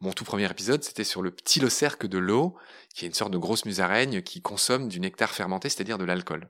mon 0.00 0.12
tout 0.12 0.24
premier 0.24 0.48
épisode, 0.48 0.84
c'était 0.84 1.04
sur 1.04 1.20
le 1.20 1.30
petit 1.32 1.60
locerque 1.60 2.06
de 2.06 2.18
l'eau, 2.18 2.56
qui 2.94 3.04
est 3.04 3.08
une 3.08 3.14
sorte 3.14 3.32
de 3.32 3.38
grosse 3.38 3.64
musaraigne 3.64 4.22
qui 4.22 4.40
consomme 4.40 4.88
du 4.88 5.00
nectar 5.00 5.30
fermenté, 5.30 5.68
c'est-à-dire 5.68 5.98
de 5.98 6.04
l'alcool, 6.04 6.48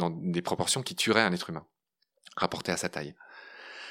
dans 0.00 0.10
des 0.10 0.42
proportions 0.42 0.82
qui 0.82 0.96
tueraient 0.96 1.22
un 1.22 1.32
être 1.32 1.50
humain, 1.50 1.64
rapporté 2.36 2.72
à 2.72 2.76
sa 2.76 2.88
taille. 2.88 3.14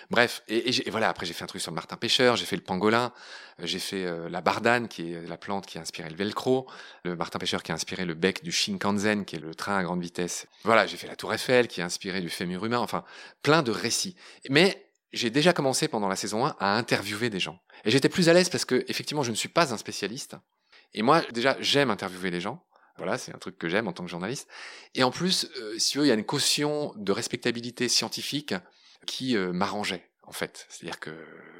Bref, 0.10 0.41
et, 0.48 0.89
voilà, 0.89 1.08
après 1.10 1.28
j'ai 1.28 1.34
fait 1.34 1.43
un 1.43 1.48
truc 1.48 1.62
sur 1.62 1.69
le 1.69 1.76
martin 1.76 1.95
pêcheur, 1.95 2.36
j'ai 2.36 2.45
fait 2.45 2.56
le 2.56 2.63
pangolin, 2.63 3.13
euh, 3.60 3.67
j'ai 3.67 3.78
fait 3.78 4.06
euh, 4.06 4.28
la 4.28 4.41
bardane, 4.41 4.88
qui 4.88 5.13
est 5.13 5.28
la 5.28 5.38
plante 5.38 5.67
qui 5.67 5.78
a 5.78 5.82
inspiré 5.82 6.10
le 6.10 6.15
velcro, 6.15 6.67
le 7.04 7.15
martin 7.15 7.38
pêcheur 7.38 7.62
qui 7.62 7.72
a 7.72 7.76
inspiré 7.76 8.06
le 8.06 8.15
bec 8.15 8.43
du 8.43 8.52
Shinkansen, 8.52 9.24
qui 9.24 9.36
est 9.36 9.39
le 9.39 9.54
train 9.54 9.78
à 9.78 9.84
grande 9.84 10.02
vitesse. 10.02 10.48
Voilà, 10.63 10.88
j'ai 10.88 10.98
fait 10.98 11.06
la 11.06 11.15
tour 11.15 11.32
Eiffel, 11.32 11.67
qui 11.67 11.82
a 11.84 11.86
inspiré 11.86 12.22
du 12.22 12.30
fémur 12.30 12.65
humain, 12.65 12.80
enfin, 12.80 13.04
plein 13.43 13.62
de 13.62 13.72
récits. 13.72 14.15
Mais 14.50 14.89
j'ai 15.13 15.30
déjà 15.30 15.54
commencé 15.54 15.88
pendant 15.88 16.08
la 16.08 16.15
saison 16.15 16.43
1 16.45 16.56
à 16.60 16.76
interviewer 16.76 17.30
des 17.30 17.39
gens. 17.39 17.60
Et 17.86 17.91
j'étais 17.91 18.10
plus 18.10 18.30
à 18.30 18.34
l'aise 18.34 18.50
parce 18.50 18.65
que, 18.65 18.84
effectivement, 18.88 19.24
je 19.24 19.32
ne 19.32 19.36
suis 19.36 19.50
pas 19.50 19.74
un 19.74 19.78
spécialiste. 19.78 20.36
Et 20.93 21.04
moi, 21.04 21.22
déjà, 21.34 21.56
j'aime 21.60 21.91
interviewer 21.91 22.32
les 22.32 22.41
gens. 22.41 22.65
Voilà, 22.99 23.17
c'est 23.17 23.33
un 23.33 23.38
truc 23.38 23.57
que 23.57 23.69
j'aime 23.69 23.88
en 23.88 23.93
tant 23.93 24.03
que 24.03 24.09
journaliste. 24.09 24.49
Et 24.93 25.03
en 25.03 25.09
plus, 25.09 25.49
euh, 25.57 25.79
si 25.79 25.97
veux, 25.97 26.03
il 26.03 26.09
y 26.09 26.12
a 26.12 26.15
une 26.15 26.25
caution 26.25 26.93
de 26.97 27.12
respectabilité 27.13 27.88
scientifique 27.88 28.53
qui 29.07 29.38
euh, 29.38 29.53
m'arrangeait, 29.53 30.03
en 30.23 30.33
fait. 30.33 30.67
C'est-à-dire 30.67 30.99
que 30.99 31.12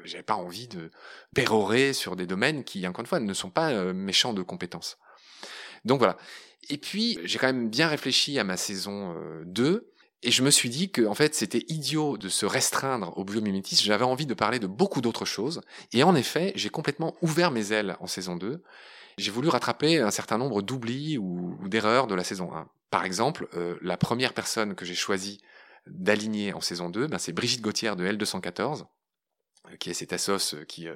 j'avais 0.04 0.22
pas 0.22 0.34
envie 0.34 0.68
de 0.68 0.90
pérorer 1.34 1.94
sur 1.94 2.14
des 2.14 2.26
domaines 2.26 2.62
qui, 2.62 2.86
encore 2.86 3.00
une 3.00 3.06
fois, 3.06 3.20
ne 3.20 3.32
sont 3.32 3.48
pas 3.48 3.70
euh, 3.70 3.94
méchants 3.94 4.34
de 4.34 4.42
compétences. 4.42 4.98
Donc 5.86 5.98
voilà. 5.98 6.18
Et 6.68 6.76
puis, 6.76 7.18
j'ai 7.24 7.38
quand 7.38 7.46
même 7.46 7.70
bien 7.70 7.88
réfléchi 7.88 8.38
à 8.38 8.44
ma 8.44 8.58
saison 8.58 9.16
2. 9.46 9.90
Et 10.22 10.30
je 10.30 10.42
me 10.42 10.50
suis 10.50 10.68
dit 10.68 10.90
que 10.90 11.06
en 11.06 11.14
fait 11.14 11.34
c'était 11.34 11.64
idiot 11.68 12.18
de 12.18 12.28
se 12.28 12.44
restreindre 12.44 13.16
au 13.16 13.24
biomimétisme. 13.24 13.86
J'avais 13.86 14.04
envie 14.04 14.26
de 14.26 14.34
parler 14.34 14.58
de 14.58 14.66
beaucoup 14.66 15.00
d'autres 15.00 15.24
choses. 15.24 15.62
Et 15.94 16.02
en 16.02 16.14
effet, 16.14 16.52
j'ai 16.56 16.68
complètement 16.68 17.16
ouvert 17.22 17.50
mes 17.50 17.72
ailes 17.72 17.96
en 18.00 18.06
saison 18.06 18.36
2 18.36 18.62
j'ai 19.18 19.30
voulu 19.30 19.48
rattraper 19.48 19.98
un 19.98 20.10
certain 20.10 20.38
nombre 20.38 20.62
d'oublis 20.62 21.18
ou, 21.18 21.56
d'erreurs 21.68 22.06
de 22.06 22.14
la 22.14 22.24
saison 22.24 22.54
1. 22.54 22.68
Par 22.90 23.04
exemple, 23.04 23.48
euh, 23.54 23.78
la 23.82 23.96
première 23.96 24.32
personne 24.32 24.74
que 24.74 24.84
j'ai 24.84 24.94
choisi 24.94 25.40
d'aligner 25.86 26.52
en 26.52 26.60
saison 26.60 26.90
2, 26.90 27.06
ben, 27.06 27.18
c'est 27.18 27.32
Brigitte 27.32 27.62
Gauthier 27.62 27.94
de 27.96 28.06
L214, 28.06 28.84
euh, 29.70 29.76
qui 29.76 29.90
est 29.90 29.94
cette 29.94 30.12
assos 30.12 30.54
euh, 30.54 30.64
qui 30.64 30.88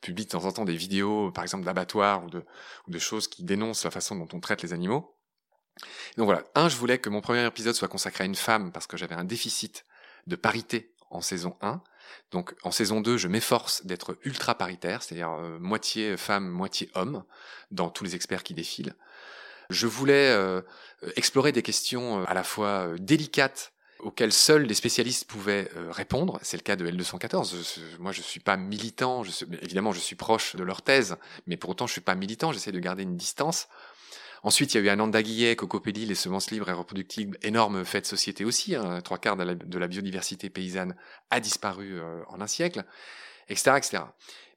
publie 0.00 0.24
de 0.24 0.30
temps 0.30 0.44
en 0.44 0.52
temps 0.52 0.64
des 0.64 0.76
vidéos, 0.76 1.30
par 1.32 1.44
exemple 1.44 1.64
d'abattoirs 1.64 2.24
ou 2.24 2.30
de, 2.30 2.44
ou 2.86 2.90
de 2.90 2.98
choses 2.98 3.28
qui 3.28 3.44
dénoncent 3.44 3.84
la 3.84 3.90
façon 3.90 4.16
dont 4.16 4.28
on 4.32 4.40
traite 4.40 4.62
les 4.62 4.72
animaux. 4.72 5.14
Donc 6.16 6.26
voilà, 6.26 6.44
un, 6.54 6.68
je 6.68 6.76
voulais 6.76 6.98
que 6.98 7.08
mon 7.08 7.20
premier 7.20 7.46
épisode 7.46 7.74
soit 7.74 7.88
consacré 7.88 8.24
à 8.24 8.26
une 8.26 8.34
femme 8.34 8.72
parce 8.72 8.86
que 8.86 8.96
j'avais 8.96 9.14
un 9.14 9.24
déficit 9.24 9.84
de 10.26 10.36
parité 10.36 10.92
en 11.10 11.20
saison 11.20 11.56
1. 11.60 11.80
Donc 12.30 12.54
en 12.62 12.70
saison 12.70 13.00
2, 13.00 13.16
je 13.16 13.28
m'efforce 13.28 13.86
d'être 13.86 14.18
ultra 14.24 14.54
paritaire, 14.54 15.02
c'est-à-dire 15.02 15.30
euh, 15.30 15.58
moitié 15.58 16.16
femme, 16.16 16.48
moitié 16.48 16.90
homme, 16.94 17.24
dans 17.70 17.90
tous 17.90 18.04
les 18.04 18.14
experts 18.14 18.42
qui 18.42 18.54
défilent. 18.54 18.94
Je 19.70 19.86
voulais 19.86 20.30
euh, 20.30 20.62
explorer 21.16 21.52
des 21.52 21.62
questions 21.62 22.20
euh, 22.20 22.24
à 22.26 22.34
la 22.34 22.44
fois 22.44 22.88
délicates 22.98 23.72
auxquelles 24.00 24.32
seuls 24.32 24.62
les 24.62 24.74
spécialistes 24.74 25.24
pouvaient 25.24 25.68
répondre. 25.90 26.38
C'est 26.42 26.56
le 26.56 26.62
cas 26.62 26.76
de 26.76 26.88
L214. 26.88 27.98
moi, 27.98 28.12
je 28.12 28.22
suis 28.22 28.38
pas 28.38 28.56
militant. 28.56 29.24
Évidemment, 29.60 29.90
je 29.90 29.98
suis 29.98 30.14
proche 30.14 30.54
de 30.54 30.62
leur 30.62 30.82
thèse, 30.82 31.16
mais 31.48 31.56
pour 31.56 31.70
autant, 31.70 31.88
je 31.88 31.92
suis 31.92 32.00
pas 32.00 32.14
militant. 32.14 32.52
J'essaie 32.52 32.70
de 32.70 32.78
garder 32.78 33.02
une 33.02 33.16
distance. 33.16 33.66
Ensuite, 34.42 34.74
il 34.74 34.78
y 34.78 34.80
a 34.80 34.84
eu 34.84 34.88
Ananda 34.88 35.22
Guillet, 35.22 35.56
Cocopédie, 35.56 36.06
les 36.06 36.14
semences 36.14 36.50
libres 36.50 36.68
et 36.68 36.72
reproductibles, 36.72 37.38
énorme 37.42 37.84
fait 37.84 38.02
de 38.02 38.06
société 38.06 38.44
aussi. 38.44 38.74
Hein, 38.74 39.00
trois 39.00 39.18
quarts 39.18 39.36
de 39.36 39.78
la, 39.78 39.88
biodiversité 39.88 40.50
paysanne 40.50 40.94
a 41.30 41.40
disparu 41.40 41.98
euh, 41.98 42.22
en 42.28 42.40
un 42.40 42.46
siècle, 42.46 42.84
etc., 43.48 43.76
etc. 43.76 44.02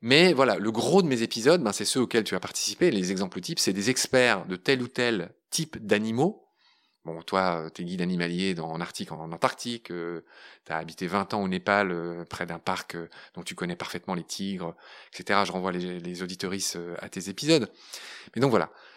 Mais 0.02 0.34
voilà, 0.34 0.58
le 0.58 0.72
gros 0.72 1.02
de 1.02 1.08
mes 1.08 1.22
épisodes, 1.22 1.63
ben, 1.63 1.72
c'est 1.72 1.86
ceux 1.86 2.02
auxquels 2.02 2.24
tu 2.24 2.36
as 2.36 2.39
participé. 2.39 2.91
Les 2.91 3.12
exemples 3.12 3.39
types, 3.39 3.60
c'est 3.60 3.74
des 3.74 3.89
experts 3.89 4.46
de 4.46 4.56
tel 4.56 4.82
ou 4.82 4.88
tel 4.88 5.34
type 5.50 5.78
d'animaux. 5.86 6.48
Bon, 7.04 7.20
toi, 7.24 7.67
t'es 7.74 7.84
guide 7.84 8.02
animalier 8.02 8.54
dans, 8.54 8.70
en 8.70 8.80
Arctique, 8.80 9.12
en 9.12 9.32
Antarctique, 9.32 9.89
euh, 9.89 10.22
tu 10.65 10.72
as 10.72 10.78
habité 10.78 11.08
20 11.08 11.34
ans 11.34 11.41
au 11.41 11.48
Népal, 11.48 11.91
euh, 11.91 12.26
près 12.26 12.46
d'un 12.46 12.60
parc 12.60 12.96
dont 13.34 13.41
tu 13.41 13.56
connais 13.56 13.76
parfaitement 13.76 14.13
les 14.13 14.24
tigres, 14.24 14.76
etc. 15.12 15.39
Je 15.46 15.52
renvoie 15.52 15.72
les, 15.72 16.00
les 16.00 16.22
à 17.00 17.10
tes 17.10 17.30
épisodes. 17.30 17.72
Mais 18.36 18.39
donc 18.39 18.52
voilà, 18.52 18.65
euh, 18.65 18.90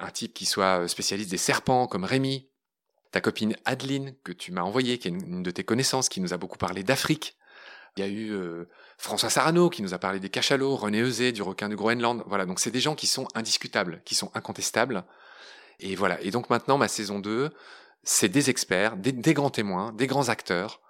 un 0.00 0.10
type 0.10 0.34
qui 0.34 0.46
soit 0.46 0.86
spécialiste 0.88 1.30
des 1.30 1.38
serpents 1.38 1.86
comme 1.86 2.04
Rémi, 2.04 2.48
ta 3.10 3.20
copine 3.20 3.56
Adeline 3.64 4.14
que 4.24 4.32
tu 4.32 4.52
m'as 4.52 4.62
envoyée, 4.62 4.98
qui 4.98 5.08
est 5.08 5.10
une 5.10 5.42
de 5.42 5.50
tes 5.50 5.64
connaissances, 5.64 6.08
qui 6.08 6.20
nous 6.20 6.34
a 6.34 6.36
beaucoup 6.36 6.58
parlé 6.58 6.82
d'Afrique. 6.82 7.36
Il 7.96 8.00
y 8.00 8.02
a 8.04 8.08
eu 8.08 8.30
euh, 8.30 8.68
François 8.96 9.30
Sarano 9.30 9.70
qui 9.70 9.82
nous 9.82 9.94
a 9.94 9.98
parlé 9.98 10.20
des 10.20 10.28
cachalots, 10.28 10.76
René 10.76 11.00
Eusé 11.00 11.32
du 11.32 11.42
requin 11.42 11.68
du 11.68 11.76
Groenland. 11.76 12.22
Voilà, 12.26 12.46
donc 12.46 12.60
c'est 12.60 12.70
des 12.70 12.80
gens 12.80 12.94
qui 12.94 13.06
sont 13.06 13.26
indiscutables, 13.34 14.02
qui 14.04 14.14
sont 14.14 14.30
incontestables. 14.34 15.04
Et 15.80 15.96
voilà. 15.96 16.20
Et 16.22 16.30
donc 16.30 16.50
maintenant, 16.50 16.78
ma 16.78 16.88
saison 16.88 17.18
2, 17.18 17.50
c'est 18.02 18.28
des 18.28 18.50
experts, 18.50 18.96
des, 18.96 19.34
grands 19.34 19.50
témoins, 19.50 19.92
des 19.92 20.06
grands 20.06 20.28
acteurs. 20.28 20.80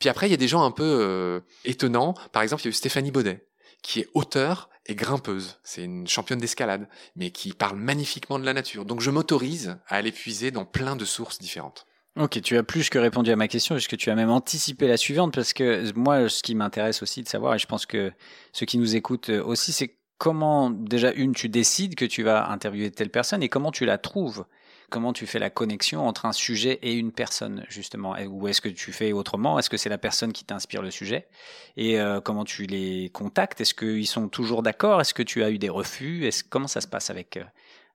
Puis 0.00 0.08
après, 0.08 0.28
il 0.28 0.30
y 0.30 0.34
a 0.34 0.38
des 0.38 0.48
gens 0.48 0.64
un 0.64 0.70
peu 0.70 0.84
euh, 0.84 1.40
étonnants. 1.64 2.14
Par 2.32 2.42
exemple, 2.42 2.62
il 2.62 2.66
y 2.66 2.68
a 2.68 2.70
eu 2.70 2.74
Stéphanie 2.74 3.10
Baudet, 3.10 3.47
qui 3.82 4.00
est 4.00 4.08
auteur 4.14 4.70
et 4.86 4.94
grimpeuse. 4.94 5.58
C'est 5.62 5.84
une 5.84 6.08
championne 6.08 6.38
d'escalade, 6.38 6.88
mais 7.14 7.30
qui 7.30 7.52
parle 7.52 7.76
magnifiquement 7.76 8.38
de 8.38 8.44
la 8.44 8.54
nature. 8.54 8.84
Donc 8.84 9.00
je 9.00 9.10
m'autorise 9.10 9.78
à 9.86 9.96
aller 9.96 10.12
puiser 10.12 10.50
dans 10.50 10.64
plein 10.64 10.96
de 10.96 11.04
sources 11.04 11.38
différentes. 11.38 11.86
Ok, 12.18 12.40
tu 12.42 12.56
as 12.56 12.64
plus 12.64 12.90
que 12.90 12.98
répondu 12.98 13.30
à 13.30 13.36
ma 13.36 13.46
question, 13.46 13.76
puisque 13.76 13.96
tu 13.96 14.10
as 14.10 14.16
même 14.16 14.30
anticipé 14.30 14.88
la 14.88 14.96
suivante, 14.96 15.32
parce 15.32 15.52
que 15.52 15.92
moi, 15.92 16.28
ce 16.28 16.42
qui 16.42 16.56
m'intéresse 16.56 17.00
aussi 17.00 17.22
de 17.22 17.28
savoir, 17.28 17.54
et 17.54 17.58
je 17.60 17.66
pense 17.66 17.86
que 17.86 18.12
ceux 18.52 18.66
qui 18.66 18.78
nous 18.78 18.96
écoutent 18.96 19.28
aussi, 19.28 19.72
c'est 19.72 19.96
comment, 20.16 20.68
déjà, 20.68 21.12
une, 21.12 21.32
tu 21.32 21.48
décides 21.48 21.94
que 21.94 22.04
tu 22.04 22.24
vas 22.24 22.50
interviewer 22.50 22.90
telle 22.90 23.10
personne, 23.10 23.40
et 23.42 23.48
comment 23.48 23.70
tu 23.70 23.84
la 23.84 23.98
trouves 23.98 24.46
Comment 24.90 25.12
tu 25.12 25.26
fais 25.26 25.38
la 25.38 25.50
connexion 25.50 26.06
entre 26.06 26.24
un 26.24 26.32
sujet 26.32 26.78
et 26.82 26.94
une 26.94 27.12
personne, 27.12 27.66
justement? 27.68 28.16
Ou 28.26 28.48
est-ce 28.48 28.62
que 28.62 28.70
tu 28.70 28.92
fais 28.92 29.12
autrement? 29.12 29.58
Est-ce 29.58 29.68
que 29.68 29.76
c'est 29.76 29.90
la 29.90 29.98
personne 29.98 30.32
qui 30.32 30.44
t'inspire 30.44 30.80
le 30.80 30.90
sujet? 30.90 31.28
Et 31.76 32.00
euh, 32.00 32.22
comment 32.22 32.44
tu 32.44 32.64
les 32.64 33.10
contactes? 33.10 33.60
Est-ce 33.60 33.74
qu'ils 33.74 34.06
sont 34.06 34.28
toujours 34.28 34.62
d'accord? 34.62 35.02
Est-ce 35.02 35.12
que 35.12 35.22
tu 35.22 35.42
as 35.42 35.50
eu 35.50 35.58
des 35.58 35.68
refus? 35.68 36.24
Est 36.24 36.42
Comment 36.48 36.68
ça 36.68 36.80
se 36.80 36.86
passe 36.86 37.10
avec, 37.10 37.36
euh, 37.36 37.44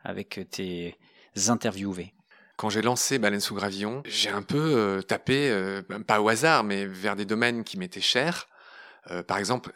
avec 0.03 0.39
tes 0.51 0.95
interviewés? 1.47 2.13
Quand 2.57 2.69
j'ai 2.69 2.83
lancé 2.83 3.17
Baleine 3.17 3.39
sous 3.39 3.55
gravillon, 3.55 4.03
j'ai 4.05 4.29
un 4.29 4.43
peu 4.43 4.75
euh, 4.75 5.01
tapé, 5.01 5.81
pas 6.05 6.21
au 6.21 6.29
hasard, 6.29 6.63
mais 6.63 6.85
vers 6.85 7.15
des 7.15 7.25
domaines 7.25 7.63
qui 7.63 7.79
m'étaient 7.79 8.01
chers. 8.01 8.47
par 9.27 9.39
exemple, 9.39 9.73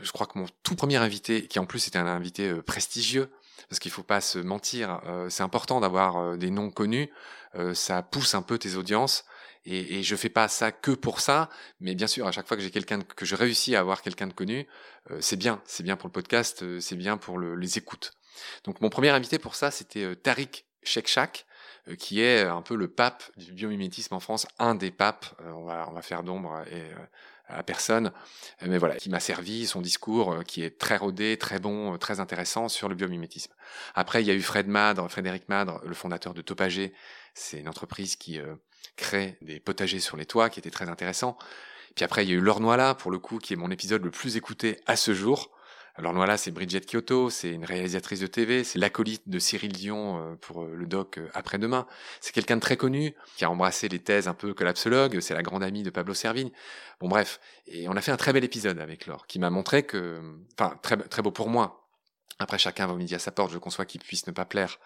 je 0.00 0.12
crois 0.12 0.28
que 0.28 0.38
mon 0.38 0.46
tout 0.62 0.76
premier 0.76 0.96
invité, 0.96 1.48
qui 1.48 1.58
en 1.58 1.66
plus 1.66 1.88
était 1.88 1.98
un 1.98 2.06
invité 2.06 2.54
prestigieux, 2.62 3.32
parce 3.68 3.78
qu'il 3.78 3.90
faut 3.90 4.02
pas 4.02 4.20
se 4.20 4.38
mentir. 4.38 5.00
Euh, 5.06 5.28
c'est 5.28 5.42
important 5.42 5.80
d'avoir 5.80 6.16
euh, 6.16 6.36
des 6.36 6.50
noms 6.50 6.70
connus. 6.70 7.10
Euh, 7.54 7.74
ça 7.74 8.02
pousse 8.02 8.34
un 8.34 8.42
peu 8.42 8.58
tes 8.58 8.76
audiences. 8.76 9.24
Et, 9.64 9.98
et 9.98 10.02
je 10.02 10.16
fais 10.16 10.28
pas 10.28 10.48
ça 10.48 10.72
que 10.72 10.90
pour 10.90 11.20
ça, 11.20 11.48
mais 11.78 11.94
bien 11.94 12.08
sûr, 12.08 12.26
à 12.26 12.32
chaque 12.32 12.48
fois 12.48 12.56
que 12.56 12.62
j'ai 12.62 12.72
quelqu'un 12.72 13.00
que 13.00 13.24
je 13.24 13.36
réussis 13.36 13.76
à 13.76 13.80
avoir 13.80 14.02
quelqu'un 14.02 14.26
de 14.26 14.32
connu, 14.32 14.66
c'est 15.20 15.36
bien, 15.36 15.62
c'est 15.66 15.84
bien 15.84 15.94
pour 15.94 16.08
le 16.08 16.12
podcast, 16.12 16.64
c'est 16.80 16.96
bien 16.96 17.16
pour 17.16 17.38
les 17.38 17.78
écoutes. 17.78 18.10
Donc 18.64 18.80
mon 18.80 18.90
premier 18.90 19.10
invité 19.10 19.38
pour 19.38 19.54
ça, 19.54 19.70
c'était 19.70 20.16
Tariq 20.16 20.64
Shekshak, 20.82 21.46
qui 21.96 22.20
est 22.22 22.40
un 22.40 22.60
peu 22.60 22.74
le 22.74 22.88
pape 22.88 23.22
du 23.36 23.52
biomimétisme 23.52 24.14
en 24.14 24.20
France, 24.20 24.48
un 24.58 24.74
des 24.74 24.90
papes. 24.90 25.26
on 25.38 25.62
va 25.62 25.86
on 25.88 25.92
va 25.92 26.02
faire 26.02 26.24
d'ombre 26.24 26.64
et 26.68 26.90
à 27.54 27.62
personne, 27.62 28.12
mais 28.60 28.78
voilà, 28.78 28.96
qui 28.96 29.10
m'a 29.10 29.20
servi 29.20 29.66
son 29.66 29.80
discours 29.80 30.32
euh, 30.32 30.42
qui 30.42 30.62
est 30.62 30.78
très 30.78 30.96
rodé, 30.96 31.36
très 31.36 31.58
bon, 31.58 31.94
euh, 31.94 31.96
très 31.96 32.20
intéressant 32.20 32.68
sur 32.68 32.88
le 32.88 32.94
biomimétisme. 32.94 33.52
Après, 33.94 34.22
il 34.22 34.26
y 34.26 34.30
a 34.30 34.34
eu 34.34 34.42
Fred 34.42 34.68
Madre, 34.68 35.08
Frédéric 35.08 35.48
Madre, 35.48 35.80
le 35.84 35.94
fondateur 35.94 36.34
de 36.34 36.42
Topager. 36.42 36.92
C'est 37.34 37.58
une 37.58 37.68
entreprise 37.68 38.16
qui 38.16 38.38
euh, 38.38 38.54
crée 38.96 39.38
des 39.40 39.60
potagers 39.60 40.00
sur 40.00 40.16
les 40.16 40.26
toits, 40.26 40.50
qui 40.50 40.60
était 40.60 40.70
très 40.70 40.88
intéressant. 40.88 41.36
Puis 41.94 42.04
après, 42.04 42.24
il 42.24 42.30
y 42.30 42.32
a 42.32 42.36
eu 42.36 42.40
Laure 42.40 42.60
Noila, 42.60 42.94
pour 42.94 43.10
le 43.10 43.18
coup, 43.18 43.38
qui 43.38 43.52
est 43.52 43.56
mon 43.56 43.70
épisode 43.70 44.04
le 44.04 44.10
plus 44.10 44.36
écouté 44.36 44.80
à 44.86 44.96
ce 44.96 45.12
jour. 45.12 45.50
Alors 45.94 46.14
voilà, 46.14 46.38
c'est 46.38 46.50
Bridget 46.50 46.80
Kyoto, 46.80 47.28
c'est 47.28 47.50
une 47.50 47.66
réalisatrice 47.66 48.20
de 48.20 48.26
TV, 48.26 48.64
c'est 48.64 48.78
l'acolyte 48.78 49.28
de 49.28 49.38
Cyril 49.38 49.72
Dion 49.72 50.18
euh, 50.18 50.36
pour 50.36 50.62
euh, 50.62 50.74
le 50.74 50.86
doc 50.86 51.18
euh, 51.18 51.28
Après-demain. 51.34 51.86
C'est 52.22 52.32
quelqu'un 52.32 52.56
de 52.56 52.62
très 52.62 52.78
connu, 52.78 53.14
qui 53.36 53.44
a 53.44 53.50
embrassé 53.50 53.88
les 53.88 53.98
thèses 53.98 54.26
un 54.26 54.32
peu 54.32 54.54
collapsologues, 54.54 55.20
c'est 55.20 55.34
la 55.34 55.42
grande 55.42 55.62
amie 55.62 55.82
de 55.82 55.90
Pablo 55.90 56.14
Servigne. 56.14 56.50
Bon 56.98 57.08
bref, 57.08 57.40
et 57.66 57.88
on 57.90 57.92
a 57.92 58.00
fait 58.00 58.10
un 58.10 58.16
très 58.16 58.32
bel 58.32 58.42
épisode 58.42 58.80
avec 58.80 59.06
Laure, 59.06 59.26
qui 59.26 59.38
m'a 59.38 59.50
montré 59.50 59.82
que, 59.82 60.18
enfin 60.58 60.78
très, 60.80 60.96
très 60.96 61.20
beau 61.20 61.30
pour 61.30 61.50
moi. 61.50 61.81
Après 62.38 62.58
chacun 62.58 62.86
va 62.86 62.94
au 62.94 62.96
midi 62.96 63.14
à 63.14 63.18
sa 63.18 63.30
porte, 63.30 63.52
je 63.52 63.58
conçois 63.58 63.84
qu'il 63.84 64.00
puisse 64.00 64.26
ne 64.26 64.32
pas 64.32 64.44
plaire. 64.44 64.78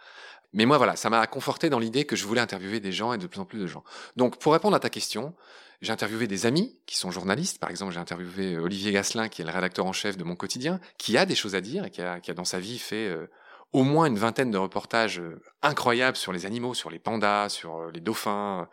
Mais 0.52 0.66
moi 0.66 0.78
voilà, 0.78 0.96
ça 0.96 1.10
m'a 1.10 1.26
conforté 1.26 1.70
dans 1.70 1.78
l'idée 1.78 2.04
que 2.04 2.16
je 2.16 2.24
voulais 2.24 2.40
interviewer 2.40 2.80
des 2.80 2.92
gens 2.92 3.12
et 3.12 3.18
de 3.18 3.26
plus 3.26 3.40
en 3.40 3.44
plus 3.44 3.58
de 3.58 3.66
gens. 3.66 3.84
Donc 4.16 4.38
pour 4.38 4.52
répondre 4.52 4.76
à 4.76 4.80
ta 4.80 4.90
question, 4.90 5.34
j'ai 5.82 5.92
interviewé 5.92 6.26
des 6.26 6.46
amis 6.46 6.78
qui 6.86 6.96
sont 6.96 7.10
journalistes. 7.10 7.58
Par 7.58 7.70
exemple, 7.70 7.92
j'ai 7.92 8.00
interviewé 8.00 8.54
euh, 8.54 8.62
Olivier 8.62 8.92
Gasselin, 8.92 9.28
qui 9.28 9.42
est 9.42 9.44
le 9.44 9.50
rédacteur 9.50 9.86
en 9.86 9.92
chef 9.92 10.16
de 10.16 10.24
Mon 10.24 10.36
Quotidien, 10.36 10.80
qui 10.98 11.18
a 11.18 11.26
des 11.26 11.34
choses 11.34 11.54
à 11.54 11.60
dire 11.60 11.84
et 11.84 11.90
qui 11.90 12.02
a, 12.02 12.20
qui 12.20 12.30
a 12.30 12.34
dans 12.34 12.44
sa 12.44 12.58
vie 12.58 12.78
fait 12.78 13.08
euh, 13.08 13.26
au 13.72 13.82
moins 13.82 14.06
une 14.06 14.18
vingtaine 14.18 14.50
de 14.50 14.58
reportages 14.58 15.20
euh, 15.20 15.42
incroyables 15.62 16.16
sur 16.16 16.32
les 16.32 16.46
animaux, 16.46 16.74
sur 16.74 16.90
les 16.90 16.98
pandas, 16.98 17.48
sur 17.50 17.90
les 17.90 18.00
dauphins, 18.00 18.68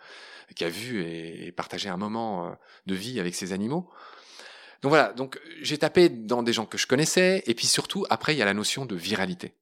qui 0.55 0.63
a 0.63 0.69
vu 0.69 1.01
et, 1.03 1.47
et, 1.47 1.51
partagé 1.51 1.89
un 1.89 1.97
moment 1.97 2.55
de 2.85 2.95
vie 2.95 3.19
avec 3.19 3.33
ces 3.33 3.53
animaux. 3.53 3.89
Donc 4.83 4.89
voilà, 4.89 5.13
donc 5.13 5.39
j'ai 5.61 5.77
tapé 5.77 6.09
dans 6.09 6.43
des 6.43 6.51
gens 6.51 6.65
que 6.65 6.77
je 6.77 6.87
connaissais, 6.87 7.41
et 7.47 7.55
puis 7.55 7.67
surtout, 7.67 8.05
après, 8.09 8.35
il 8.35 8.37
y 8.37 8.41
a 8.41 8.45
la 8.45 8.53
notion 8.53 8.85
de 8.85 8.95
viralité. 8.95 9.53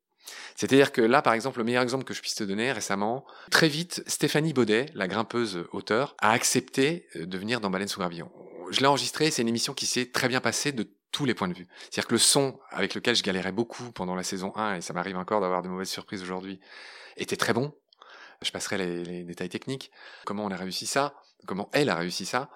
C'est-à-dire 0.56 0.92
que 0.92 1.02
là, 1.02 1.22
par 1.22 1.34
exemple, 1.34 1.60
le 1.60 1.64
meilleur 1.64 1.84
exemple 1.84 2.04
que 2.04 2.14
je 2.14 2.22
puisse 2.22 2.36
te 2.36 2.44
donner 2.44 2.72
récemment, 2.72 3.26
très 3.52 3.68
vite, 3.68 4.04
Stéphanie 4.08 4.52
Baudet, 4.52 4.88
la 4.96 5.08
grimpeuse 5.08 5.66
auteur, 5.72 6.16
a 6.20 6.32
accepté 6.32 7.08
euh, 7.16 7.26
de 7.28 7.38
venir 7.38 7.62
dans 7.62 7.70
Baleine 7.70 7.88
sous 7.88 8.00
gravillon. 8.00 8.32
je 8.72 8.80
l'ai 8.80 8.88
enregistré, 8.88 9.30
c'est 9.30 9.44
une 9.44 9.48
émission 9.48 9.74
qui 9.74 9.86
s'est 9.86 10.08
très 10.08 10.28
bien 10.28 10.42
passée 10.42 10.72
de 10.72 10.90
tous 11.12 11.26
les 11.26 11.36
points 11.36 11.48
de 11.48 11.54
vue. 11.54 11.68
C'est-à-dire 11.82 12.08
que 12.08 12.14
le 12.14 12.20
son 12.20 12.60
avec 12.72 12.96
lequel 12.96 13.16
je 13.16 13.22
galérais 13.22 13.52
beaucoup 13.52 13.92
pendant 13.92 14.16
la 14.16 14.24
saison 14.24 14.54
1, 14.56 14.78
et 14.78 14.82
ça 14.82 14.94
m'arrive 14.94 15.18
encore 15.18 15.42
d'avoir 15.42 15.62
de 15.62 15.68
mauvaises 15.68 15.90
surprises 15.90 16.24
aujourd'hui, 16.24 16.60
était 17.18 17.36
très 17.36 17.54
bon. 17.54 17.74
Je 18.42 18.52
passerai 18.52 18.78
les, 18.80 19.04
les, 19.04 19.24
détails 19.24 19.50
techniques. 19.50 19.92
Comment 20.26 20.46
on 20.46 20.52
a 20.52 20.56
réussi 20.56 20.88
ça? 20.88 21.14
Comment 21.46 21.70
elle 21.74 21.90
a 21.90 21.96
réussi 21.96 22.26
ça? 22.26 22.50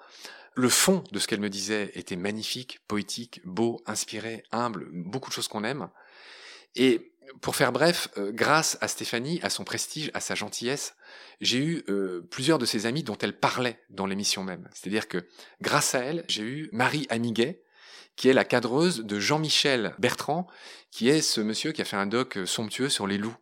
Le 0.56 0.70
fond 0.70 1.04
de 1.12 1.18
ce 1.18 1.28
qu'elle 1.28 1.40
me 1.40 1.50
disait 1.50 1.92
était 1.94 2.16
magnifique, 2.16 2.80
poétique, 2.88 3.42
beau, 3.44 3.82
inspiré, 3.84 4.42
humble, 4.52 4.88
beaucoup 4.90 5.28
de 5.28 5.34
choses 5.34 5.48
qu'on 5.48 5.64
aime. 5.64 5.90
Et 6.76 7.12
pour 7.42 7.56
faire 7.56 7.72
bref, 7.72 8.08
euh, 8.16 8.32
grâce 8.32 8.78
à 8.80 8.88
Stéphanie, 8.88 9.38
à 9.42 9.50
son 9.50 9.64
prestige, 9.64 10.10
à 10.14 10.20
sa 10.20 10.34
gentillesse, 10.34 10.96
j'ai 11.42 11.58
eu 11.58 11.84
euh, 11.90 12.26
plusieurs 12.30 12.56
de 12.56 12.64
ses 12.64 12.86
amis 12.86 13.02
dont 13.02 13.18
elle 13.18 13.38
parlait 13.38 13.78
dans 13.90 14.06
l'émission 14.06 14.44
même. 14.44 14.66
C'est-à-dire 14.72 15.08
que 15.08 15.28
grâce 15.60 15.94
à 15.94 16.00
elle, 16.00 16.24
j'ai 16.26 16.42
eu 16.42 16.70
Marie 16.72 17.06
Amiguet, 17.10 17.62
qui 18.16 18.28
est 18.28 18.32
la 18.32 18.44
cadreuse 18.44 19.00
de 19.04 19.20
Jean-Michel 19.20 19.94
Bertrand, 19.98 20.46
qui 20.90 21.10
est 21.10 21.20
ce 21.20 21.42
monsieur 21.42 21.72
qui 21.72 21.82
a 21.82 21.84
fait 21.84 21.96
un 21.96 22.06
doc 22.06 22.38
euh, 22.38 22.46
somptueux 22.46 22.88
sur 22.88 23.06
les 23.06 23.18
loups. 23.18 23.36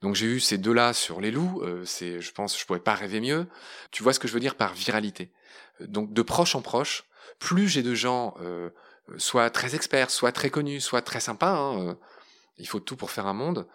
Donc 0.00 0.14
j'ai 0.14 0.26
eu 0.26 0.40
ces 0.40 0.58
deux-là 0.58 0.92
sur 0.92 1.20
les 1.20 1.30
loups, 1.30 1.62
c'est, 1.84 2.20
je 2.20 2.32
pense, 2.32 2.58
je 2.58 2.64
pourrais 2.64 2.80
pas 2.80 2.94
rêver 2.94 3.20
mieux. 3.20 3.46
Tu 3.90 4.02
vois 4.02 4.12
ce 4.12 4.20
que 4.20 4.28
je 4.28 4.32
veux 4.32 4.40
dire 4.40 4.54
par 4.54 4.74
viralité. 4.74 5.32
Donc 5.80 6.12
de 6.12 6.22
proche 6.22 6.54
en 6.54 6.62
proche, 6.62 7.04
plus 7.38 7.68
j'ai 7.68 7.82
de 7.82 7.94
gens, 7.94 8.34
soit 9.16 9.50
très 9.50 9.74
experts, 9.74 10.10
soit 10.10 10.32
très 10.32 10.50
connus, 10.50 10.80
soit 10.80 11.02
très 11.02 11.20
sympas, 11.20 11.56
hein, 11.56 11.96
il 12.58 12.68
faut 12.68 12.80
tout 12.80 12.96
pour 12.96 13.10
faire 13.10 13.26
un 13.26 13.34
monde, 13.34 13.66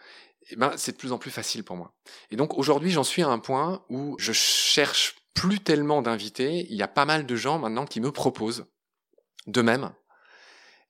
eh 0.49 0.55
ben, 0.55 0.73
c'est 0.77 0.93
de 0.93 0.97
plus 0.97 1.11
en 1.11 1.17
plus 1.17 1.31
facile 1.31 1.63
pour 1.63 1.77
moi. 1.77 1.93
Et 2.31 2.35
donc 2.35 2.57
aujourd'hui, 2.57 2.91
j'en 2.91 3.03
suis 3.03 3.21
à 3.21 3.29
un 3.29 3.39
point 3.39 3.83
où 3.89 4.15
je 4.19 4.33
cherche 4.33 5.15
plus 5.33 5.59
tellement 5.59 6.01
d'invités. 6.01 6.67
Il 6.69 6.75
y 6.75 6.83
a 6.83 6.87
pas 6.87 7.05
mal 7.05 7.25
de 7.25 7.35
gens 7.35 7.59
maintenant 7.59 7.85
qui 7.85 8.01
me 8.01 8.11
proposent 8.11 8.65
de 9.47 9.61
même. 9.61 9.93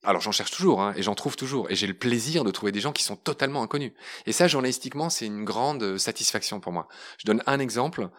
Alors 0.04 0.22
j'en 0.22 0.32
cherche 0.32 0.52
toujours, 0.52 0.82
hein, 0.82 0.94
et 0.98 1.04
j'en 1.04 1.16
trouve 1.16 1.36
toujours, 1.36 1.72
et 1.72 1.76
j'ai 1.76 1.88
le 1.88 1.94
plaisir 1.94 2.44
de 2.44 2.52
trouver 2.52 2.72
des 2.72 2.82
gens 2.82 2.92
qui 2.92 3.04
sont 3.04 3.16
totalement 3.16 3.64
inconnus. 3.64 3.94
Et 4.26 4.34
ça, 4.34 4.48
journalistiquement, 4.48 5.10
c'est 5.10 5.26
une 5.26 5.46
grande 5.46 5.98
satisfaction 5.98 6.60
pour 6.60 6.74
moi. 6.74 6.88
Je 7.18 7.26
donne 7.26 7.42
un 7.46 7.60
exemple. 7.60 8.10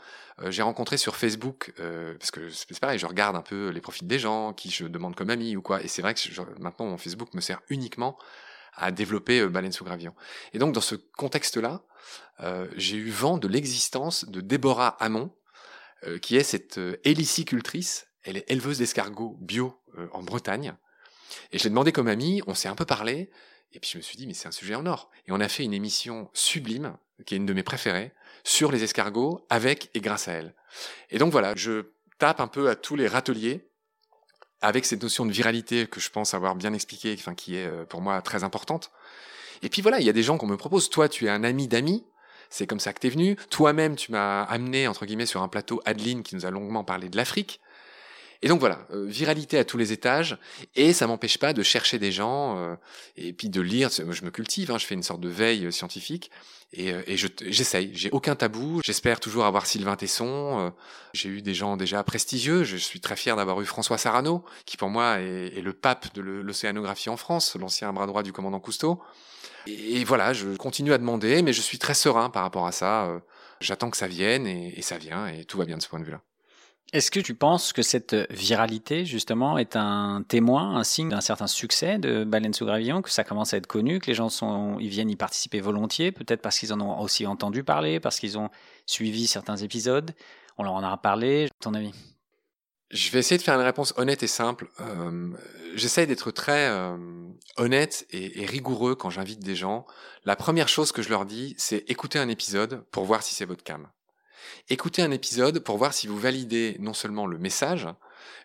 Euh, 0.40 0.50
j'ai 0.50 0.62
rencontré 0.62 0.96
sur 0.96 1.14
Facebook, 1.16 1.74
euh, 1.80 2.14
parce 2.18 2.30
que 2.30 2.48
c'est 2.50 2.78
pareil, 2.80 2.98
je 2.98 3.06
regarde 3.06 3.36
un 3.36 3.42
peu 3.42 3.68
les 3.68 3.80
profils 3.80 4.08
des 4.08 4.18
gens, 4.18 4.52
qui 4.52 4.70
je 4.70 4.86
demande 4.86 5.14
comme 5.14 5.30
amis 5.30 5.56
ou 5.56 5.62
quoi, 5.62 5.82
et 5.82 5.88
c'est 5.88 6.02
vrai 6.02 6.14
que 6.14 6.20
maintenant 6.58 6.86
mon 6.86 6.98
Facebook 6.98 7.34
me 7.34 7.40
sert 7.40 7.60
uniquement 7.68 8.18
à 8.76 8.90
développer 8.90 9.40
euh, 9.40 9.48
Baleine 9.48 9.72
sous 9.72 9.84
gravillon. 9.84 10.14
Et 10.52 10.58
donc 10.58 10.74
dans 10.74 10.80
ce 10.80 10.94
contexte-là, 10.94 11.82
euh, 12.40 12.68
j'ai 12.76 12.96
eu 12.96 13.10
vent 13.10 13.38
de 13.38 13.48
l'existence 13.48 14.24
de 14.28 14.40
Déborah 14.40 14.96
Hamon, 15.00 15.30
euh, 16.06 16.18
qui 16.18 16.36
est 16.36 16.42
cette 16.42 16.80
hélicicultrice, 17.04 18.06
elle 18.22 18.36
est 18.36 18.50
éleveuse 18.50 18.78
d'escargots 18.78 19.36
bio 19.40 19.78
en 20.12 20.22
Bretagne. 20.22 20.74
Et 21.52 21.58
je 21.58 21.64
l'ai 21.64 21.70
demandé 21.70 21.92
comme 21.92 22.08
amie, 22.08 22.42
on 22.46 22.54
s'est 22.54 22.68
un 22.68 22.74
peu 22.74 22.84
parlé, 22.84 23.30
et 23.72 23.80
puis 23.80 23.90
je 23.90 23.98
me 23.98 24.02
suis 24.02 24.16
dit, 24.16 24.26
mais 24.26 24.34
c'est 24.34 24.48
un 24.48 24.52
sujet 24.52 24.74
en 24.74 24.86
or. 24.86 25.10
Et 25.26 25.32
on 25.32 25.40
a 25.40 25.48
fait 25.48 25.64
une 25.64 25.74
émission 25.74 26.30
sublime, 26.32 26.96
qui 27.26 27.34
est 27.34 27.38
une 27.38 27.46
de 27.46 27.52
mes 27.52 27.62
préférées, 27.62 28.12
sur 28.44 28.70
les 28.70 28.84
escargots, 28.84 29.44
avec 29.50 29.90
et 29.94 30.00
grâce 30.00 30.28
à 30.28 30.32
elle. 30.32 30.54
Et 31.10 31.18
donc 31.18 31.32
voilà, 31.32 31.54
je 31.56 31.86
tape 32.18 32.40
un 32.40 32.46
peu 32.46 32.68
à 32.68 32.76
tous 32.76 32.96
les 32.96 33.08
râteliers 33.08 33.68
avec 34.60 34.86
cette 34.86 35.02
notion 35.02 35.26
de 35.26 35.32
viralité 35.32 35.86
que 35.86 36.00
je 36.00 36.10
pense 36.10 36.32
avoir 36.32 36.54
bien 36.54 36.72
expliqué, 36.72 37.14
enfin 37.18 37.34
qui 37.34 37.56
est 37.56 37.66
euh, 37.66 37.84
pour 37.84 38.00
moi 38.00 38.22
très 38.22 38.44
importante. 38.44 38.90
Et 39.62 39.68
puis 39.68 39.82
voilà, 39.82 40.00
il 40.00 40.06
y 40.06 40.08
a 40.10 40.12
des 40.12 40.22
gens 40.22 40.38
qu'on 40.38 40.46
me 40.46 40.56
propose. 40.56 40.88
Toi, 40.90 41.08
tu 41.08 41.26
es 41.26 41.28
un 41.28 41.44
ami 41.44 41.68
d'amis. 41.68 42.04
C'est 42.50 42.66
comme 42.66 42.80
ça 42.80 42.92
que 42.92 43.00
tu 43.00 43.08
es 43.08 43.10
venu. 43.10 43.36
Toi-même, 43.50 43.96
tu 43.96 44.12
m'as 44.12 44.44
amené, 44.44 44.86
entre 44.86 45.06
guillemets, 45.06 45.26
sur 45.26 45.42
un 45.42 45.48
plateau 45.48 45.80
Adeline 45.84 46.22
qui 46.22 46.34
nous 46.34 46.46
a 46.46 46.50
longuement 46.50 46.84
parlé 46.84 47.08
de 47.08 47.16
l'Afrique. 47.16 47.60
Et 48.44 48.48
donc 48.48 48.60
voilà, 48.60 48.86
euh, 48.92 49.06
viralité 49.06 49.56
à 49.56 49.64
tous 49.64 49.78
les 49.78 49.92
étages, 49.92 50.36
et 50.76 50.92
ça 50.92 51.06
m'empêche 51.06 51.38
pas 51.38 51.54
de 51.54 51.62
chercher 51.62 51.98
des 51.98 52.12
gens, 52.12 52.58
euh, 52.58 52.76
et 53.16 53.32
puis 53.32 53.48
de 53.48 53.62
lire, 53.62 53.88
je 53.90 54.22
me 54.22 54.30
cultive, 54.30 54.70
hein, 54.70 54.76
je 54.76 54.84
fais 54.84 54.94
une 54.94 55.02
sorte 55.02 55.22
de 55.22 55.30
veille 55.30 55.72
scientifique, 55.72 56.30
et, 56.74 56.92
euh, 56.92 57.00
et 57.06 57.16
j'essaye, 57.16 57.92
j'ai 57.94 58.10
aucun 58.10 58.36
tabou, 58.36 58.82
j'espère 58.84 59.18
toujours 59.18 59.46
avoir 59.46 59.64
Sylvain 59.64 59.96
Tesson, 59.96 60.74
j'ai 61.14 61.30
eu 61.30 61.40
des 61.40 61.54
gens 61.54 61.78
déjà 61.78 62.04
prestigieux, 62.04 62.64
je 62.64 62.76
suis 62.76 63.00
très 63.00 63.16
fier 63.16 63.34
d'avoir 63.34 63.62
eu 63.62 63.64
François 63.64 63.96
Sarano, 63.96 64.44
qui 64.66 64.76
pour 64.76 64.90
moi 64.90 65.22
est, 65.22 65.56
est 65.56 65.62
le 65.62 65.72
pape 65.72 66.14
de 66.14 66.20
l'océanographie 66.20 67.08
en 67.08 67.16
France, 67.16 67.56
l'ancien 67.58 67.94
bras 67.94 68.06
droit 68.06 68.22
du 68.22 68.34
commandant 68.34 68.60
Cousteau. 68.60 69.00
Et, 69.66 70.04
voilà, 70.04 70.34
je 70.34 70.54
continue 70.58 70.92
à 70.92 70.98
demander, 70.98 71.40
mais 71.40 71.54
je 71.54 71.62
suis 71.62 71.78
très 71.78 71.94
serein 71.94 72.28
par 72.28 72.42
rapport 72.42 72.66
à 72.66 72.72
ça, 72.72 73.22
j'attends 73.62 73.88
que 73.88 73.96
ça 73.96 74.06
vienne, 74.06 74.46
et, 74.46 74.74
et 74.76 74.82
ça 74.82 74.98
vient, 74.98 75.28
et 75.28 75.46
tout 75.46 75.56
va 75.56 75.64
bien 75.64 75.78
de 75.78 75.82
ce 75.82 75.88
point 75.88 75.98
de 75.98 76.04
vue-là. 76.04 76.20
Est-ce 76.94 77.10
que 77.10 77.18
tu 77.18 77.34
penses 77.34 77.72
que 77.72 77.82
cette 77.82 78.14
viralité, 78.30 79.04
justement, 79.04 79.58
est 79.58 79.74
un 79.74 80.22
témoin, 80.28 80.76
un 80.76 80.84
signe 80.84 81.08
d'un 81.08 81.20
certain 81.20 81.48
succès 81.48 81.98
de 81.98 82.22
Baleine 82.22 82.54
sous 82.54 82.64
gravillon, 82.64 83.02
que 83.02 83.10
ça 83.10 83.24
commence 83.24 83.52
à 83.52 83.56
être 83.56 83.66
connu, 83.66 83.98
que 83.98 84.06
les 84.06 84.14
gens 84.14 84.28
sont, 84.28 84.78
ils 84.78 84.90
viennent 84.90 85.10
y 85.10 85.16
participer 85.16 85.60
volontiers, 85.60 86.12
peut-être 86.12 86.40
parce 86.40 86.56
qu'ils 86.56 86.72
en 86.72 86.80
ont 86.80 87.00
aussi 87.00 87.26
entendu 87.26 87.64
parler, 87.64 87.98
parce 87.98 88.20
qu'ils 88.20 88.38
ont 88.38 88.48
suivi 88.86 89.26
certains 89.26 89.56
épisodes? 89.56 90.12
On 90.56 90.62
leur 90.62 90.74
en 90.74 90.84
a 90.84 90.96
parlé, 90.96 91.48
ton 91.58 91.74
avis? 91.74 91.92
Je 92.92 93.10
vais 93.10 93.18
essayer 93.18 93.38
de 93.38 93.42
faire 93.42 93.56
une 93.56 93.66
réponse 93.66 93.92
honnête 93.96 94.22
et 94.22 94.28
simple. 94.28 94.68
Euh, 94.78 95.32
J'essaie 95.74 96.06
d'être 96.06 96.30
très 96.30 96.68
euh, 96.68 96.96
honnête 97.56 98.06
et, 98.10 98.42
et, 98.42 98.46
rigoureux 98.46 98.94
quand 98.94 99.10
j'invite 99.10 99.40
des 99.40 99.56
gens. 99.56 99.84
La 100.24 100.36
première 100.36 100.68
chose 100.68 100.92
que 100.92 101.02
je 101.02 101.08
leur 101.08 101.26
dis, 101.26 101.56
c'est 101.58 101.90
écouter 101.90 102.20
un 102.20 102.28
épisode 102.28 102.84
pour 102.92 103.04
voir 103.04 103.24
si 103.24 103.34
c'est 103.34 103.46
votre 103.46 103.64
cam. 103.64 103.88
Écoutez 104.68 105.02
un 105.02 105.10
épisode 105.10 105.58
pour 105.60 105.78
voir 105.78 105.92
si 105.94 106.06
vous 106.06 106.18
validez 106.18 106.76
non 106.80 106.94
seulement 106.94 107.26
le 107.26 107.38
message, 107.38 107.88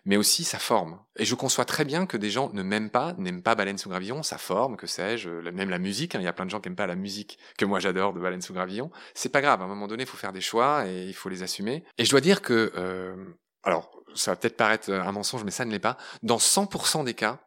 mais 0.04 0.16
aussi 0.16 0.44
sa 0.44 0.58
forme. 0.58 1.00
Et 1.16 1.24
je 1.24 1.34
conçois 1.34 1.64
très 1.64 1.84
bien 1.84 2.06
que 2.06 2.16
des 2.16 2.30
gens 2.30 2.50
ne 2.52 2.62
m'aiment 2.62 2.90
pas, 2.90 3.14
n'aiment 3.18 3.42
pas 3.42 3.54
Baleine 3.54 3.78
sous 3.78 3.88
gravillon, 3.88 4.22
sa 4.22 4.38
forme, 4.38 4.76
que 4.76 4.86
sais-je, 4.86 5.30
même 5.50 5.70
la 5.70 5.78
musique. 5.78 6.14
Hein. 6.14 6.20
Il 6.20 6.24
y 6.24 6.28
a 6.28 6.32
plein 6.32 6.46
de 6.46 6.50
gens 6.50 6.60
qui 6.60 6.68
n'aiment 6.68 6.76
pas 6.76 6.86
la 6.86 6.96
musique 6.96 7.38
que 7.58 7.64
moi 7.64 7.80
j'adore 7.80 8.12
de 8.12 8.20
Baleine 8.20 8.42
sous 8.42 8.54
gravillon. 8.54 8.90
C'est 9.14 9.28
pas 9.28 9.40
grave. 9.40 9.60
À 9.60 9.64
un 9.64 9.68
moment 9.68 9.88
donné, 9.88 10.04
il 10.04 10.08
faut 10.08 10.16
faire 10.16 10.32
des 10.32 10.40
choix 10.40 10.86
et 10.86 11.06
il 11.06 11.14
faut 11.14 11.28
les 11.28 11.42
assumer. 11.42 11.84
Et 11.98 12.04
je 12.04 12.10
dois 12.10 12.20
dire 12.20 12.42
que, 12.42 12.72
euh, 12.76 13.14
alors, 13.62 13.90
ça 14.14 14.32
va 14.32 14.36
peut-être 14.36 14.56
paraître 14.56 14.90
un 14.92 15.12
mensonge, 15.12 15.44
mais 15.44 15.50
ça 15.50 15.64
ne 15.64 15.70
l'est 15.70 15.78
pas. 15.78 15.96
Dans 16.22 16.38
100% 16.38 17.04
des 17.04 17.14
cas, 17.14 17.38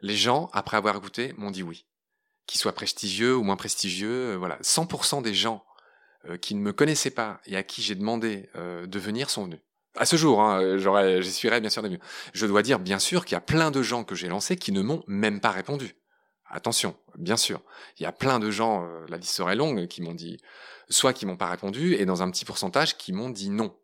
les 0.00 0.16
gens, 0.16 0.48
après 0.52 0.76
avoir 0.76 0.96
écouté, 0.96 1.34
m'ont 1.36 1.50
dit 1.50 1.62
oui. 1.62 1.86
Qu'ils 2.46 2.60
soient 2.60 2.72
prestigieux 2.72 3.36
ou 3.36 3.44
moins 3.44 3.56
prestigieux, 3.56 4.32
euh, 4.32 4.36
voilà. 4.36 4.58
100% 4.62 5.22
des 5.22 5.34
gens 5.34 5.64
euh, 6.28 6.36
qui 6.36 6.54
ne 6.54 6.60
me 6.60 6.74
connaissaient 6.74 7.10
pas 7.10 7.40
et 7.46 7.56
à 7.56 7.62
qui 7.62 7.80
j'ai 7.80 7.94
demandé 7.94 8.50
euh, 8.54 8.86
de 8.86 8.98
venir 8.98 9.30
sont 9.30 9.44
venus. 9.44 9.60
À 9.96 10.04
ce 10.04 10.16
jour, 10.16 10.42
hein, 10.42 10.76
j'essuierais 10.76 11.62
bien 11.62 11.70
sûr 11.70 11.82
des. 11.82 11.98
Je 12.34 12.46
dois 12.46 12.62
dire 12.62 12.78
bien 12.78 12.98
sûr 12.98 13.24
qu'il 13.24 13.34
y 13.34 13.38
a 13.38 13.40
plein 13.40 13.70
de 13.70 13.80
gens 13.82 14.04
que 14.04 14.14
j'ai 14.14 14.28
lancés 14.28 14.56
qui 14.56 14.70
ne 14.70 14.82
m'ont 14.82 15.02
même 15.06 15.40
pas 15.40 15.50
répondu. 15.50 15.96
Attention, 16.44 16.94
bien 17.16 17.38
sûr. 17.38 17.62
Il 17.98 18.02
y 18.02 18.06
a 18.06 18.12
plein 18.12 18.38
de 18.38 18.50
gens, 18.50 18.84
euh, 18.84 19.06
la 19.08 19.16
liste 19.16 19.32
serait 19.32 19.56
longue, 19.56 19.86
qui 19.86 20.02
m'ont 20.02 20.12
dit, 20.12 20.36
soit 20.90 21.14
qui 21.14 21.24
m'ont 21.24 21.38
pas 21.38 21.48
répondu, 21.48 21.94
et 21.94 22.04
dans 22.04 22.22
un 22.22 22.30
petit 22.30 22.44
pourcentage 22.44 22.98
qui 22.98 23.14
m'ont 23.14 23.30
dit 23.30 23.48
non, 23.48 23.74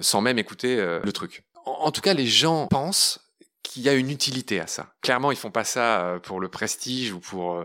sans 0.00 0.20
même 0.20 0.38
écouter 0.38 0.76
le 0.76 1.12
truc. 1.12 1.44
En, 1.64 1.90
tout 1.90 2.02
cas, 2.02 2.12
les 2.12 2.26
gens 2.26 2.66
pensent 2.66 3.20
qu'il 3.62 3.82
y 3.82 3.88
a 3.88 3.94
une 3.94 4.10
utilité 4.10 4.60
à 4.60 4.66
ça. 4.66 4.92
Clairement, 5.00 5.32
ils 5.32 5.38
font 5.38 5.50
pas 5.50 5.64
ça 5.64 6.18
pour 6.22 6.40
le 6.40 6.48
prestige 6.48 7.12
ou 7.12 7.20
pour 7.20 7.64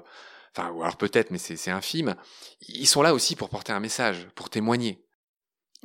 enfin, 0.55 0.71
ou 0.71 0.81
alors 0.83 0.97
peut-être, 0.97 1.31
mais 1.31 1.37
c'est 1.37 1.71
infime, 1.71 2.15
ils 2.67 2.87
sont 2.87 3.01
là 3.01 3.13
aussi 3.13 3.35
pour 3.35 3.49
porter 3.49 3.71
un 3.71 3.79
message, 3.79 4.27
pour 4.35 4.49
témoigner. 4.49 5.03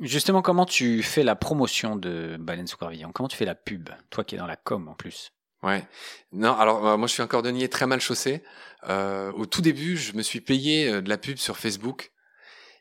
Justement, 0.01 0.41
comment 0.41 0.65
tu 0.65 1.03
fais 1.03 1.23
la 1.23 1.35
promotion 1.35 1.95
de 1.97 2.37
Baleine 2.39 2.67
sous 2.67 2.77
Gravillon 2.77 3.11
Comment 3.13 3.27
tu 3.27 3.35
fais 3.35 3.45
la 3.45 3.55
pub 3.55 3.89
Toi 4.09 4.23
qui 4.23 4.35
es 4.35 4.37
dans 4.37 4.47
la 4.47 4.55
com 4.55 4.87
en 4.87 4.93
plus? 4.93 5.33
Ouais. 5.61 5.85
Non, 6.31 6.53
alors 6.53 6.87
euh, 6.87 6.97
moi 6.97 7.07
je 7.07 7.13
suis 7.13 7.21
un 7.21 7.27
cordonnier 7.27 7.67
très 7.67 7.85
mal 7.85 7.99
chaussé. 7.99 8.43
Euh, 8.87 9.31
au 9.33 9.45
tout 9.45 9.61
début, 9.61 9.97
je 9.97 10.13
me 10.13 10.21
suis 10.21 10.39
payé 10.39 10.87
euh, 10.87 11.01
de 11.01 11.09
la 11.09 11.17
pub 11.17 11.37
sur 11.37 11.57
Facebook 11.57 12.11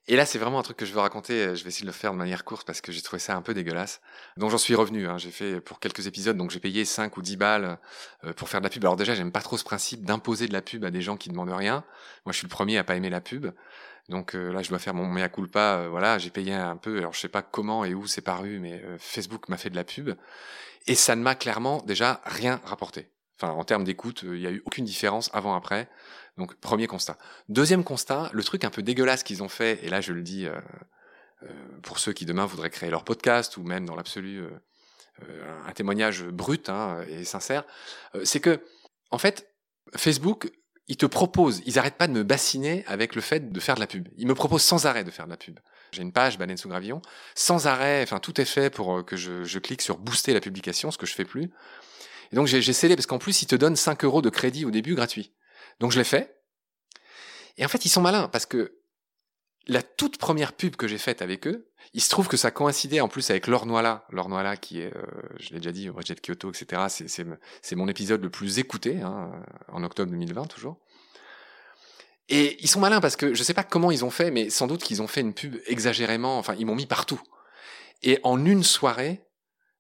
et 0.09 0.17
là, 0.17 0.25
c'est 0.25 0.39
vraiment 0.39 0.59
un 0.59 0.63
truc 0.63 0.79
que 0.79 0.87
je 0.87 0.93
veux 0.93 1.01
raconter. 1.01 1.35
Euh, 1.35 1.55
je 1.55 1.63
vais 1.63 1.69
essayer 1.69 1.85
de 1.85 1.89
le 1.89 1.93
faire 1.93 2.13
de 2.13 2.17
manière 2.17 2.45
courte 2.45 2.67
parce 2.67 2.81
que 2.81 2.93
j'ai 2.93 3.03
trouvé 3.03 3.21
ça 3.21 3.37
un 3.37 3.43
peu 3.43 3.53
dégueulasse. 3.53 4.01
Donc 4.39 4.51
j'en 4.51 4.59
suis 4.59 4.75
revenu. 4.75 5.07
Hein. 5.07 5.19
J'ai 5.19 5.31
fait 5.31 5.61
pour 5.61 5.81
quelques 5.81 6.07
épisodes, 6.07 6.37
donc 6.37 6.51
j'ai 6.51 6.61
payé 6.61 6.87
5 6.87 7.17
ou 7.19 7.23
10 7.23 7.37
balles 7.37 7.79
euh, 8.25 8.33
pour 8.33 8.49
faire 8.49 8.61
de 8.61 8.65
la 8.65 8.71
pub. 8.71 8.83
Alors 8.85 8.97
déjà, 8.97 9.15
j'aime 9.15 9.31
pas 9.31 9.43
trop 9.43 9.59
ce 9.59 9.65
principe 9.65 10.05
d'imposer 10.05 10.49
de 10.49 10.55
la 10.55 10.63
pub 10.63 10.85
à 10.85 10.91
des 10.91 11.03
gens 11.03 11.19
qui 11.19 11.29
demandent 11.29 11.53
rien. 11.53 11.85
Moi, 12.25 12.33
je 12.33 12.39
suis 12.39 12.47
le 12.47 12.51
premier 12.51 12.79
à 12.79 12.85
pas 12.85 12.97
aimer 12.97 13.11
la 13.11 13.21
pub. 13.21 13.53
Donc 14.09 14.35
euh, 14.35 14.51
là, 14.51 14.63
je 14.63 14.71
dois 14.71 14.79
faire 14.79 14.95
mon 14.95 15.07
mea 15.07 15.29
culpa. 15.29 15.87
voilà, 15.91 16.17
j'ai 16.17 16.31
payé 16.31 16.55
un 16.55 16.79
peu. 16.79 16.99
Alors 16.99 17.13
je 17.13 17.21
sais 17.21 17.29
pas 17.29 17.43
comment 17.43 17.85
et 17.85 17.93
où 17.93 18.07
c'est 18.07 18.23
paru, 18.23 18.61
mais 18.61 18.83
Facebook 18.99 19.51
m'a 19.51 19.59
fait 19.59 19.69
de 19.69 19.77
la 19.77 19.85
pub 19.85 20.17
et 20.87 20.95
ça 20.95 21.15
ne 21.15 21.23
m'a 21.23 21.35
clairement 21.35 21.83
déjà 21.83 22.23
rien 22.25 22.61
rapporté. 22.65 23.11
Enfin, 23.41 23.53
en 23.53 23.65
termes 23.65 23.85
d'écoute, 23.85 24.23
il 24.25 24.41
n'y 24.41 24.47
a 24.47 24.51
eu 24.51 24.63
aucune 24.67 24.85
différence 24.85 25.31
avant-après. 25.33 25.89
Donc 26.39 26.55
premier 26.55 26.87
constat. 26.87 27.19
Deuxième 27.49 27.85
constat, 27.85 28.31
le 28.33 28.43
truc 28.45 28.65
un 28.65 28.71
peu 28.71 28.83
dégueulasse 28.83 29.25
qu'ils 29.25 29.43
ont 29.43 29.49
fait, 29.49 29.85
et 29.85 29.89
là 29.89 30.01
je 30.01 30.13
le 30.13 30.23
dis 30.23 30.47
euh, 30.47 30.53
euh, 31.43 31.49
pour 31.83 31.99
ceux 31.99 32.13
qui 32.13 32.25
demain 32.25 32.47
voudraient 32.47 32.71
créer 32.71 32.91
leur 32.91 33.05
podcast 33.05 33.57
ou 33.57 33.65
même 33.65 33.85
dans 33.85 33.97
l'absolu 33.97 34.41
euh, 34.41 35.59
un 35.67 35.73
témoignage 35.73 36.25
brut 36.25 36.69
hein, 36.69 37.03
et 37.09 37.25
sincère, 37.25 37.65
c'est 38.23 38.39
que 38.39 38.61
en 39.11 39.19
fait 39.19 39.53
Facebook 39.97 40.49
ils 40.87 40.97
te 40.97 41.07
proposent, 41.07 41.61
ils 41.67 41.77
arrêtent 41.79 41.99
pas 41.99 42.07
de 42.07 42.13
me 42.13 42.23
bassiner 42.23 42.85
avec 42.87 43.17
le 43.17 43.21
fait 43.21 43.53
de 43.53 43.61
faire 43.61 43.75
de 43.75 43.81
la 43.81 43.89
pub. 43.89 44.09
Ils 44.17 44.29
me 44.29 44.35
proposent 44.35 44.63
sans 44.63 44.87
arrêt 44.87 45.03
de 45.03 45.11
faire 45.11 45.27
de 45.27 45.31
la 45.31 45.37
pub. 45.37 45.59
J'ai 45.91 46.03
une 46.03 46.13
page 46.13 46.39
Baleine 46.39 46.57
sous 46.57 46.69
gravillon, 46.69 47.03
sans 47.35 47.67
arrêt, 47.67 48.01
enfin 48.05 48.21
tout 48.21 48.41
est 48.41 48.45
fait 48.45 48.71
pour 48.71 49.05
que 49.05 49.17
je, 49.17 49.43
je 49.43 49.59
clique 49.59 49.83
sur 49.83 49.99
booster 49.99 50.35
la 50.35 50.41
publication, 50.41 50.93
ce 50.93 50.99
que 50.99 51.07
je 51.07 51.15
fais 51.15 51.25
plus. 51.25 51.51
Et 52.33 52.37
donc 52.37 52.47
j'ai 52.47 52.73
cédé 52.73 52.97
parce 52.97 53.07
qu'en 53.07 53.19
plus 53.19 53.43
ils 53.43 53.47
te 53.47 53.57
donnent 53.57 53.77
5 53.77 54.05
euros 54.05 54.23
de 54.23 54.31
crédit 54.31 54.65
au 54.65 54.71
début 54.71 54.95
gratuit. 54.95 55.33
Donc 55.81 55.93
je 55.93 55.99
l'ai 55.99 56.05
fait. 56.05 56.43
Et 57.57 57.65
en 57.65 57.69
fait 57.69 57.85
ils 57.85 57.91
sont 57.91 58.03
malins 58.03 58.29
parce 58.29 58.47
que 58.47 58.79
la 59.69 59.83
toute 59.83 60.17
première 60.17 60.55
pub 60.55 60.77
que 60.77 60.89
j'ai 60.89 60.99
faite 60.99 61.21
avec 61.21 61.47
eux, 61.47 61.69
il 61.93 62.01
se 62.01 62.09
trouve 62.09 62.27
que 62.27 62.37
ça 62.37 62.51
coïncidait 62.51 63.01
en 63.01 63.09
plus 63.09 63.31
avec. 63.31 63.47
Laure 63.47 63.67
Noila 63.67 64.57
qui 64.57 64.81
est, 64.81 64.95
euh, 64.97 65.03
je 65.39 65.51
l'ai 65.51 65.57
déjà 65.57 65.73
dit, 65.73 65.87
de 65.87 66.21
Kyoto, 66.21 66.51
etc. 66.51 66.83
C'est 67.63 67.77
mon 67.77 67.87
épisode 67.87 68.23
le 68.23 68.31
plus 68.31 68.59
écouté, 68.59 69.01
hein, 69.01 69.31
en 69.71 69.85
octobre 69.85 70.11
2020 70.11 70.47
toujours. 70.47 70.79
Et 72.31 72.63
ils 72.63 72.69
sont 72.69 72.81
malins 72.81 73.01
parce 73.01 73.17
que 73.17 73.35
je 73.35 73.43
sais 73.43 73.55
pas 73.55 73.65
comment 73.65 73.91
ils 73.91 74.05
ont 74.05 74.11
fait, 74.11 74.31
mais 74.31 74.51
sans 74.51 74.67
doute 74.67 74.83
qu'ils 74.83 75.01
ont 75.01 75.07
fait 75.07 75.21
une 75.21 75.35
pub 75.35 75.57
exagérément, 75.67 76.39
enfin 76.39 76.55
ils 76.59 76.67
m'ont 76.67 76.75
mis 76.75 76.87
partout. 76.87 77.21
Et 78.03 78.21
en 78.23 78.45
une 78.45 78.63
soirée, 78.63 79.28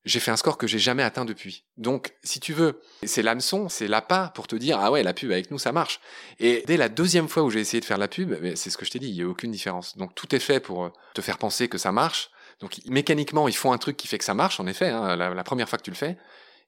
j'ai 0.05 0.21
fait 0.21 0.31
un 0.31 0.37
score 0.37 0.57
que 0.57 0.67
j'ai 0.67 0.79
jamais 0.79 1.03
atteint 1.03 1.25
depuis. 1.25 1.65
Donc, 1.77 2.15
si 2.23 2.41
tu 2.41 2.53
veux, 2.53 2.81
c'est 3.05 3.23
l'hameçon, 3.23 3.69
c'est 3.69 3.89
l'appât 3.89 4.33
pour 4.35 4.47
te 4.47 4.57
dire, 4.57 4.79
ah 4.81 4.91
ouais, 4.91 5.03
la 5.03 5.13
pub 5.13 5.31
avec 5.31 5.51
nous, 5.51 5.59
ça 5.59 5.73
marche. 5.73 6.01
Et 6.39 6.63
dès 6.67 6.77
la 6.77 6.89
deuxième 6.89 7.29
fois 7.29 7.43
où 7.43 7.51
j'ai 7.51 7.61
essayé 7.61 7.81
de 7.81 7.85
faire 7.85 7.99
la 7.99 8.09
pub, 8.09 8.35
c'est 8.55 8.71
ce 8.71 8.79
que 8.79 8.85
je 8.85 8.91
t'ai 8.91 8.99
dit, 8.99 9.09
il 9.09 9.15
n'y 9.15 9.23
a 9.23 9.27
aucune 9.27 9.51
différence. 9.51 9.97
Donc, 9.97 10.15
tout 10.15 10.35
est 10.35 10.41
fait 10.41 10.61
pour 10.61 10.85
euh, 10.85 10.93
te 11.15 11.21
faire 11.21 11.39
penser 11.39 11.69
que 11.69 11.79
ça 11.79 11.93
marche. 11.93 12.31
Donc, 12.61 12.81
mécaniquement, 12.87 13.49
ils 13.49 13.57
font 13.57 13.73
un 13.73 13.79
truc 13.79 13.97
qui 13.97 14.09
fait 14.09 14.19
que 14.19 14.25
ça 14.25 14.35
marche, 14.35 14.61
en 14.61 14.67
effet, 14.67 14.89
hein, 14.89 15.17
la, 15.17 15.45
première 15.45 15.69
fois 15.69 15.79
que 15.79 15.85
tu 15.85 15.91
le 15.91 15.97
fais. 15.97 16.17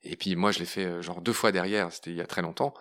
Et 0.02 0.16
puis, 0.16 0.36
moi, 0.36 0.52
je 0.52 0.58
l'ai 0.58 0.66
fait 0.66 0.84
euh, 0.84 1.02
genre 1.02 1.20
deux 1.20 1.32
fois 1.32 1.52
derrière, 1.52 1.92
c'était 1.92 2.10
il 2.10 2.16
y 2.16 2.20
a 2.20 2.26
très 2.26 2.42
longtemps 2.42 2.74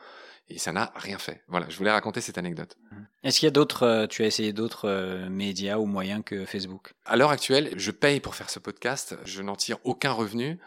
et 0.50 0.58
ça 0.58 0.72
n'a 0.72 0.92
rien 0.96 1.18
fait. 1.18 1.44
Voilà, 1.48 1.68
je 1.70 1.78
voulais 1.78 1.92
raconter 1.92 2.22
cette 2.22 2.38
anecdote. 2.38 2.76
Mmh. 2.92 2.96
Est-ce 3.24 3.40
qu'il 3.40 3.48
y 3.48 3.50
a 3.50 3.52
d'autres, 3.52 3.84
euh, 3.84 4.08
tu 4.08 4.24
as 4.24 4.26
essayé 4.26 4.54
d'autres 4.54 4.88
euh, 4.88 5.30
médias 5.30 5.78
ou 5.78 5.86
moyens 5.86 6.24
que 6.26 6.46
Facebook? 6.46 6.94
À 7.06 7.18
l'heure 7.18 7.32
actuelle, 7.32 7.72
je 7.76 7.92
paye 7.92 8.20
pour 8.20 8.36
faire 8.36 8.50
ce 8.50 8.60
podcast, 8.60 9.18
je 9.26 9.42
n'en 9.42 9.56
tire 9.56 9.78
aucun 9.84 10.12
revenu. 10.12 10.60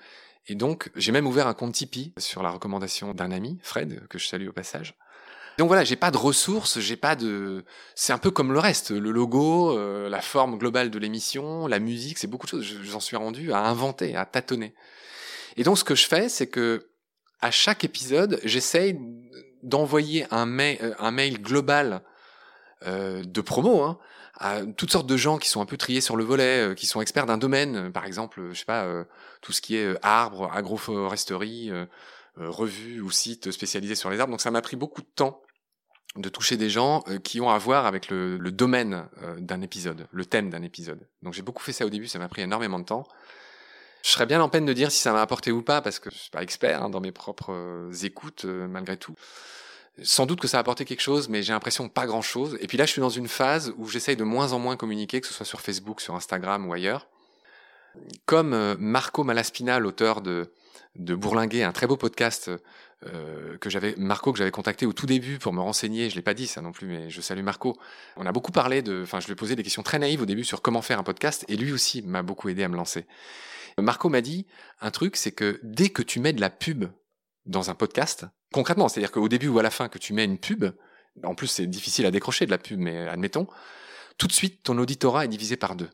Et 0.46 0.54
donc, 0.54 0.90
j'ai 0.96 1.12
même 1.12 1.26
ouvert 1.26 1.46
un 1.46 1.54
compte 1.54 1.74
Tipeee 1.74 2.12
sur 2.18 2.42
la 2.42 2.50
recommandation 2.50 3.14
d'un 3.14 3.30
ami, 3.30 3.58
Fred, 3.62 4.06
que 4.08 4.18
je 4.18 4.26
salue 4.26 4.48
au 4.48 4.52
passage. 4.52 4.94
Donc 5.58 5.68
voilà, 5.68 5.84
j'ai 5.84 5.96
pas 5.96 6.10
de 6.10 6.16
ressources, 6.16 6.80
j'ai 6.80 6.96
pas 6.96 7.14
de. 7.14 7.64
C'est 7.94 8.12
un 8.12 8.18
peu 8.18 8.30
comme 8.30 8.52
le 8.52 8.58
reste, 8.58 8.90
le 8.90 9.10
logo, 9.10 9.76
euh, 9.76 10.08
la 10.08 10.20
forme 10.20 10.56
globale 10.56 10.90
de 10.90 10.98
l'émission, 10.98 11.66
la 11.66 11.78
musique, 11.78 12.18
c'est 12.18 12.26
beaucoup 12.26 12.46
de 12.46 12.50
choses. 12.50 12.78
J'en 12.82 13.00
suis 13.00 13.16
rendu 13.16 13.52
à 13.52 13.58
inventer, 13.58 14.16
à 14.16 14.24
tâtonner. 14.24 14.74
Et 15.56 15.62
donc 15.62 15.78
ce 15.78 15.84
que 15.84 15.94
je 15.94 16.06
fais, 16.06 16.28
c'est 16.28 16.46
que 16.46 16.88
à 17.40 17.50
chaque 17.50 17.84
épisode, 17.84 18.40
j'essaye 18.44 18.98
d'envoyer 19.62 20.26
un, 20.30 20.46
mail, 20.46 20.78
euh, 20.82 20.94
un 20.98 21.10
mail 21.10 21.40
global 21.40 22.02
euh, 22.86 23.22
de 23.24 23.40
promo 23.40 23.82
hein, 23.82 23.98
à 24.34 24.62
toutes 24.64 24.90
sortes 24.90 25.06
de 25.06 25.16
gens 25.16 25.38
qui 25.38 25.48
sont 25.48 25.60
un 25.60 25.66
peu 25.66 25.76
triés 25.76 26.00
sur 26.00 26.16
le 26.16 26.24
volet, 26.24 26.70
euh, 26.70 26.74
qui 26.74 26.86
sont 26.86 27.00
experts 27.00 27.26
d'un 27.26 27.38
domaine, 27.38 27.92
par 27.92 28.04
exemple, 28.04 28.48
je 28.52 28.58
sais 28.58 28.64
pas, 28.64 28.86
tout 29.40 29.52
ce 29.52 29.60
qui 29.60 29.76
est 29.76 29.96
arbre, 30.02 30.50
agroforesterie, 30.52 31.70
revue 32.36 33.00
ou 33.02 33.10
site 33.10 33.50
spécialisé 33.50 33.94
sur 33.94 34.10
les 34.10 34.18
arbres. 34.18 34.32
Donc 34.32 34.40
ça 34.40 34.50
m'a 34.50 34.62
pris 34.62 34.76
beaucoup 34.76 35.02
de 35.02 35.10
temps 35.14 35.42
de 36.16 36.28
toucher 36.28 36.56
des 36.56 36.70
gens 36.70 37.04
qui 37.24 37.40
ont 37.40 37.50
à 37.50 37.58
voir 37.58 37.86
avec 37.86 38.08
le, 38.08 38.36
le 38.36 38.50
domaine 38.50 39.08
d'un 39.38 39.60
épisode, 39.60 40.06
le 40.10 40.24
thème 40.24 40.50
d'un 40.50 40.62
épisode. 40.62 41.06
Donc 41.22 41.34
j'ai 41.34 41.42
beaucoup 41.42 41.62
fait 41.62 41.72
ça 41.72 41.86
au 41.86 41.90
début, 41.90 42.08
ça 42.08 42.18
m'a 42.18 42.28
pris 42.28 42.42
énormément 42.42 42.78
de 42.78 42.84
temps. 42.84 43.04
Je 44.02 44.10
serais 44.10 44.26
bien 44.26 44.42
en 44.42 44.48
peine 44.48 44.66
de 44.66 44.72
dire 44.72 44.90
si 44.90 44.98
ça 44.98 45.12
m'a 45.12 45.22
apporté 45.22 45.52
ou 45.52 45.62
pas, 45.62 45.80
parce 45.80 46.00
que 46.00 46.10
je 46.10 46.18
suis 46.18 46.30
pas 46.30 46.42
expert 46.42 46.82
hein, 46.82 46.90
dans 46.90 47.00
mes 47.00 47.12
propres 47.12 47.52
euh, 47.52 47.92
écoutes, 48.02 48.44
euh, 48.44 48.66
malgré 48.66 48.96
tout. 48.96 49.14
Sans 50.02 50.26
doute 50.26 50.40
que 50.40 50.48
ça 50.48 50.56
a 50.56 50.60
apporté 50.60 50.84
quelque 50.84 51.02
chose, 51.02 51.28
mais 51.28 51.42
j'ai 51.42 51.52
l'impression 51.52 51.88
pas 51.88 52.06
grand-chose. 52.06 52.58
Et 52.60 52.66
puis 52.66 52.76
là, 52.76 52.84
je 52.84 52.90
suis 52.90 53.00
dans 53.00 53.10
une 53.10 53.28
phase 53.28 53.72
où 53.76 53.88
j'essaye 53.88 54.16
de 54.16 54.24
moins 54.24 54.52
en 54.52 54.58
moins 54.58 54.76
communiquer, 54.76 55.20
que 55.20 55.26
ce 55.26 55.34
soit 55.34 55.46
sur 55.46 55.60
Facebook, 55.60 56.00
sur 56.00 56.16
Instagram 56.16 56.68
ou 56.68 56.72
ailleurs. 56.72 57.06
Comme 58.26 58.54
euh, 58.54 58.74
Marco 58.78 59.22
Malaspina, 59.22 59.78
l'auteur 59.78 60.20
de, 60.20 60.52
de 60.96 61.14
Bourlinguer, 61.14 61.62
un 61.62 61.72
très 61.72 61.86
beau 61.86 61.96
podcast 61.96 62.50
que 63.60 63.68
j'avais 63.68 63.96
Marco 63.96 64.30
que 64.30 64.38
j'avais 64.38 64.52
contacté 64.52 64.86
au 64.86 64.92
tout 64.92 65.06
début 65.06 65.40
pour 65.40 65.52
me 65.52 65.60
renseigner. 65.60 66.08
Je 66.08 66.14
l'ai 66.14 66.22
pas 66.22 66.34
dit 66.34 66.46
ça 66.46 66.60
non 66.60 66.70
plus, 66.70 66.86
mais 66.86 67.10
je 67.10 67.20
salue 67.20 67.42
Marco. 67.42 67.76
On 68.16 68.24
a 68.26 68.30
beaucoup 68.30 68.52
parlé 68.52 68.80
de, 68.80 69.02
enfin, 69.02 69.18
je 69.18 69.26
lui 69.26 69.32
ai 69.32 69.34
posé 69.34 69.56
des 69.56 69.64
questions 69.64 69.82
très 69.82 69.98
naïves 69.98 70.22
au 70.22 70.24
début 70.24 70.44
sur 70.44 70.62
comment 70.62 70.82
faire 70.82 71.00
un 71.00 71.02
podcast, 71.02 71.44
et 71.48 71.56
lui 71.56 71.72
aussi 71.72 72.02
m'a 72.02 72.22
beaucoup 72.22 72.48
aidé 72.48 72.62
à 72.62 72.68
me 72.68 72.76
lancer. 72.76 73.04
Marco 73.78 74.08
m'a 74.08 74.20
dit 74.20 74.46
un 74.80 74.90
truc, 74.90 75.16
c'est 75.16 75.32
que 75.32 75.60
dès 75.62 75.88
que 75.88 76.02
tu 76.02 76.20
mets 76.20 76.32
de 76.32 76.40
la 76.40 76.50
pub 76.50 76.84
dans 77.46 77.70
un 77.70 77.74
podcast, 77.74 78.26
concrètement, 78.52 78.88
c'est-à-dire 78.88 79.12
qu'au 79.12 79.28
début 79.28 79.48
ou 79.48 79.58
à 79.58 79.62
la 79.62 79.70
fin 79.70 79.88
que 79.88 79.98
tu 79.98 80.12
mets 80.12 80.24
une 80.24 80.38
pub, 80.38 80.64
en 81.24 81.34
plus 81.34 81.48
c'est 81.48 81.66
difficile 81.66 82.06
à 82.06 82.10
décrocher 82.10 82.46
de 82.46 82.50
la 82.50 82.58
pub, 82.58 82.78
mais 82.78 83.08
admettons, 83.08 83.46
tout 84.18 84.26
de 84.26 84.32
suite 84.32 84.62
ton 84.62 84.78
auditorat 84.78 85.24
est 85.24 85.28
divisé 85.28 85.56
par 85.56 85.76
deux. 85.76 85.90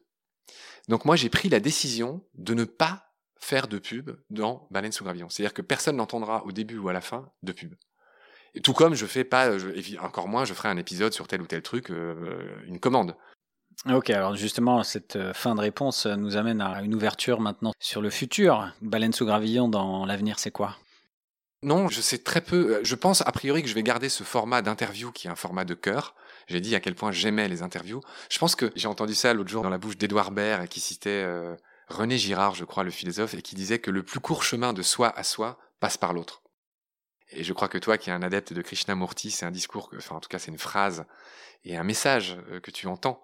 Donc 0.89 1.05
moi 1.05 1.16
j'ai 1.16 1.29
pris 1.29 1.49
la 1.49 1.61
décision 1.61 2.24
de 2.35 2.55
ne 2.55 2.64
pas 2.64 3.09
faire 3.41 3.68
de 3.68 3.79
pub 3.79 4.11
dans 4.31 4.66
Baleine 4.70 4.93
sous 4.93 5.05
gravillon. 5.05 5.29
C'est-à-dire 5.29 5.55
que 5.55 5.62
personne 5.62 5.97
n'entendra 5.97 6.45
au 6.45 6.53
début 6.53 6.79
ou 6.79 6.89
à 6.89 6.93
la 6.93 7.01
fin 7.01 7.31
de 7.43 7.53
pub. 7.53 7.74
Et 8.55 8.61
tout 8.61 8.72
comme 8.72 8.95
je 8.95 9.07
fais 9.07 9.24
pas, 9.24 9.51
encore 10.01 10.29
moins, 10.29 10.45
je 10.45 10.55
ferai 10.55 10.68
un 10.68 10.76
épisode 10.76 11.12
sur 11.12 11.29
tel 11.29 11.43
ou 11.43 11.47
tel 11.47 11.62
truc, 11.62 11.91
euh, 11.91 12.61
une 12.66 12.81
commande. 12.81 13.14
Ok, 13.87 14.11
alors 14.11 14.35
justement, 14.35 14.83
cette 14.83 15.14
euh, 15.14 15.33
fin 15.33 15.55
de 15.55 15.61
réponse 15.61 16.07
euh, 16.07 16.16
nous 16.16 16.37
amène 16.37 16.61
à 16.61 16.83
une 16.83 16.97
ouverture 16.97 17.41
maintenant 17.41 17.72
sur 17.79 18.03
le 18.03 18.11
futur. 18.11 18.72
Baleine 18.83 19.12
sous 19.12 19.24
gravillon 19.24 19.68
dans 19.68 20.05
l'avenir, 20.05 20.41
c'est 20.41 20.51
quoi? 20.51 20.76
Non, 21.62 21.89
je 21.89 22.01
sais 22.01 22.18
très 22.18 22.41
peu. 22.41 22.76
Euh, 22.76 22.81
je 22.83 22.95
pense 22.97 23.20
a 23.20 23.31
priori 23.31 23.62
que 23.62 23.68
je 23.68 23.74
vais 23.74 23.85
garder 23.85 24.09
ce 24.09 24.24
format 24.24 24.62
d'interview 24.62 25.12
qui 25.12 25.29
est 25.29 25.31
un 25.31 25.37
format 25.37 25.64
de 25.64 25.74
cœur. 25.74 26.16
J'ai 26.49 26.61
dit 26.61 26.74
à 26.74 26.81
quel 26.81 26.97
point 26.97 27.12
j'aimais 27.12 27.49
les 27.49 27.62
interviews. 27.62 28.01
Je 28.31 28.39
pense 28.39 28.57
que 28.57 28.72
j'ai 28.74 28.89
entendu 28.89 29.14
ça 29.14 29.33
l'autre 29.33 29.51
jour 29.51 29.62
dans 29.62 29.70
la 29.70 29.79
bouche 29.79 29.97
d'Edouard 29.97 30.33
Baird 30.33 30.66
qui 30.66 30.81
citait 30.81 31.26
René 31.89 32.16
Girard, 32.16 32.55
je 32.55 32.64
crois, 32.64 32.85
le 32.85 32.91
philosophe, 32.91 33.35
et 33.35 33.43
qui 33.43 33.55
disait 33.55 33.81
que 33.81 33.91
le 33.91 34.03
plus 34.03 34.18
court 34.18 34.43
chemin 34.43 34.72
de 34.72 34.81
soi 34.81 35.12
à 35.14 35.24
soi 35.24 35.59
passe 35.79 35.99
par 35.99 36.14
l'autre. 36.14 36.43
Et 37.33 37.45
je 37.45 37.53
crois 37.53 37.68
que 37.68 37.76
toi, 37.76 37.99
qui 37.99 38.09
es 38.09 38.14
un 38.14 38.22
adepte 38.22 38.55
de 38.55 38.62
Krishnamurti, 38.62 39.31
c'est 39.31 39.45
un 39.45 39.51
discours, 39.51 39.91
enfin 39.95 40.16
en 40.16 40.20
tout 40.20 40.31
cas 40.31 40.39
c'est 40.39 40.51
une 40.51 40.59
phrase 40.59 41.05
et 41.64 41.76
un 41.76 41.85
message 41.85 42.39
que 42.62 42.70
tu 42.70 42.87
entends 42.87 43.22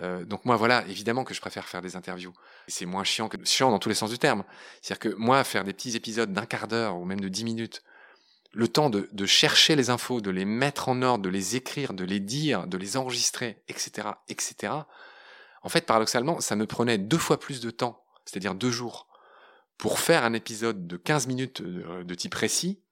euh, 0.00 0.24
donc 0.24 0.44
moi 0.44 0.56
voilà, 0.56 0.84
évidemment 0.88 1.24
que 1.24 1.34
je 1.34 1.40
préfère 1.40 1.68
faire 1.68 1.82
des 1.82 1.96
interviews. 1.96 2.32
C'est 2.68 2.86
moins 2.86 3.04
chiant 3.04 3.28
que 3.28 3.36
chiant 3.44 3.70
dans 3.70 3.78
tous 3.78 3.88
les 3.88 3.94
sens 3.94 4.10
du 4.10 4.18
terme. 4.18 4.44
C'est-à-dire 4.80 4.98
que 5.10 5.16
moi 5.16 5.44
faire 5.44 5.64
des 5.64 5.72
petits 5.72 5.96
épisodes 5.96 6.32
d'un 6.32 6.46
quart 6.46 6.68
d'heure 6.68 6.96
ou 6.96 7.04
même 7.04 7.20
de 7.20 7.28
dix 7.28 7.44
minutes, 7.44 7.82
le 8.52 8.68
temps 8.68 8.90
de, 8.90 9.26
chercher 9.26 9.76
les 9.76 9.90
infos, 9.90 10.20
de 10.20 10.30
les 10.30 10.44
mettre 10.44 10.88
en 10.88 11.00
ordre, 11.02 11.24
de 11.24 11.30
les 11.30 11.56
écrire, 11.56 11.94
de 11.94 12.04
les 12.04 12.20
dire, 12.20 12.66
de 12.66 12.76
les 12.76 12.96
enregistrer, 12.98 13.62
etc., 13.68 14.08
etc. 14.28 14.74
En 15.62 15.68
fait, 15.68 15.86
paradoxalement, 15.86 16.40
ça 16.40 16.54
me 16.54 16.66
prenait 16.66 16.98
deux 16.98 17.18
fois 17.18 17.40
plus 17.40 17.60
de 17.60 17.70
temps, 17.70 18.04
c'est-à-dire 18.26 18.54
deux 18.54 18.70
jours, 18.70 19.08
pour 19.78 20.00
faire 20.00 20.24
un 20.24 20.34
épisode 20.34 20.86
de 20.86 20.96
15 20.98 21.28
minutes 21.28 21.62
de, 21.62 22.02
de 22.02 22.14
type 22.14 22.32
précis, 22.32 22.82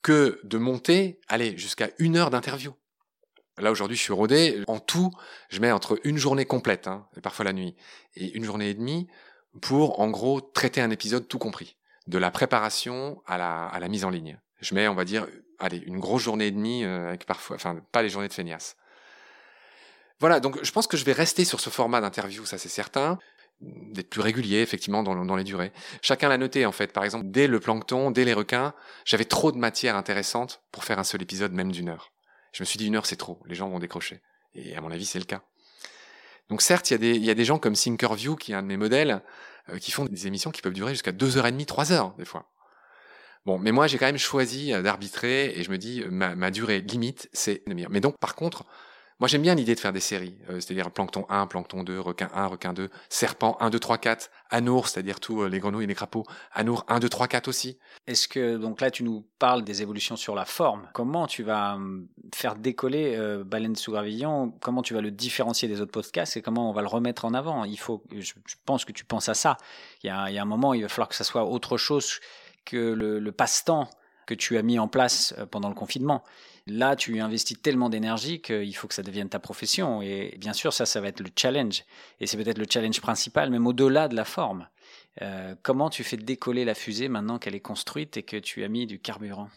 que 0.00 0.40
de 0.44 0.56
monter, 0.56 1.20
allez, 1.28 1.58
jusqu'à 1.58 1.90
une 1.98 2.16
heure 2.16 2.30
d'interview. 2.30 2.74
Là 3.58 3.70
aujourd'hui, 3.70 3.96
je 3.96 4.02
suis 4.02 4.12
rodé. 4.12 4.62
En 4.66 4.78
tout, 4.78 5.10
je 5.48 5.60
mets 5.60 5.72
entre 5.72 5.98
une 6.04 6.16
journée 6.16 6.46
complète, 6.46 6.86
hein, 6.86 7.06
parfois 7.22 7.44
la 7.44 7.52
nuit, 7.52 7.76
et 8.16 8.30
une 8.32 8.44
journée 8.44 8.70
et 8.70 8.74
demie 8.74 9.08
pour, 9.60 10.00
en 10.00 10.08
gros, 10.08 10.40
traiter 10.40 10.80
un 10.80 10.90
épisode 10.90 11.26
tout 11.28 11.38
compris, 11.38 11.76
de 12.06 12.18
la 12.18 12.30
préparation 12.30 13.22
à 13.26 13.36
la, 13.36 13.66
à 13.66 13.80
la 13.80 13.88
mise 13.88 14.04
en 14.04 14.10
ligne. 14.10 14.38
Je 14.60 14.74
mets, 14.74 14.88
on 14.88 14.94
va 14.94 15.04
dire, 15.04 15.26
allez, 15.58 15.78
une 15.78 15.98
grosse 15.98 16.22
journée 16.22 16.46
et 16.46 16.50
demie 16.50 16.84
euh, 16.84 17.08
avec 17.08 17.26
parfois, 17.26 17.56
enfin, 17.56 17.80
pas 17.92 18.02
les 18.02 18.08
journées 18.08 18.28
de 18.28 18.32
feignasse. 18.32 18.76
Voilà, 20.20 20.38
donc 20.38 20.62
je 20.62 20.70
pense 20.70 20.86
que 20.86 20.96
je 20.96 21.04
vais 21.04 21.12
rester 21.12 21.44
sur 21.44 21.60
ce 21.60 21.70
format 21.70 22.00
d'interview, 22.00 22.44
ça 22.44 22.58
c'est 22.58 22.68
certain, 22.68 23.18
d'être 23.60 24.10
plus 24.10 24.20
régulier 24.20 24.58
effectivement 24.58 25.02
dans, 25.02 25.24
dans 25.24 25.36
les 25.36 25.44
durées. 25.44 25.72
Chacun 26.02 26.28
l'a 26.28 26.38
noté 26.38 26.66
en 26.66 26.72
fait. 26.72 26.92
Par 26.92 27.04
exemple, 27.04 27.26
dès 27.28 27.46
le 27.46 27.58
plancton, 27.58 28.10
dès 28.10 28.24
les 28.24 28.34
requins, 28.34 28.74
j'avais 29.04 29.24
trop 29.24 29.50
de 29.50 29.58
matière 29.58 29.96
intéressante 29.96 30.62
pour 30.72 30.84
faire 30.84 30.98
un 30.98 31.04
seul 31.04 31.22
épisode, 31.22 31.52
même 31.52 31.72
d'une 31.72 31.88
heure. 31.88 32.12
Je 32.52 32.62
me 32.62 32.66
suis 32.66 32.78
dit 32.78 32.86
une 32.86 32.96
heure 32.96 33.06
c'est 33.06 33.16
trop, 33.16 33.40
les 33.46 33.54
gens 33.54 33.68
vont 33.68 33.78
décrocher. 33.78 34.20
Et 34.54 34.76
à 34.76 34.80
mon 34.80 34.90
avis 34.90 35.06
c'est 35.06 35.18
le 35.18 35.24
cas. 35.24 35.42
Donc 36.48 36.62
certes, 36.62 36.90
il 36.90 37.24
y, 37.24 37.30
a 37.30 37.34
des, 37.34 37.44
gens 37.44 37.60
comme 37.60 37.74
Thinkerview, 37.74 38.34
qui 38.34 38.50
est 38.50 38.56
un 38.56 38.62
de 38.62 38.66
mes 38.66 38.76
modèles, 38.76 39.22
euh, 39.68 39.78
qui 39.78 39.92
font 39.92 40.04
des 40.04 40.26
émissions 40.26 40.50
qui 40.50 40.62
peuvent 40.62 40.72
durer 40.72 40.92
jusqu'à 40.92 41.12
deux 41.12 41.38
heures 41.38 41.46
et 41.46 41.52
demie, 41.52 41.64
trois 41.64 41.92
heures 41.92 42.12
des 42.18 42.24
fois. 42.24 42.50
Bon, 43.46 43.58
mais 43.58 43.70
moi 43.70 43.86
j'ai 43.86 43.98
quand 43.98 44.06
même 44.06 44.18
choisi 44.18 44.72
euh, 44.72 44.82
d'arbitrer 44.82 45.56
et 45.56 45.62
je 45.62 45.70
me 45.70 45.78
dis 45.78 46.02
ma, 46.10 46.34
ma 46.34 46.50
durée 46.50 46.80
limite 46.80 47.28
c'est 47.32 47.62
une 47.66 47.70
demi-heure. 47.70 47.90
Mais 47.90 48.00
donc 48.00 48.18
par 48.18 48.34
contre, 48.34 48.66
moi, 49.20 49.28
j'aime 49.28 49.42
bien 49.42 49.54
l'idée 49.54 49.74
de 49.74 49.80
faire 49.80 49.92
des 49.92 50.00
séries, 50.00 50.34
euh, 50.48 50.60
c'est-à-dire 50.60 50.90
plancton 50.90 51.26
1, 51.28 51.46
plancton 51.46 51.82
2, 51.82 52.00
requin 52.00 52.30
1, 52.34 52.46
requin 52.46 52.72
2, 52.72 52.88
serpent 53.10 53.58
1, 53.60 53.68
2, 53.68 53.78
3, 53.78 53.98
4, 53.98 54.30
anours, 54.48 54.88
c'est-à-dire 54.88 55.20
tous 55.20 55.42
euh, 55.42 55.48
les 55.48 55.58
grenouilles 55.58 55.84
et 55.84 55.86
les 55.86 55.94
crapauds, 55.94 56.24
anours 56.54 56.86
1, 56.88 57.00
2, 57.00 57.08
3, 57.10 57.28
4 57.28 57.46
aussi. 57.46 57.78
Est-ce 58.06 58.28
que, 58.28 58.56
donc 58.56 58.80
là, 58.80 58.90
tu 58.90 59.04
nous 59.04 59.26
parles 59.38 59.62
des 59.62 59.82
évolutions 59.82 60.16
sur 60.16 60.34
la 60.34 60.46
forme. 60.46 60.88
Comment 60.94 61.26
tu 61.26 61.42
vas 61.42 61.74
hum, 61.74 62.08
faire 62.34 62.56
décoller 62.56 63.14
euh, 63.14 63.44
Baleine 63.44 63.76
sous 63.76 63.92
gravillon? 63.92 64.54
Comment 64.62 64.80
tu 64.80 64.94
vas 64.94 65.02
le 65.02 65.10
différencier 65.10 65.68
des 65.68 65.82
autres 65.82 65.92
podcasts 65.92 66.38
et 66.38 66.42
comment 66.42 66.70
on 66.70 66.72
va 66.72 66.80
le 66.80 66.88
remettre 66.88 67.26
en 67.26 67.34
avant? 67.34 67.64
Il 67.64 67.78
faut, 67.78 68.02
je, 68.16 68.32
pense 68.64 68.86
que 68.86 68.92
tu 68.92 69.04
penses 69.04 69.28
à 69.28 69.34
ça. 69.34 69.58
Il 70.02 70.06
y, 70.06 70.10
a, 70.10 70.30
il 70.30 70.34
y 70.34 70.38
a 70.38 70.42
un 70.42 70.46
moment, 70.46 70.72
il 70.72 70.80
va 70.80 70.88
falloir 70.88 71.10
que 71.10 71.14
ça 71.14 71.24
soit 71.24 71.44
autre 71.44 71.76
chose 71.76 72.20
que 72.64 72.94
le, 72.94 73.18
le 73.18 73.32
passe-temps 73.32 73.90
que 74.24 74.34
tu 74.34 74.56
as 74.56 74.62
mis 74.62 74.78
en 74.78 74.88
place 74.88 75.34
pendant 75.50 75.68
le 75.68 75.74
confinement. 75.74 76.24
Là, 76.70 76.94
tu 76.94 77.18
investis 77.20 77.60
tellement 77.60 77.88
d'énergie 77.88 78.40
qu'il 78.40 78.76
faut 78.76 78.86
que 78.86 78.94
ça 78.94 79.02
devienne 79.02 79.28
ta 79.28 79.40
profession. 79.40 80.02
Et 80.02 80.36
bien 80.38 80.52
sûr, 80.52 80.72
ça, 80.72 80.86
ça 80.86 81.00
va 81.00 81.08
être 81.08 81.20
le 81.20 81.30
challenge. 81.36 81.84
Et 82.20 82.26
c'est 82.26 82.36
peut-être 82.36 82.58
le 82.58 82.66
challenge 82.70 83.00
principal, 83.00 83.50
même 83.50 83.66
au-delà 83.66 84.06
de 84.06 84.14
la 84.14 84.24
forme. 84.24 84.68
Euh, 85.22 85.54
comment 85.62 85.90
tu 85.90 86.04
fais 86.04 86.16
décoller 86.16 86.64
la 86.64 86.74
fusée 86.74 87.08
maintenant 87.08 87.38
qu'elle 87.38 87.56
est 87.56 87.60
construite 87.60 88.16
et 88.16 88.22
que 88.22 88.36
tu 88.36 88.62
as 88.62 88.68
mis 88.68 88.86
du 88.86 89.00
carburant? 89.00 89.50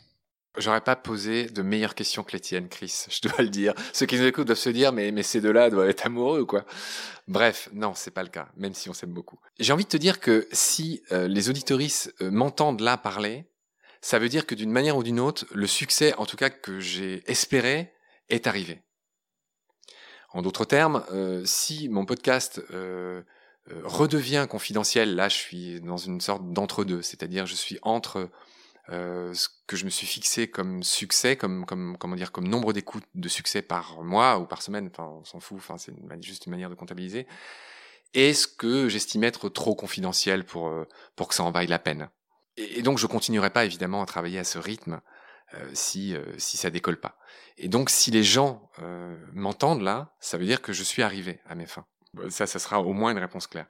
J'aurais 0.58 0.82
pas 0.82 0.96
posé 0.96 1.48
de 1.48 1.62
meilleures 1.62 1.96
questions 1.96 2.24
que 2.24 2.32
les 2.32 2.40
tiennes, 2.40 2.70
Chris. 2.70 3.06
Je 3.10 3.28
dois 3.28 3.44
le 3.44 3.50
dire. 3.50 3.74
Ceux 3.92 4.06
qui 4.06 4.18
nous 4.18 4.26
écoutent 4.26 4.48
doivent 4.48 4.58
se 4.58 4.70
dire, 4.70 4.92
mais, 4.92 5.22
ces 5.22 5.40
deux-là 5.40 5.70
doivent 5.70 5.90
être 5.90 6.06
amoureux, 6.06 6.46
quoi? 6.46 6.66
Bref, 7.28 7.70
non, 7.74 7.94
c'est 7.96 8.12
pas 8.12 8.24
le 8.24 8.30
cas, 8.30 8.48
même 8.58 8.74
si 8.74 8.90
on 8.90 8.94
s'aime 8.94 9.14
beaucoup. 9.14 9.40
J'ai 9.60 9.72
envie 9.72 9.86
de 9.86 9.90
te 9.90 9.98
dire 9.98 10.20
que 10.20 10.48
si 10.52 11.02
euh, 11.12 11.28
les 11.28 11.50
auditoristes 11.50 12.14
euh, 12.22 12.32
m'entendent 12.32 12.82
là 12.82 12.98
parler, 12.98 13.46
ça 14.04 14.20
veut 14.20 14.30
dire 14.30 14.46
que 14.46 14.54
d'une 14.54 14.72
manière 14.72 14.98
ou 14.98 15.04
d'une 15.04 15.20
autre, 15.20 15.46
le 15.54 15.68
succès, 15.68 16.14
en 16.16 16.26
tout 16.26 16.38
cas 16.38 16.50
que 16.50 16.80
j'ai 16.80 17.24
espéré, 17.32 17.94
est 18.30 18.48
arrivé. 18.48 18.82
En 20.32 20.42
d'autres 20.42 20.66
termes, 20.66 21.04
euh, 21.12 21.44
si 21.46 21.90
mon 21.90 22.06
podcast 22.06 22.62
redevient 23.84 24.46
confidentiel, 24.50 25.16
là 25.16 25.30
je 25.30 25.38
suis 25.38 25.80
dans 25.82 25.98
une 25.98 26.20
sorte 26.20 26.52
d'entre-deux, 26.52 27.02
c'est-à-dire 27.02 27.46
je 27.46 27.56
suis 27.56 27.80
entre 27.82 28.30
euh, 28.90 29.34
ce 29.34 29.48
que 29.66 29.78
je 29.78 29.86
me 29.86 29.90
suis 29.90 30.06
fixé 30.06 30.50
comme 30.50 30.84
succès, 30.84 31.38
comme, 31.38 31.66
comme 31.66 31.98
comment 31.98 32.18
dire, 32.18 32.34
comme 32.34 32.50
nombre 32.50 32.74
d'écoutes 32.74 33.06
de 33.16 33.30
succès 33.30 33.62
par 33.62 34.04
mois 34.04 34.40
ou 34.40 34.46
par 34.46 34.62
semaine, 34.62 34.90
enfin 34.92 35.06
on 35.06 35.24
s'en 35.24 35.40
fout, 35.40 35.58
enfin 35.58 35.78
c'est 35.78 35.94
juste 36.22 36.48
une 36.48 36.52
manière 36.52 36.70
de 36.70 36.76
comptabiliser, 36.76 37.26
et 38.14 38.34
ce 38.34 38.46
que 38.46 38.90
j'estime 38.90 39.24
être 39.24 39.48
trop 39.48 39.74
confidentiel 39.74 40.44
pour 40.46 40.68
euh, 40.68 40.86
pour 41.16 41.30
que 41.30 41.36
ça 41.36 41.44
en 41.44 41.52
vaille 41.52 41.68
la 41.68 41.80
peine. 41.80 42.10
Et, 42.58 42.82
donc 42.82 42.98
je 42.98 43.08
continuerai 43.08 43.50
pas 43.50 43.66
évidemment 43.66 44.02
à 44.02 44.06
travailler 44.06 44.40
à 44.40 44.44
ce 44.44 44.58
rythme 44.58 45.02
euh, 45.54 45.70
si 45.74 46.16
euh, 46.16 46.24
si 46.38 46.58
ça 46.58 46.70
décolle 46.70 47.00
pas. 47.00 47.18
Et 47.58 47.68
donc 47.68 47.90
si 47.90 48.12
les 48.12 48.24
gens 48.24 48.70
m'entendent 49.34 49.82
là, 49.82 50.16
ça 50.20 50.38
veut 50.38 50.46
dire 50.46 50.62
que 50.62 50.74
je 50.74 50.84
suis 50.84 51.04
arrivé 51.04 51.40
à 51.48 51.56
mes 51.56 51.68
fins. 51.68 51.86
Ça, 52.30 52.46
ça 52.46 52.60
sera 52.60 52.80
au 52.80 52.94
moins 52.94 53.12
une 53.12 53.18
réponse 53.18 53.48
claire. 53.48 53.66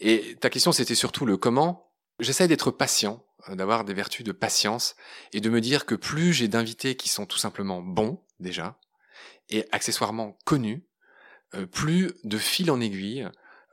Et 0.00 0.36
ta 0.40 0.50
question, 0.50 0.72
c'était 0.72 0.94
surtout 0.94 1.24
le 1.24 1.36
comment. 1.38 1.90
J'essaie 2.18 2.48
d'être 2.48 2.70
patient 2.70 3.26
euh, 3.48 3.54
d'avoir 3.54 3.84
des 3.84 3.94
vertus 3.94 4.24
de 4.24 4.32
patience 4.32 4.96
et 5.32 5.40
de 5.40 5.50
me 5.50 5.60
dire 5.60 5.86
que 5.86 5.94
plus 5.94 6.32
j'ai 6.32 6.48
d'invités 6.48 6.96
qui 6.96 7.08
sont 7.08 7.26
tout 7.26 7.38
simplement 7.38 7.82
bons 7.82 8.22
déjà 8.40 8.78
et 9.48 9.66
accessoirement 9.72 10.36
connus, 10.44 10.84
euh, 11.54 11.66
plus 11.66 12.12
de 12.24 12.38
fil 12.38 12.70
en 12.70 12.80
aiguille, 12.80 13.28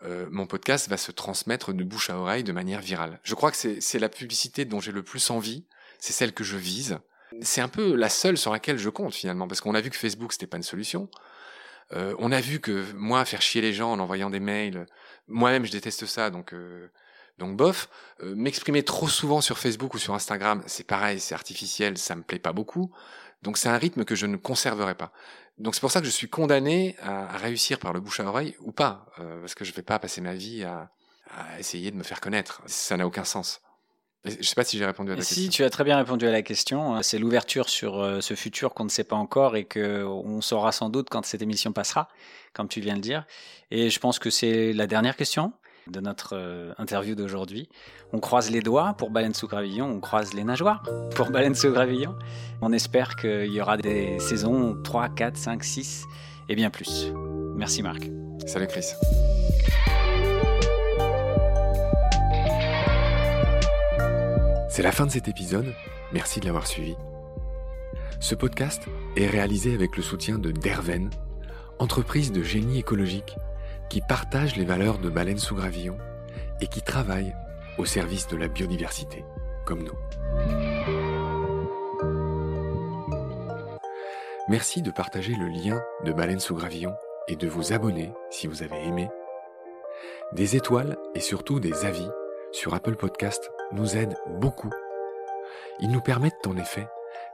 euh, 0.06 0.28
mon 0.32 0.46
podcast 0.46 0.90
va 0.90 0.98
se 0.98 1.12
transmettre 1.12 1.74
de 1.74 1.84
bouche 1.84 2.10
à 2.10 2.18
oreille 2.18 2.44
de 2.44 2.52
manière 2.52 2.82
virale. 2.82 3.20
Je 3.24 3.36
crois 3.36 3.52
que 3.52 3.58
c'est 3.80 4.00
la 4.00 4.10
publicité 4.10 4.66
dont 4.66 4.80
j'ai 4.80 4.92
le 4.92 5.04
plus 5.04 5.30
envie, 5.30 5.66
c'est 6.00 6.14
celle 6.14 6.34
que 6.34 6.44
je 6.44 6.58
vise. 6.58 7.00
C'est 7.42 7.62
un 7.62 7.68
peu 7.68 7.96
la 7.96 8.10
seule 8.10 8.38
sur 8.38 8.52
laquelle 8.52 8.78
je 8.78 8.90
compte 8.90 9.16
finalement, 9.16 9.48
parce 9.48 9.62
qu'on 9.62 9.76
a 9.76 9.82
vu 9.82 9.90
que 9.90 9.98
Facebook 9.98 10.34
c'était 10.34 10.48
pas 10.48 10.58
une 10.58 10.64
solution. 10.64 11.10
on 11.92 12.32
a 12.32 12.42
vu 12.42 12.60
que 12.60 12.92
moi 12.94 13.26
faire 13.26 13.42
chier 13.42 13.62
les 13.62 13.74
gens 13.74 13.92
en 13.92 14.00
envoyant 14.00 14.30
des 14.30 14.40
mails, 14.40 14.86
moi-même 15.28 15.66
je 15.66 15.72
déteste 15.72 16.06
ça, 16.06 16.30
donc 16.30 16.54
donc 17.40 17.58
bof, 17.58 17.90
euh, 18.22 18.36
m'exprimer 18.36 18.84
trop 18.84 19.08
souvent 19.08 19.42
sur 19.42 19.58
Facebook 19.58 19.96
ou 19.96 19.98
sur 19.98 20.14
Instagram, 20.14 20.62
c'est 20.68 20.86
pareil, 20.86 21.20
c'est 21.20 21.34
artificiel, 21.34 21.98
ça 21.98 22.16
me 22.16 22.22
plaît 22.22 22.40
pas 22.40 22.54
beaucoup. 22.54 22.92
Donc 23.44 23.58
c'est 23.58 23.70
un 23.70 23.78
rythme 23.78 24.06
que 24.06 24.16
je 24.16 24.26
ne 24.26 24.38
conserverai 24.38 24.96
pas. 24.96 25.12
Donc 25.58 25.76
c'est 25.76 25.82
pour 25.82 25.92
ça 25.92 26.00
que 26.00 26.06
je 26.06 26.12
suis 26.12 26.30
condamné 26.30 26.96
à, 27.02 27.38
réussir 27.38 27.78
par 27.78 27.94
le 27.94 28.00
bouche 28.00 28.22
à 28.22 28.26
oreille 28.26 28.56
ou 28.62 28.72
pas, 28.72 29.06
euh, 29.20 29.42
parce 29.42 29.54
que 29.54 29.66
je 29.66 29.74
vais 29.74 29.84
pas 29.84 30.00
passer 30.00 30.22
ma 30.22 30.34
vie 30.34 30.64
à, 30.64 30.90
essayer 31.58 31.90
de 31.92 31.96
me 31.96 32.04
faire 32.04 32.22
connaître. 32.22 32.62
Ça 32.68 32.96
n'a 32.96 33.08
aucun 33.08 33.24
sens. 33.24 33.60
Je 34.24 34.42
sais 34.44 34.56
pas 34.56 34.64
si 34.64 34.78
j'ai 34.78 34.86
répondu 34.86 35.12
à 35.12 35.16
la 35.16 35.20
question. 35.22 35.36
Si, 35.36 35.50
tu 35.50 35.64
as 35.64 35.70
très 35.70 35.84
bien 35.84 35.98
répondu 35.98 36.28
à 36.28 36.32
la 36.32 36.44
question. 36.44 37.02
C'est 37.02 37.18
l'ouverture 37.18 37.70
sur 37.70 38.00
euh, 38.00 38.22
ce 38.22 38.36
futur 38.36 38.74
qu'on 38.74 38.86
ne 38.86 38.90
sait 38.90 39.04
pas 39.04 39.16
encore 39.16 39.58
et 39.58 39.66
que 39.66 40.04
on 40.04 40.42
saura 40.42 40.72
sans 40.72 40.90
doute 40.90 41.10
quand 41.10 41.26
cette 41.26 41.42
émission 41.42 41.74
passera, 41.74 42.08
comme 42.54 42.70
tu 42.70 42.80
viens 42.80 42.94
de 42.94 43.00
le 43.00 43.04
dire. 43.04 43.26
Et 43.72 43.90
je 43.90 44.00
pense 44.00 44.20
que 44.20 44.30
c'est 44.30 44.74
la 44.74 44.88
dernière 44.88 45.18
question 45.18 45.54
de 45.88 46.00
notre 46.00 46.36
euh, 46.36 46.74
interview 46.78 47.16
d'aujourd'hui. 47.16 47.70
On 48.12 48.20
croise 48.20 48.50
les 48.50 48.62
doigts 48.62 48.94
pour 48.98 49.10
Baleine 49.10 49.34
sous 49.34 49.48
gravillon, 49.48 49.88
on 49.88 50.00
croise 50.00 50.34
les 50.34 50.44
nageoires 50.44 50.84
pour 51.16 51.30
Baleine 51.30 51.56
sous 51.56 51.72
gravillon. 51.72 52.16
On 52.62 52.72
espère 52.72 53.16
qu'il 53.16 53.52
y 53.52 53.62
aura 53.62 53.78
des 53.78 54.20
saisons 54.20 54.78
3, 54.84 55.10
4, 55.10 55.38
5, 55.38 55.64
6 55.64 56.06
et 56.50 56.56
bien 56.56 56.70
plus. 56.70 57.12
Merci 57.56 57.84
Marc. 57.84 58.10
Salut 58.46 58.68
Chris. 58.68 58.86
C'est 64.70 64.84
la 64.84 64.92
fin 64.92 65.06
de 65.06 65.12
cet 65.12 65.28
épisode. 65.28 65.74
Merci 66.14 66.40
de 66.40 66.46
l'avoir 66.46 66.68
suivi. 66.68 66.96
Ce 68.20 68.36
podcast 68.36 68.84
est 69.16 69.28
réalisé 69.28 69.74
avec 69.74 69.98
le 69.98 70.04
soutien 70.04 70.40
de 70.40 70.52
Derven, 70.52 71.10
entreprise 71.78 72.32
de 72.32 72.42
génie 72.42 72.80
écologique 72.80 73.36
qui 73.94 74.02
partagent 74.02 74.56
les 74.56 74.66
valeurs 74.66 74.98
de 74.98 75.08
Baleine 75.08 75.38
sous 75.38 75.54
Gravillon 75.54 76.00
et 76.62 76.66
qui 76.66 76.82
travaillent 76.82 77.36
au 77.78 77.86
service 77.86 78.28
de 78.28 78.36
la 78.36 78.48
biodiversité, 78.48 79.24
comme 79.68 79.84
nous. 79.84 79.94
Merci 84.50 84.82
de 84.82 84.90
partager 84.90 85.36
le 85.36 85.46
lien 85.46 85.80
de 86.06 86.12
Baleine 86.12 86.40
sous 86.40 86.56
Gravillon 86.56 86.96
et 87.28 87.36
de 87.36 87.48
vous 87.48 87.72
abonner 87.72 88.12
si 88.32 88.48
vous 88.48 88.64
avez 88.64 88.84
aimé. 88.84 89.12
Des 90.32 90.56
étoiles 90.56 90.98
et 91.14 91.20
surtout 91.20 91.60
des 91.60 91.86
avis 91.86 92.10
sur 92.52 92.74
Apple 92.74 92.96
Podcast 92.96 93.52
nous 93.74 93.96
aident 93.96 94.18
beaucoup. 94.40 94.72
Ils 95.82 95.92
nous 95.92 96.02
permettent 96.02 96.48
en 96.48 96.58
effet 96.58 96.88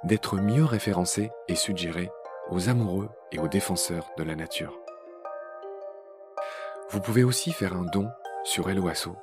d'être 0.04 0.36
mieux 0.36 0.66
référencés 0.66 1.32
et 1.48 1.56
suggérés 1.56 2.10
aux 2.50 2.68
amoureux 2.68 3.08
et 3.32 3.40
aux 3.40 3.48
défenseurs 3.48 4.10
de 4.18 4.24
la 4.24 4.36
nature. 4.36 4.78
Vous 6.92 7.02
pouvez 7.02 7.24
aussi 7.24 7.52
faire 7.52 7.76
un 7.76 7.84
don 7.84 8.10
sur 8.44 8.68
Helloasso. 8.68 9.16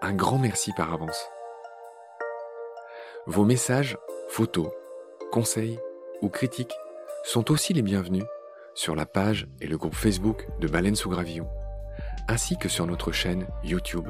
Un 0.00 0.14
grand 0.14 0.38
merci 0.38 0.72
par 0.72 0.90
avance. 0.90 1.28
Vos 3.26 3.44
messages, 3.44 3.98
photos, 4.30 4.70
conseils 5.30 5.78
ou 6.22 6.30
critiques 6.30 6.74
sont 7.24 7.50
aussi 7.50 7.74
les 7.74 7.82
bienvenus 7.82 8.24
sur 8.74 8.96
la 8.96 9.04
page 9.04 9.48
et 9.60 9.66
le 9.66 9.76
groupe 9.76 9.94
Facebook 9.94 10.48
de 10.60 10.66
Baleine 10.66 10.96
sous 10.96 11.10
Gravillon, 11.10 11.46
ainsi 12.26 12.56
que 12.56 12.70
sur 12.70 12.86
notre 12.86 13.12
chaîne 13.12 13.46
YouTube. 13.62 14.08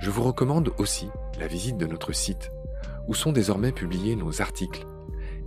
Je 0.00 0.10
vous 0.10 0.24
recommande 0.24 0.72
aussi 0.78 1.08
la 1.38 1.46
visite 1.46 1.78
de 1.78 1.86
notre 1.86 2.12
site, 2.12 2.50
où 3.06 3.14
sont 3.14 3.30
désormais 3.30 3.70
publiés 3.70 4.16
nos 4.16 4.42
articles 4.42 4.88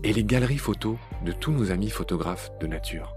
et 0.05 0.13
les 0.13 0.23
galeries 0.23 0.57
photos 0.57 0.95
de 1.25 1.33
tous 1.33 1.51
nos 1.51 1.69
amis 1.69 1.89
photographes 1.89 2.49
de 2.61 2.67
nature. 2.67 3.13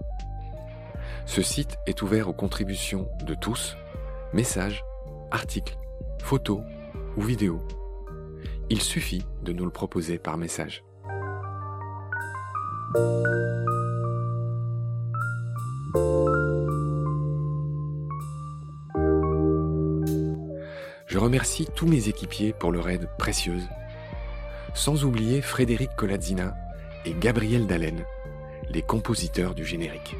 Ce 1.26 1.42
site 1.42 1.78
est 1.86 2.02
ouvert 2.02 2.28
aux 2.28 2.34
contributions 2.34 3.08
de 3.24 3.34
tous, 3.34 3.76
messages, 4.32 4.84
articles, 5.30 5.76
photos 6.22 6.60
ou 7.16 7.22
vidéos. 7.22 7.60
Il 8.70 8.80
suffit 8.80 9.24
de 9.42 9.52
nous 9.52 9.64
le 9.64 9.70
proposer 9.70 10.18
par 10.18 10.36
message. 10.36 10.84
Je 21.06 21.18
remercie 21.18 21.68
tous 21.74 21.86
mes 21.86 22.08
équipiers 22.08 22.52
pour 22.52 22.72
leur 22.72 22.88
aide 22.88 23.08
précieuse, 23.18 23.68
sans 24.74 25.04
oublier 25.04 25.42
Frédéric 25.42 25.90
Colazzina 25.96 26.56
et 27.04 27.14
Gabriel 27.14 27.66
Dallen, 27.66 28.04
les 28.68 28.82
compositeurs 28.82 29.54
du 29.54 29.64
générique. 29.64 30.16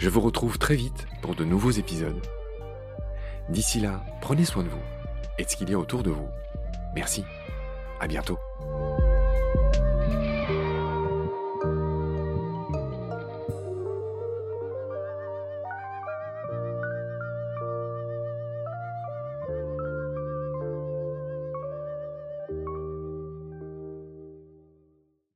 Je 0.00 0.08
vous 0.08 0.22
retrouve 0.22 0.58
très 0.58 0.76
vite 0.76 1.06
pour 1.20 1.34
de 1.34 1.44
nouveaux 1.44 1.72
épisodes. 1.72 2.22
D'ici 3.50 3.80
là, 3.80 4.02
prenez 4.22 4.46
soin 4.46 4.62
de 4.62 4.70
vous 4.70 4.80
et 5.38 5.44
de 5.44 5.50
ce 5.50 5.56
qu'il 5.56 5.68
y 5.68 5.74
a 5.74 5.78
autour 5.78 6.02
de 6.02 6.08
vous. 6.08 6.26
Merci. 6.94 7.22
À 8.00 8.06
bientôt. 8.06 8.38